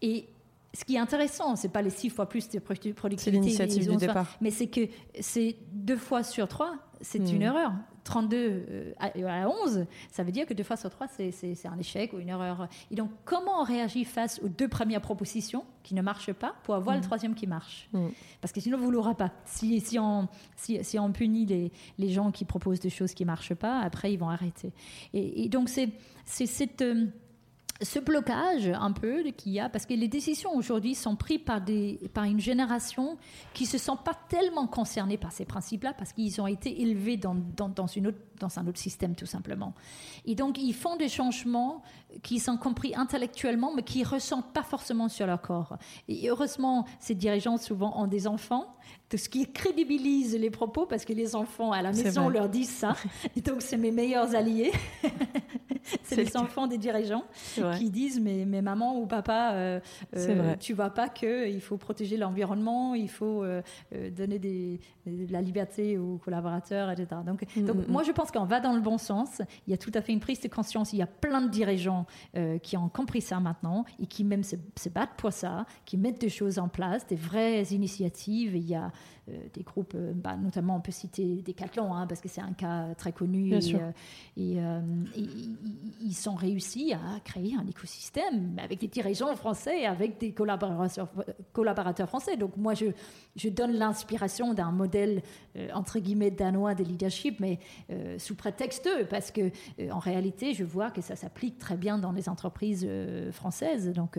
Et 0.00 0.28
ce 0.74 0.84
qui 0.84 0.96
est 0.96 0.98
intéressant, 0.98 1.54
c'est 1.56 1.68
pas 1.68 1.82
les 1.82 1.90
6 1.90 2.10
fois 2.10 2.28
plus 2.28 2.48
de 2.48 2.58
productivité, 2.58 3.16
c'est 3.16 3.30
l'initiative 3.30 3.88
du 3.88 3.96
départ, 3.96 4.36
mais 4.40 4.50
c'est 4.50 4.68
que 4.68 4.88
c'est 5.20 5.56
deux 5.72 5.96
fois 5.96 6.22
sur 6.22 6.48
trois, 6.48 6.76
c'est 7.00 7.18
une 7.18 7.38
hmm. 7.38 7.42
erreur. 7.42 7.72
32 8.04 8.36
euh, 8.36 8.92
à 9.00 9.48
11, 9.48 9.86
ça 10.10 10.22
veut 10.22 10.32
dire 10.32 10.46
que 10.46 10.54
deux 10.54 10.64
fois 10.64 10.76
sur 10.76 10.90
trois, 10.90 11.06
c'est 11.08 11.66
un 11.66 11.78
échec 11.78 12.12
ou 12.12 12.18
une 12.18 12.28
erreur. 12.28 12.68
Et 12.90 12.94
donc, 12.94 13.10
comment 13.24 13.60
on 13.60 13.64
réagit 13.64 14.04
face 14.04 14.40
aux 14.42 14.48
deux 14.48 14.68
premières 14.68 15.00
propositions 15.00 15.64
qui 15.82 15.94
ne 15.94 16.02
marchent 16.02 16.32
pas 16.32 16.54
pour 16.64 16.74
avoir 16.74 16.96
le 16.96 17.00
mm. 17.00 17.04
troisième 17.04 17.34
qui 17.34 17.46
marche? 17.46 17.88
Mm. 17.92 18.08
Parce 18.40 18.52
que 18.52 18.60
sinon, 18.60 18.78
vous 18.78 18.88
ne 18.88 18.92
l'aurez 18.92 19.14
pas. 19.14 19.30
Si, 19.44 19.80
si, 19.80 19.98
on, 19.98 20.28
si, 20.56 20.98
on 20.98 21.12
punit 21.12 21.46
les, 21.46 21.72
les, 21.98 22.08
gens 22.08 22.32
qui 22.32 22.44
proposent 22.44 22.80
des 22.80 22.90
choses 22.90 23.14
qui 23.14 23.22
ne 23.22 23.28
marchent 23.28 23.54
pas, 23.54 23.78
après, 23.80 24.12
ils 24.12 24.18
vont 24.18 24.30
arrêter. 24.30 24.72
Et, 25.14 25.48
donc, 25.48 25.68
c'est 25.68 25.92
cette... 26.24 26.82
Euh, 26.82 27.06
ce 27.82 27.98
blocage 27.98 28.66
un 28.68 28.92
peu 28.92 29.22
qu'il 29.36 29.52
y 29.52 29.60
a, 29.60 29.68
parce 29.68 29.86
que 29.86 29.94
les 29.94 30.08
décisions 30.08 30.54
aujourd'hui 30.54 30.94
sont 30.94 31.16
prises 31.16 31.40
par, 31.44 31.60
des, 31.60 31.98
par 32.14 32.24
une 32.24 32.40
génération 32.40 33.16
qui 33.54 33.64
ne 33.64 33.68
se 33.68 33.78
sent 33.78 33.98
pas 34.04 34.14
tellement 34.28 34.66
concernée 34.66 35.18
par 35.18 35.32
ces 35.32 35.44
principes-là, 35.44 35.92
parce 35.94 36.12
qu'ils 36.12 36.40
ont 36.40 36.46
été 36.46 36.82
élevés 36.82 37.16
dans, 37.16 37.34
dans, 37.34 37.68
dans, 37.68 37.84
autre, 37.84 38.18
dans 38.38 38.58
un 38.58 38.66
autre 38.66 38.78
système, 38.78 39.14
tout 39.14 39.26
simplement. 39.26 39.74
Et 40.24 40.34
donc, 40.34 40.58
ils 40.58 40.74
font 40.74 40.96
des 40.96 41.08
changements 41.08 41.82
qui 42.22 42.38
sont 42.38 42.56
compris 42.56 42.94
intellectuellement, 42.94 43.72
mais 43.74 43.82
qui 43.82 44.00
ne 44.00 44.06
ressentent 44.06 44.52
pas 44.52 44.62
forcément 44.62 45.08
sur 45.08 45.26
leur 45.26 45.40
corps. 45.40 45.76
Et 46.08 46.28
heureusement, 46.28 46.86
ces 47.00 47.14
dirigeants 47.14 47.58
souvent 47.58 48.00
ont 48.00 48.06
des 48.06 48.26
enfants, 48.26 48.76
de 49.12 49.18
ce 49.18 49.28
qui 49.28 49.46
crédibilise 49.46 50.36
les 50.36 50.50
propos, 50.50 50.86
parce 50.86 51.04
que 51.04 51.12
les 51.12 51.36
enfants 51.36 51.70
à 51.70 51.82
la 51.82 51.92
maison 51.92 52.30
leur 52.30 52.48
disent 52.48 52.70
ça. 52.70 52.96
Et 53.36 53.40
donc, 53.42 53.60
c'est 53.60 53.76
mes 53.76 53.90
meilleurs 53.90 54.34
alliés. 54.34 54.72
c'est 56.02 56.16
les 56.16 56.36
enfants 56.36 56.66
des 56.66 56.78
dirigeants 56.78 57.24
qui 57.76 57.90
disent 57.90 58.20
mais, 58.20 58.44
mais 58.46 58.62
maman 58.62 58.98
ou 58.98 59.06
papa, 59.06 59.52
euh, 59.52 59.80
euh, 60.16 60.54
tu 60.58 60.72
vois 60.72 60.90
pas 60.90 61.08
que 61.08 61.48
il 61.48 61.60
faut 61.60 61.76
protéger 61.76 62.16
l'environnement, 62.16 62.94
il 62.94 63.10
faut 63.10 63.42
euh, 63.42 63.62
donner 64.16 64.38
des, 64.38 64.80
de 65.06 65.32
la 65.32 65.42
liberté 65.42 65.98
aux 65.98 66.18
collaborateurs, 66.18 66.90
etc. 66.90 67.20
Donc, 67.26 67.44
mm, 67.54 67.64
donc 67.64 67.76
mm, 67.76 67.90
moi, 67.90 68.02
mm. 68.02 68.06
je 68.06 68.12
pense 68.12 68.30
qu'on 68.30 68.44
va 68.44 68.60
dans 68.60 68.72
le 68.72 68.80
bon 68.80 68.96
sens. 68.96 69.42
Il 69.66 69.72
y 69.72 69.74
a 69.74 69.78
tout 69.78 69.90
à 69.94 70.00
fait 70.00 70.12
une 70.12 70.20
prise 70.20 70.40
de 70.40 70.48
conscience. 70.48 70.92
Il 70.92 70.98
y 70.98 71.02
a 71.02 71.06
plein 71.06 71.42
de 71.42 71.48
dirigeants 71.48 72.06
qui 72.62 72.76
ont 72.76 72.88
compris 72.88 73.20
ça 73.20 73.40
maintenant 73.40 73.84
et 74.00 74.06
qui 74.06 74.24
même 74.24 74.42
se, 74.42 74.56
se, 74.76 74.88
battent 74.88 75.16
pour 75.16 75.32
ça, 75.32 75.66
qui 75.84 75.96
mettent 75.96 76.20
des 76.20 76.28
choses 76.28 76.58
en 76.58 76.68
place, 76.68 77.06
des 77.06 77.16
vraies 77.16 77.62
initiatives. 77.70 78.56
Il 78.56 78.68
y 78.68 78.74
a 78.74 78.84
euh, 78.84 78.88
des 79.54 79.62
groupes, 79.62 79.94
euh, 79.94 80.12
bah, 80.14 80.36
notamment 80.36 80.74
on 80.76 80.80
peut 80.80 80.90
citer 80.90 81.42
Decathlon, 81.46 81.94
hein, 81.94 82.08
parce 82.08 82.20
que 82.20 82.28
c'est 82.28 82.40
un 82.40 82.54
cas 82.54 82.92
très 82.96 83.12
connu. 83.12 83.54
et, 83.54 84.58
euh, 84.58 84.80
ils 86.00 86.14
sont 86.14 86.34
réussis 86.34 86.92
à 86.92 87.20
créer 87.20 87.54
un 87.54 87.66
écosystème 87.66 88.58
avec 88.58 88.80
des 88.80 88.88
dirigeants 88.88 89.34
français, 89.36 89.86
avec 89.86 90.18
des 90.18 90.32
collaborateurs, 90.32 91.08
collaborateurs 91.52 92.08
français. 92.08 92.36
Donc 92.36 92.56
moi, 92.56 92.74
je, 92.74 92.86
je 93.36 93.48
donne 93.48 93.74
l'inspiration 93.74 94.54
d'un 94.54 94.72
modèle, 94.72 95.22
entre 95.72 96.00
guillemets, 96.00 96.30
danois 96.30 96.74
de 96.74 96.82
leadership, 96.82 97.38
mais 97.38 97.58
sous 98.18 98.34
prétexte, 98.34 98.88
parce 99.08 99.30
que 99.30 99.50
en 99.90 99.98
réalité, 99.98 100.54
je 100.54 100.64
vois 100.64 100.90
que 100.90 101.00
ça 101.00 101.14
s'applique 101.14 101.58
très 101.58 101.76
bien 101.76 101.98
dans 101.98 102.12
les 102.12 102.28
entreprises 102.28 102.88
françaises. 103.30 103.92
Donc, 103.92 104.18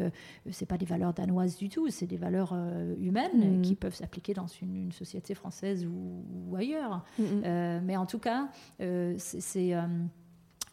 c'est 0.52 0.66
pas 0.66 0.78
des 0.78 0.86
valeurs 0.86 1.14
danoises 1.14 1.58
du 1.58 1.70
tout, 1.70 1.90
c'est 1.90 2.08
des 2.08 2.18
valeurs 2.18 2.56
humaines 3.02 3.60
mmh. 3.60 3.62
qui 3.64 3.76
peuvent 3.76 3.96
s'appliquer 3.96 4.34
dans 4.34 4.48
une 4.48 4.63
société 4.92 5.34
française 5.34 5.86
ou, 5.86 6.56
ailleurs. 6.56 7.04
Mm. 7.18 7.24
Euh, 7.46 7.80
mais 7.84 7.98
en 7.98 8.06
tout 8.06 8.20
cas, 8.20 8.50
euh, 8.82 9.18
euh, 9.56 9.90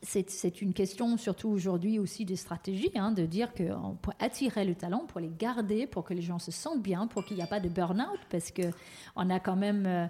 c'est 0.02 0.30
c'est 0.30 0.62
une 0.62 0.72
question, 0.72 1.18
surtout 1.18 1.50
aujourd'hui 1.50 1.98
aussi, 1.98 2.24
des 2.24 2.36
stratégies, 2.36 2.90
hein, 2.94 3.12
de 3.12 3.26
dire 3.26 3.52
qu'on 3.52 3.96
peut 4.00 4.12
attirer 4.18 4.64
le 4.64 4.74
talent, 4.74 5.04
pour 5.06 5.20
les 5.20 5.30
garder, 5.38 5.86
pour 5.86 6.04
que 6.04 6.14
les 6.14 6.22
gens 6.22 6.38
se 6.38 6.50
sentent 6.50 6.82
bien, 6.82 7.06
pour 7.06 7.24
qu'il 7.24 7.36
n'y 7.36 7.42
a 7.42 7.46
pas 7.46 7.60
de 7.60 7.68
burn-out, 7.68 8.18
parce 8.30 8.50
qu'on 8.50 9.30
a 9.30 9.40
quand 9.40 9.56
même 9.56 10.08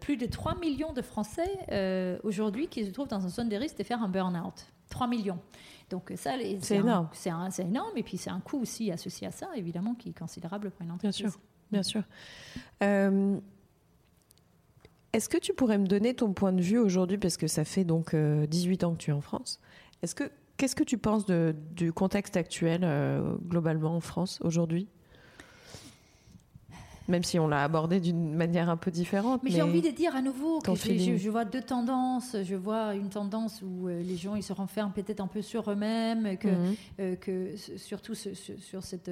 plus 0.00 0.18
de 0.18 0.26
3 0.26 0.58
millions 0.58 0.92
de 0.92 1.00
Français 1.00 2.20
aujourd'hui 2.24 2.68
qui 2.68 2.84
se 2.84 2.90
trouvent 2.90 3.08
dans 3.08 3.20
une 3.20 3.30
zone 3.30 3.48
de 3.48 3.56
risque 3.56 3.78
de 3.78 3.84
faire 3.84 4.02
un 4.02 4.08
burn-out. 4.08 4.66
3 4.90 5.06
millions. 5.06 5.38
Donc 5.88 6.12
ça, 6.16 6.32
c'est 6.60 6.76
énorme. 6.76 7.08
C'est 7.12 7.62
énorme, 7.62 7.96
et 7.96 8.02
puis 8.02 8.18
c'est 8.18 8.30
un 8.30 8.40
coût 8.40 8.60
aussi 8.60 8.92
associé 8.92 9.26
à 9.26 9.30
ça, 9.30 9.48
évidemment, 9.56 9.94
qui 9.94 10.10
est 10.10 10.18
considérable 10.18 10.70
pour 10.70 10.82
une 10.82 10.92
entreprise. 10.92 11.22
Bien 11.22 11.30
sûr. 11.30 11.40
Bien 11.72 11.82
sûr. 11.82 12.02
Euh, 12.82 13.38
est-ce 15.14 15.28
que 15.28 15.38
tu 15.38 15.54
pourrais 15.54 15.78
me 15.78 15.86
donner 15.86 16.14
ton 16.14 16.32
point 16.32 16.52
de 16.52 16.60
vue 16.60 16.78
aujourd'hui, 16.78 17.18
parce 17.18 17.36
que 17.36 17.46
ça 17.46 17.64
fait 17.64 17.84
donc 17.84 18.14
18 18.14 18.14
euh, 18.14 18.86
ans 18.86 18.92
que 18.92 18.98
tu 18.98 19.10
es 19.10 19.14
en 19.14 19.22
France. 19.22 19.58
Est-ce 20.02 20.14
que 20.14 20.30
qu'est-ce 20.58 20.76
que 20.76 20.84
tu 20.84 20.98
penses 20.98 21.26
de, 21.26 21.56
du 21.74 21.92
contexte 21.92 22.36
actuel 22.36 22.82
euh, 22.84 23.34
globalement 23.48 23.96
en 23.96 24.00
France 24.00 24.38
aujourd'hui? 24.42 24.86
Même 27.08 27.24
si 27.24 27.38
on 27.38 27.48
l'a 27.48 27.64
abordé 27.64 28.00
d'une 28.00 28.34
manière 28.34 28.70
un 28.70 28.76
peu 28.76 28.90
différente. 28.90 29.42
Mais, 29.42 29.50
j'ai 29.50 29.60
envie 29.60 29.82
de 29.82 29.90
dire 29.90 30.14
à 30.14 30.22
nouveau 30.22 30.60
que 30.60 30.74
je, 30.74 31.28
vois 31.28 31.44
deux 31.44 31.60
tendances. 31.60 32.36
Je 32.44 32.54
vois 32.54 32.94
une 32.94 33.08
tendance 33.08 33.60
où 33.60 33.88
les 33.88 34.16
gens 34.16 34.36
ils 34.36 34.42
se 34.42 34.52
renferment 34.52 34.92
peut-être 34.92 35.20
un 35.20 35.26
peu 35.26 35.42
sur 35.42 35.68
eux-mêmes, 35.70 36.38
que, 36.38 36.48
mhm. 36.48 37.16
que 37.16 37.56
surtout 37.56 38.14
sur, 38.14 38.30
sur 38.36 38.82
cette 38.84 39.10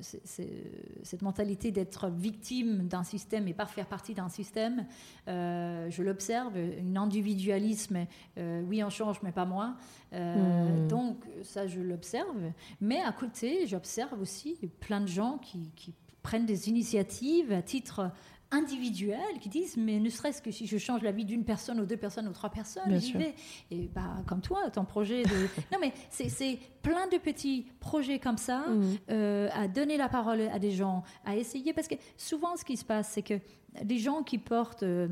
cette 0.00 1.22
mentalité 1.22 1.70
d'être 1.70 2.08
victime 2.08 2.88
d'un 2.88 3.04
système 3.04 3.48
et 3.48 3.54
pas 3.54 3.66
faire 3.66 3.86
partie 3.86 4.14
d'un 4.14 4.28
système, 4.28 4.86
euh, 5.28 5.90
je 5.90 6.02
l'observe, 6.02 6.56
un 6.56 6.96
individualisme, 6.96 8.06
euh, 8.38 8.62
oui 8.68 8.82
on 8.82 8.90
change 8.90 9.20
mais 9.22 9.32
pas 9.32 9.44
moi. 9.44 9.74
Euh, 10.12 10.84
hmm. 10.84 10.88
Donc 10.88 11.24
ça 11.42 11.66
je 11.66 11.80
l'observe, 11.80 12.52
mais 12.80 13.00
à 13.00 13.12
côté 13.12 13.66
j'observe 13.66 14.20
aussi 14.20 14.56
plein 14.80 15.00
de 15.00 15.08
gens 15.08 15.38
qui, 15.38 15.70
qui 15.76 15.94
prennent 16.22 16.46
des 16.46 16.68
initiatives 16.68 17.52
à 17.52 17.62
titre 17.62 18.10
individuels 18.52 19.38
qui 19.40 19.48
disent 19.48 19.76
mais 19.76 19.98
ne 19.98 20.08
serait-ce 20.08 20.40
que 20.40 20.50
si 20.50 20.66
je 20.66 20.78
change 20.78 21.02
la 21.02 21.10
vie 21.10 21.24
d'une 21.24 21.44
personne 21.44 21.80
ou 21.80 21.86
deux 21.86 21.96
personnes 21.96 22.28
ou 22.28 22.32
trois 22.32 22.50
personnes, 22.50 22.98
j'y 23.00 23.14
vais. 23.14 23.34
Et 23.70 23.88
bah, 23.88 24.22
comme 24.26 24.40
toi, 24.40 24.70
ton 24.70 24.84
projet 24.84 25.24
de... 25.24 25.48
non 25.72 25.78
mais 25.80 25.92
c'est 26.10 26.58
plein 26.82 27.08
de 27.08 27.18
petits 27.18 27.66
projets 27.80 28.18
comme 28.18 28.38
ça, 28.38 28.66
mm. 28.68 28.82
euh, 29.10 29.48
à 29.52 29.68
donner 29.68 29.96
la 29.96 30.08
parole 30.08 30.42
à 30.42 30.58
des 30.58 30.70
gens, 30.70 31.02
à 31.24 31.36
essayer, 31.36 31.72
parce 31.72 31.88
que 31.88 31.96
souvent 32.16 32.56
ce 32.56 32.64
qui 32.64 32.76
se 32.76 32.84
passe, 32.84 33.10
c'est 33.10 33.22
que 33.22 33.40
les 33.84 33.98
gens 33.98 34.22
qui 34.22 34.38
portent 34.38 34.82
euh, 34.82 35.08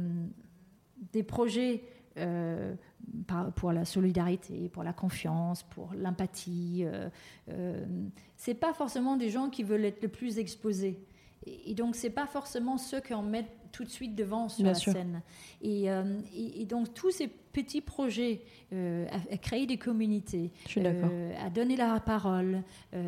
des 1.12 1.22
projets 1.22 1.82
euh, 2.18 2.74
pour 3.56 3.72
la 3.72 3.84
solidarité, 3.84 4.68
pour 4.68 4.82
la 4.82 4.92
confiance, 4.92 5.62
pour 5.62 5.90
l'empathie. 5.96 6.84
Euh, 6.84 7.86
c'est 8.36 8.54
pas 8.54 8.72
forcément 8.72 9.16
des 9.16 9.30
gens 9.30 9.48
qui 9.48 9.62
veulent 9.62 9.84
être 9.84 10.02
le 10.02 10.08
plus 10.08 10.38
exposés. 10.38 10.98
Et, 11.46 11.74
donc, 11.74 11.96
c'est 11.96 12.10
pas 12.10 12.26
forcément 12.26 12.76
ceux 12.76 13.00
qu'on 13.00 13.22
met 13.22 13.46
tout 13.72 13.84
de 13.84 13.88
suite 13.88 14.14
devant 14.14 14.48
sur 14.48 14.66
la 14.66 14.74
scène. 14.74 15.22
Euh, 15.64 16.20
et, 16.34 16.66
donc, 16.66 16.92
tous 16.92 17.10
ces 17.10 17.28
petits 17.28 17.80
projets 17.80 18.42
euh, 18.72 19.06
à, 19.30 19.36
créer 19.38 19.66
des 19.66 19.78
communautés, 19.78 20.52
euh, 20.76 21.32
à 21.42 21.48
donner 21.48 21.76
la 21.76 21.98
parole 22.00 22.62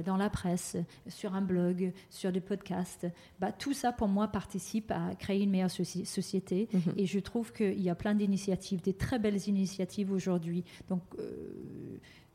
dans 0.04 0.16
la 0.16 0.30
presse, 0.30 0.76
sur 1.08 1.34
un 1.34 1.42
blog, 1.42 1.92
sur 2.08 2.32
des 2.32 2.40
podcasts, 2.40 3.06
bah, 3.38 3.52
tout 3.52 3.74
ça, 3.74 3.92
pour 3.92 4.08
moi, 4.08 4.28
participe 4.28 4.90
à 4.92 5.14
créer 5.14 5.42
une 5.42 5.50
meilleure 5.50 5.70
société. 5.70 6.68
Mhm. 6.72 6.94
Et 6.96 7.06
je 7.06 7.18
trouve 7.18 7.52
qu'il 7.52 7.82
y 7.82 7.90
a 7.90 7.94
plein 7.94 8.14
d'initiatives, 8.14 8.80
des 8.80 8.94
très 8.94 9.18
belles 9.18 9.46
initiatives 9.46 10.10
aujourd'hui. 10.10 10.64
Donc, 10.88 11.02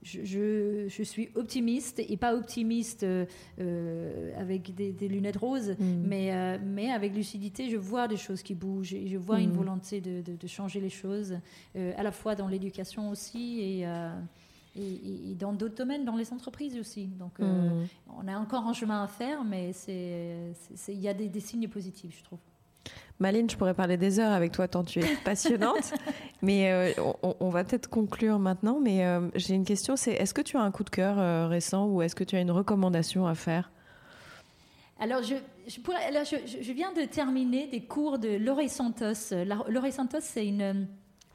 je, 0.03 0.85
je, 0.87 1.03
suis 1.03 1.29
optimiste 1.35 1.99
et 1.99 2.17
pas 2.17 2.35
optimiste 2.35 3.03
euh, 3.03 3.25
euh, 3.59 4.31
avec 4.39 4.73
des, 4.75 5.07
lunettes 5.07 5.37
roses, 5.37 5.71
mm. 5.71 6.03
mais, 6.05 6.33
euh, 6.33 6.57
mais 6.63 6.91
avec 6.91 7.15
lucidité, 7.15 7.69
je 7.69 7.77
vois 7.77 8.07
des 8.07 8.17
choses 8.17 8.43
qui 8.43 8.55
bougent 8.55 8.93
et 8.93 9.07
je 9.07 9.17
vois 9.17 9.39
une 9.39 9.51
mm. 9.51 9.57
volonté 9.57 10.01
de, 10.01 10.21
de, 10.21 10.47
changer 10.47 10.79
les 10.79 10.89
choses, 10.89 11.37
à 11.75 12.03
la 12.03 12.11
fois 12.11 12.35
dans 12.35 12.47
l'éducation 12.47 13.09
aussi 13.09 13.59
et, 13.59 13.87
et, 14.75 15.35
dans 15.35 15.53
d'autres 15.53 15.75
domaines, 15.75 16.05
dans 16.05 16.15
les 16.15 16.31
entreprises 16.31 16.77
aussi. 16.77 17.07
Donc 17.07 17.39
mm. 17.39 17.85
on 18.17 18.27
a 18.27 18.37
encore 18.37 18.67
un 18.67 18.73
chemin 18.73 19.03
à 19.03 19.07
faire, 19.07 19.43
mais 19.43 19.71
il 19.87 20.99
y 20.99 21.07
a 21.07 21.13
des, 21.13 21.27
des 21.27 21.39
signes 21.39 21.67
positifs, 21.67 22.17
je 22.19 22.23
trouve. 22.23 22.39
Maline, 23.19 23.49
je 23.49 23.57
pourrais 23.57 23.73
parler 23.73 23.97
des 23.97 24.19
heures 24.19 24.31
avec 24.31 24.51
toi 24.51 24.67
tant 24.67 24.83
tu 24.83 24.99
es 24.99 25.15
passionnante. 25.23 25.93
mais 26.41 26.71
euh, 26.71 26.91
on, 27.39 27.49
va 27.49 27.63
peut-être 27.63 27.89
conclure 27.89 28.37
maintenant. 28.37 28.79
Mais 28.79 29.05
euh, 29.05 29.29
j'ai 29.35 29.55
une 29.55 29.65
question, 29.65 29.95
c'est 29.95 30.11
est-ce 30.11 30.33
que 30.33 30.41
tu 30.41 30.57
as 30.57 30.61
un 30.61 30.71
coup 30.71 30.83
de 30.83 30.89
cœur 30.89 31.17
euh, 31.17 31.47
récent 31.47 31.87
ou 31.87 32.01
est-ce 32.01 32.15
que 32.15 32.23
tu 32.23 32.35
as 32.35 32.41
une 32.41 32.51
recommandation 32.51 33.25
à 33.25 33.33
faire? 33.33 33.71
Alors, 34.99 35.21
je, 35.23 35.35
je, 35.67 36.71
viens 36.73 36.91
de 36.93 37.03
terminer 37.05 37.67
des 37.67 37.81
cours 37.81 38.17
de 38.19 38.29
Laurie 38.37 38.69
Santos. 38.69 39.33
Laurie 39.67 39.91
Santos, 39.91 40.21
c'est 40.21 40.47
une 40.47 40.87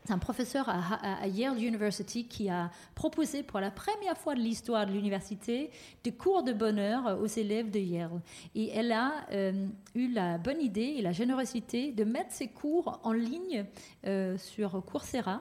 c'est 0.05 0.13
un 0.13 0.19
professeur 0.19 0.69
à, 0.69 1.27
Yale 1.29 1.63
University 1.63 2.27
qui 2.27 2.49
a 2.49 2.71
proposé 2.95 3.43
pour 3.43 3.61
la 3.61 3.71
première 3.71 4.17
fois 4.17 4.35
de 4.35 4.41
l'histoire 4.41 4.87
de 4.87 4.93
l'université 4.93 5.71
des 6.03 6.13
cours 6.13 6.43
de 6.43 6.53
bonheur 6.53 7.21
aux 7.21 7.27
élèves 7.27 7.71
de 7.71 7.79
Yale. 7.79 8.21
Et 8.55 8.71
elle 8.71 8.91
a 8.91 9.13
euh, 9.31 9.67
eu 9.95 10.09
la 10.09 10.39
bonne 10.39 10.61
idée 10.61 10.95
et 10.99 11.03
la 11.03 11.13
générosité 11.13 11.93
de 11.93 12.03
mettre 12.03 12.33
ces 12.33 12.49
cours 12.49 12.99
en 13.05 13.13
ligne 13.13 13.65
euh, 14.07 14.37
sur 14.39 14.83
Coursera. 14.85 15.41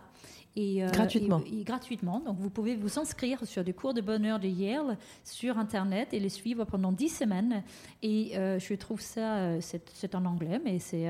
Et, 0.56 0.84
euh, 0.84 0.90
gratuitement. 0.90 1.42
gratuitement. 1.64 2.20
Donc, 2.20 2.38
vous 2.38 2.50
pouvez 2.50 2.76
vous 2.76 3.00
inscrire 3.00 3.46
sur 3.46 3.64
des 3.64 3.72
cours 3.72 3.94
de 3.94 4.02
bonheur 4.02 4.40
de 4.40 4.48
Yale 4.48 4.98
sur 5.24 5.58
Internet 5.58 6.14
et 6.14 6.20
les 6.20 6.30
suivre 6.30 6.66
pendant 6.66 6.92
10 6.92 7.10
semaines. 7.10 7.64
Et 8.04 8.38
euh, 8.38 8.60
je 8.60 8.74
trouve 8.74 9.00
ça, 9.00 9.38
euh, 9.38 9.60
c'est 9.62 10.16
en 10.16 10.26
anglais, 10.26 10.60
mais 10.64 10.80
c'est 10.80 11.08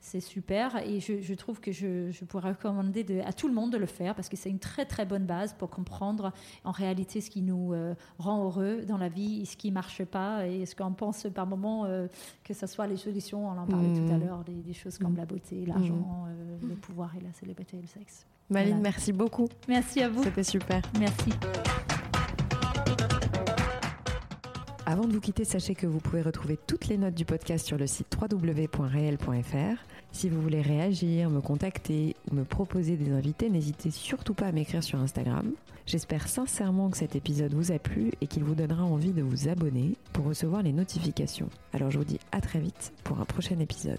c'est 0.00 0.20
super. 0.20 0.76
Et 0.86 1.00
je, 1.00 1.20
je 1.20 1.34
trouve 1.34 1.60
que 1.60 1.72
je, 1.72 2.10
je, 2.10 2.24
pourrais 2.24 2.50
recommander 2.50 3.02
de, 3.02 3.20
à 3.20 3.32
tout 3.32 3.48
le 3.48 3.54
monde 3.54 3.72
de 3.72 3.78
le 3.78 3.86
faire 3.86 4.14
parce 4.14 4.28
que 4.28 4.36
c'est 4.36 4.50
une 4.50 4.58
très, 4.58 4.84
très 4.84 5.06
bonne 5.06 5.24
base 5.24 5.54
pour 5.54 5.70
comprendre 5.70 6.32
en 6.64 6.70
réalité 6.70 7.20
ce 7.20 7.30
qui 7.30 7.40
nous 7.42 7.74
rend 8.18 8.44
heureux 8.44 8.82
dans 8.86 8.98
la 8.98 9.08
vie 9.08 9.40
et 9.42 9.44
ce 9.44 9.56
qui 9.56 9.68
ne 9.68 9.74
marche 9.74 10.04
pas 10.04 10.46
et 10.46 10.66
ce 10.66 10.76
qu'on 10.76 10.92
pense 10.92 11.26
par 11.34 11.46
moment 11.46 11.86
que 12.44 12.54
ce 12.54 12.66
soit 12.66 12.86
les 12.86 12.96
solutions, 12.96 13.48
on 13.48 13.58
en 13.58 13.66
parlait 13.66 13.92
tout 13.92 14.12
à 14.12 14.16
mmh. 14.16 14.20
l'heure, 14.20 14.44
des, 14.44 14.72
choses 14.74 14.98
comme 14.98 15.12
mmh. 15.12 15.16
la 15.16 15.24
beauté, 15.26 15.66
l'argent, 15.66 16.26
mmh. 16.62 16.68
le 16.68 16.74
pouvoir 16.74 17.14
et 17.16 17.20
la 17.20 17.32
célébrité 17.32 17.78
et 17.78 17.80
le 17.80 17.86
sexe. 17.86 18.26
Maline, 18.50 18.80
merci 18.82 19.12
beaucoup. 19.12 19.48
Merci 19.68 20.02
à 20.02 20.08
vous. 20.08 20.22
C'était 20.22 20.44
super. 20.44 20.82
Merci. 20.98 21.30
Avant 24.84 25.06
de 25.06 25.12
vous 25.12 25.20
quitter, 25.20 25.44
sachez 25.44 25.74
que 25.74 25.86
vous 25.86 26.00
pouvez 26.00 26.22
retrouver 26.22 26.58
toutes 26.66 26.88
les 26.88 26.98
notes 26.98 27.14
du 27.14 27.24
podcast 27.24 27.66
sur 27.66 27.78
le 27.78 27.86
site 27.86 28.14
www.réel.fr. 28.20 29.84
Si 30.10 30.28
vous 30.28 30.42
voulez 30.42 30.60
réagir, 30.60 31.30
me 31.30 31.40
contacter 31.40 32.14
ou 32.30 32.34
me 32.34 32.44
proposer 32.44 32.96
des 32.96 33.10
invités, 33.12 33.48
n'hésitez 33.48 33.90
surtout 33.90 34.34
pas 34.34 34.46
à 34.46 34.52
m'écrire 34.52 34.82
sur 34.82 34.98
Instagram. 34.98 35.52
J'espère 35.86 36.28
sincèrement 36.28 36.90
que 36.90 36.98
cet 36.98 37.16
épisode 37.16 37.54
vous 37.54 37.72
a 37.72 37.78
plu 37.78 38.12
et 38.20 38.26
qu'il 38.26 38.44
vous 38.44 38.54
donnera 38.54 38.84
envie 38.84 39.12
de 39.12 39.22
vous 39.22 39.48
abonner 39.48 39.94
pour 40.12 40.26
recevoir 40.26 40.62
les 40.62 40.72
notifications. 40.72 41.48
Alors 41.72 41.90
je 41.90 41.98
vous 41.98 42.04
dis 42.04 42.20
à 42.30 42.40
très 42.40 42.60
vite 42.60 42.92
pour 43.02 43.20
un 43.20 43.24
prochain 43.24 43.58
épisode. 43.58 43.98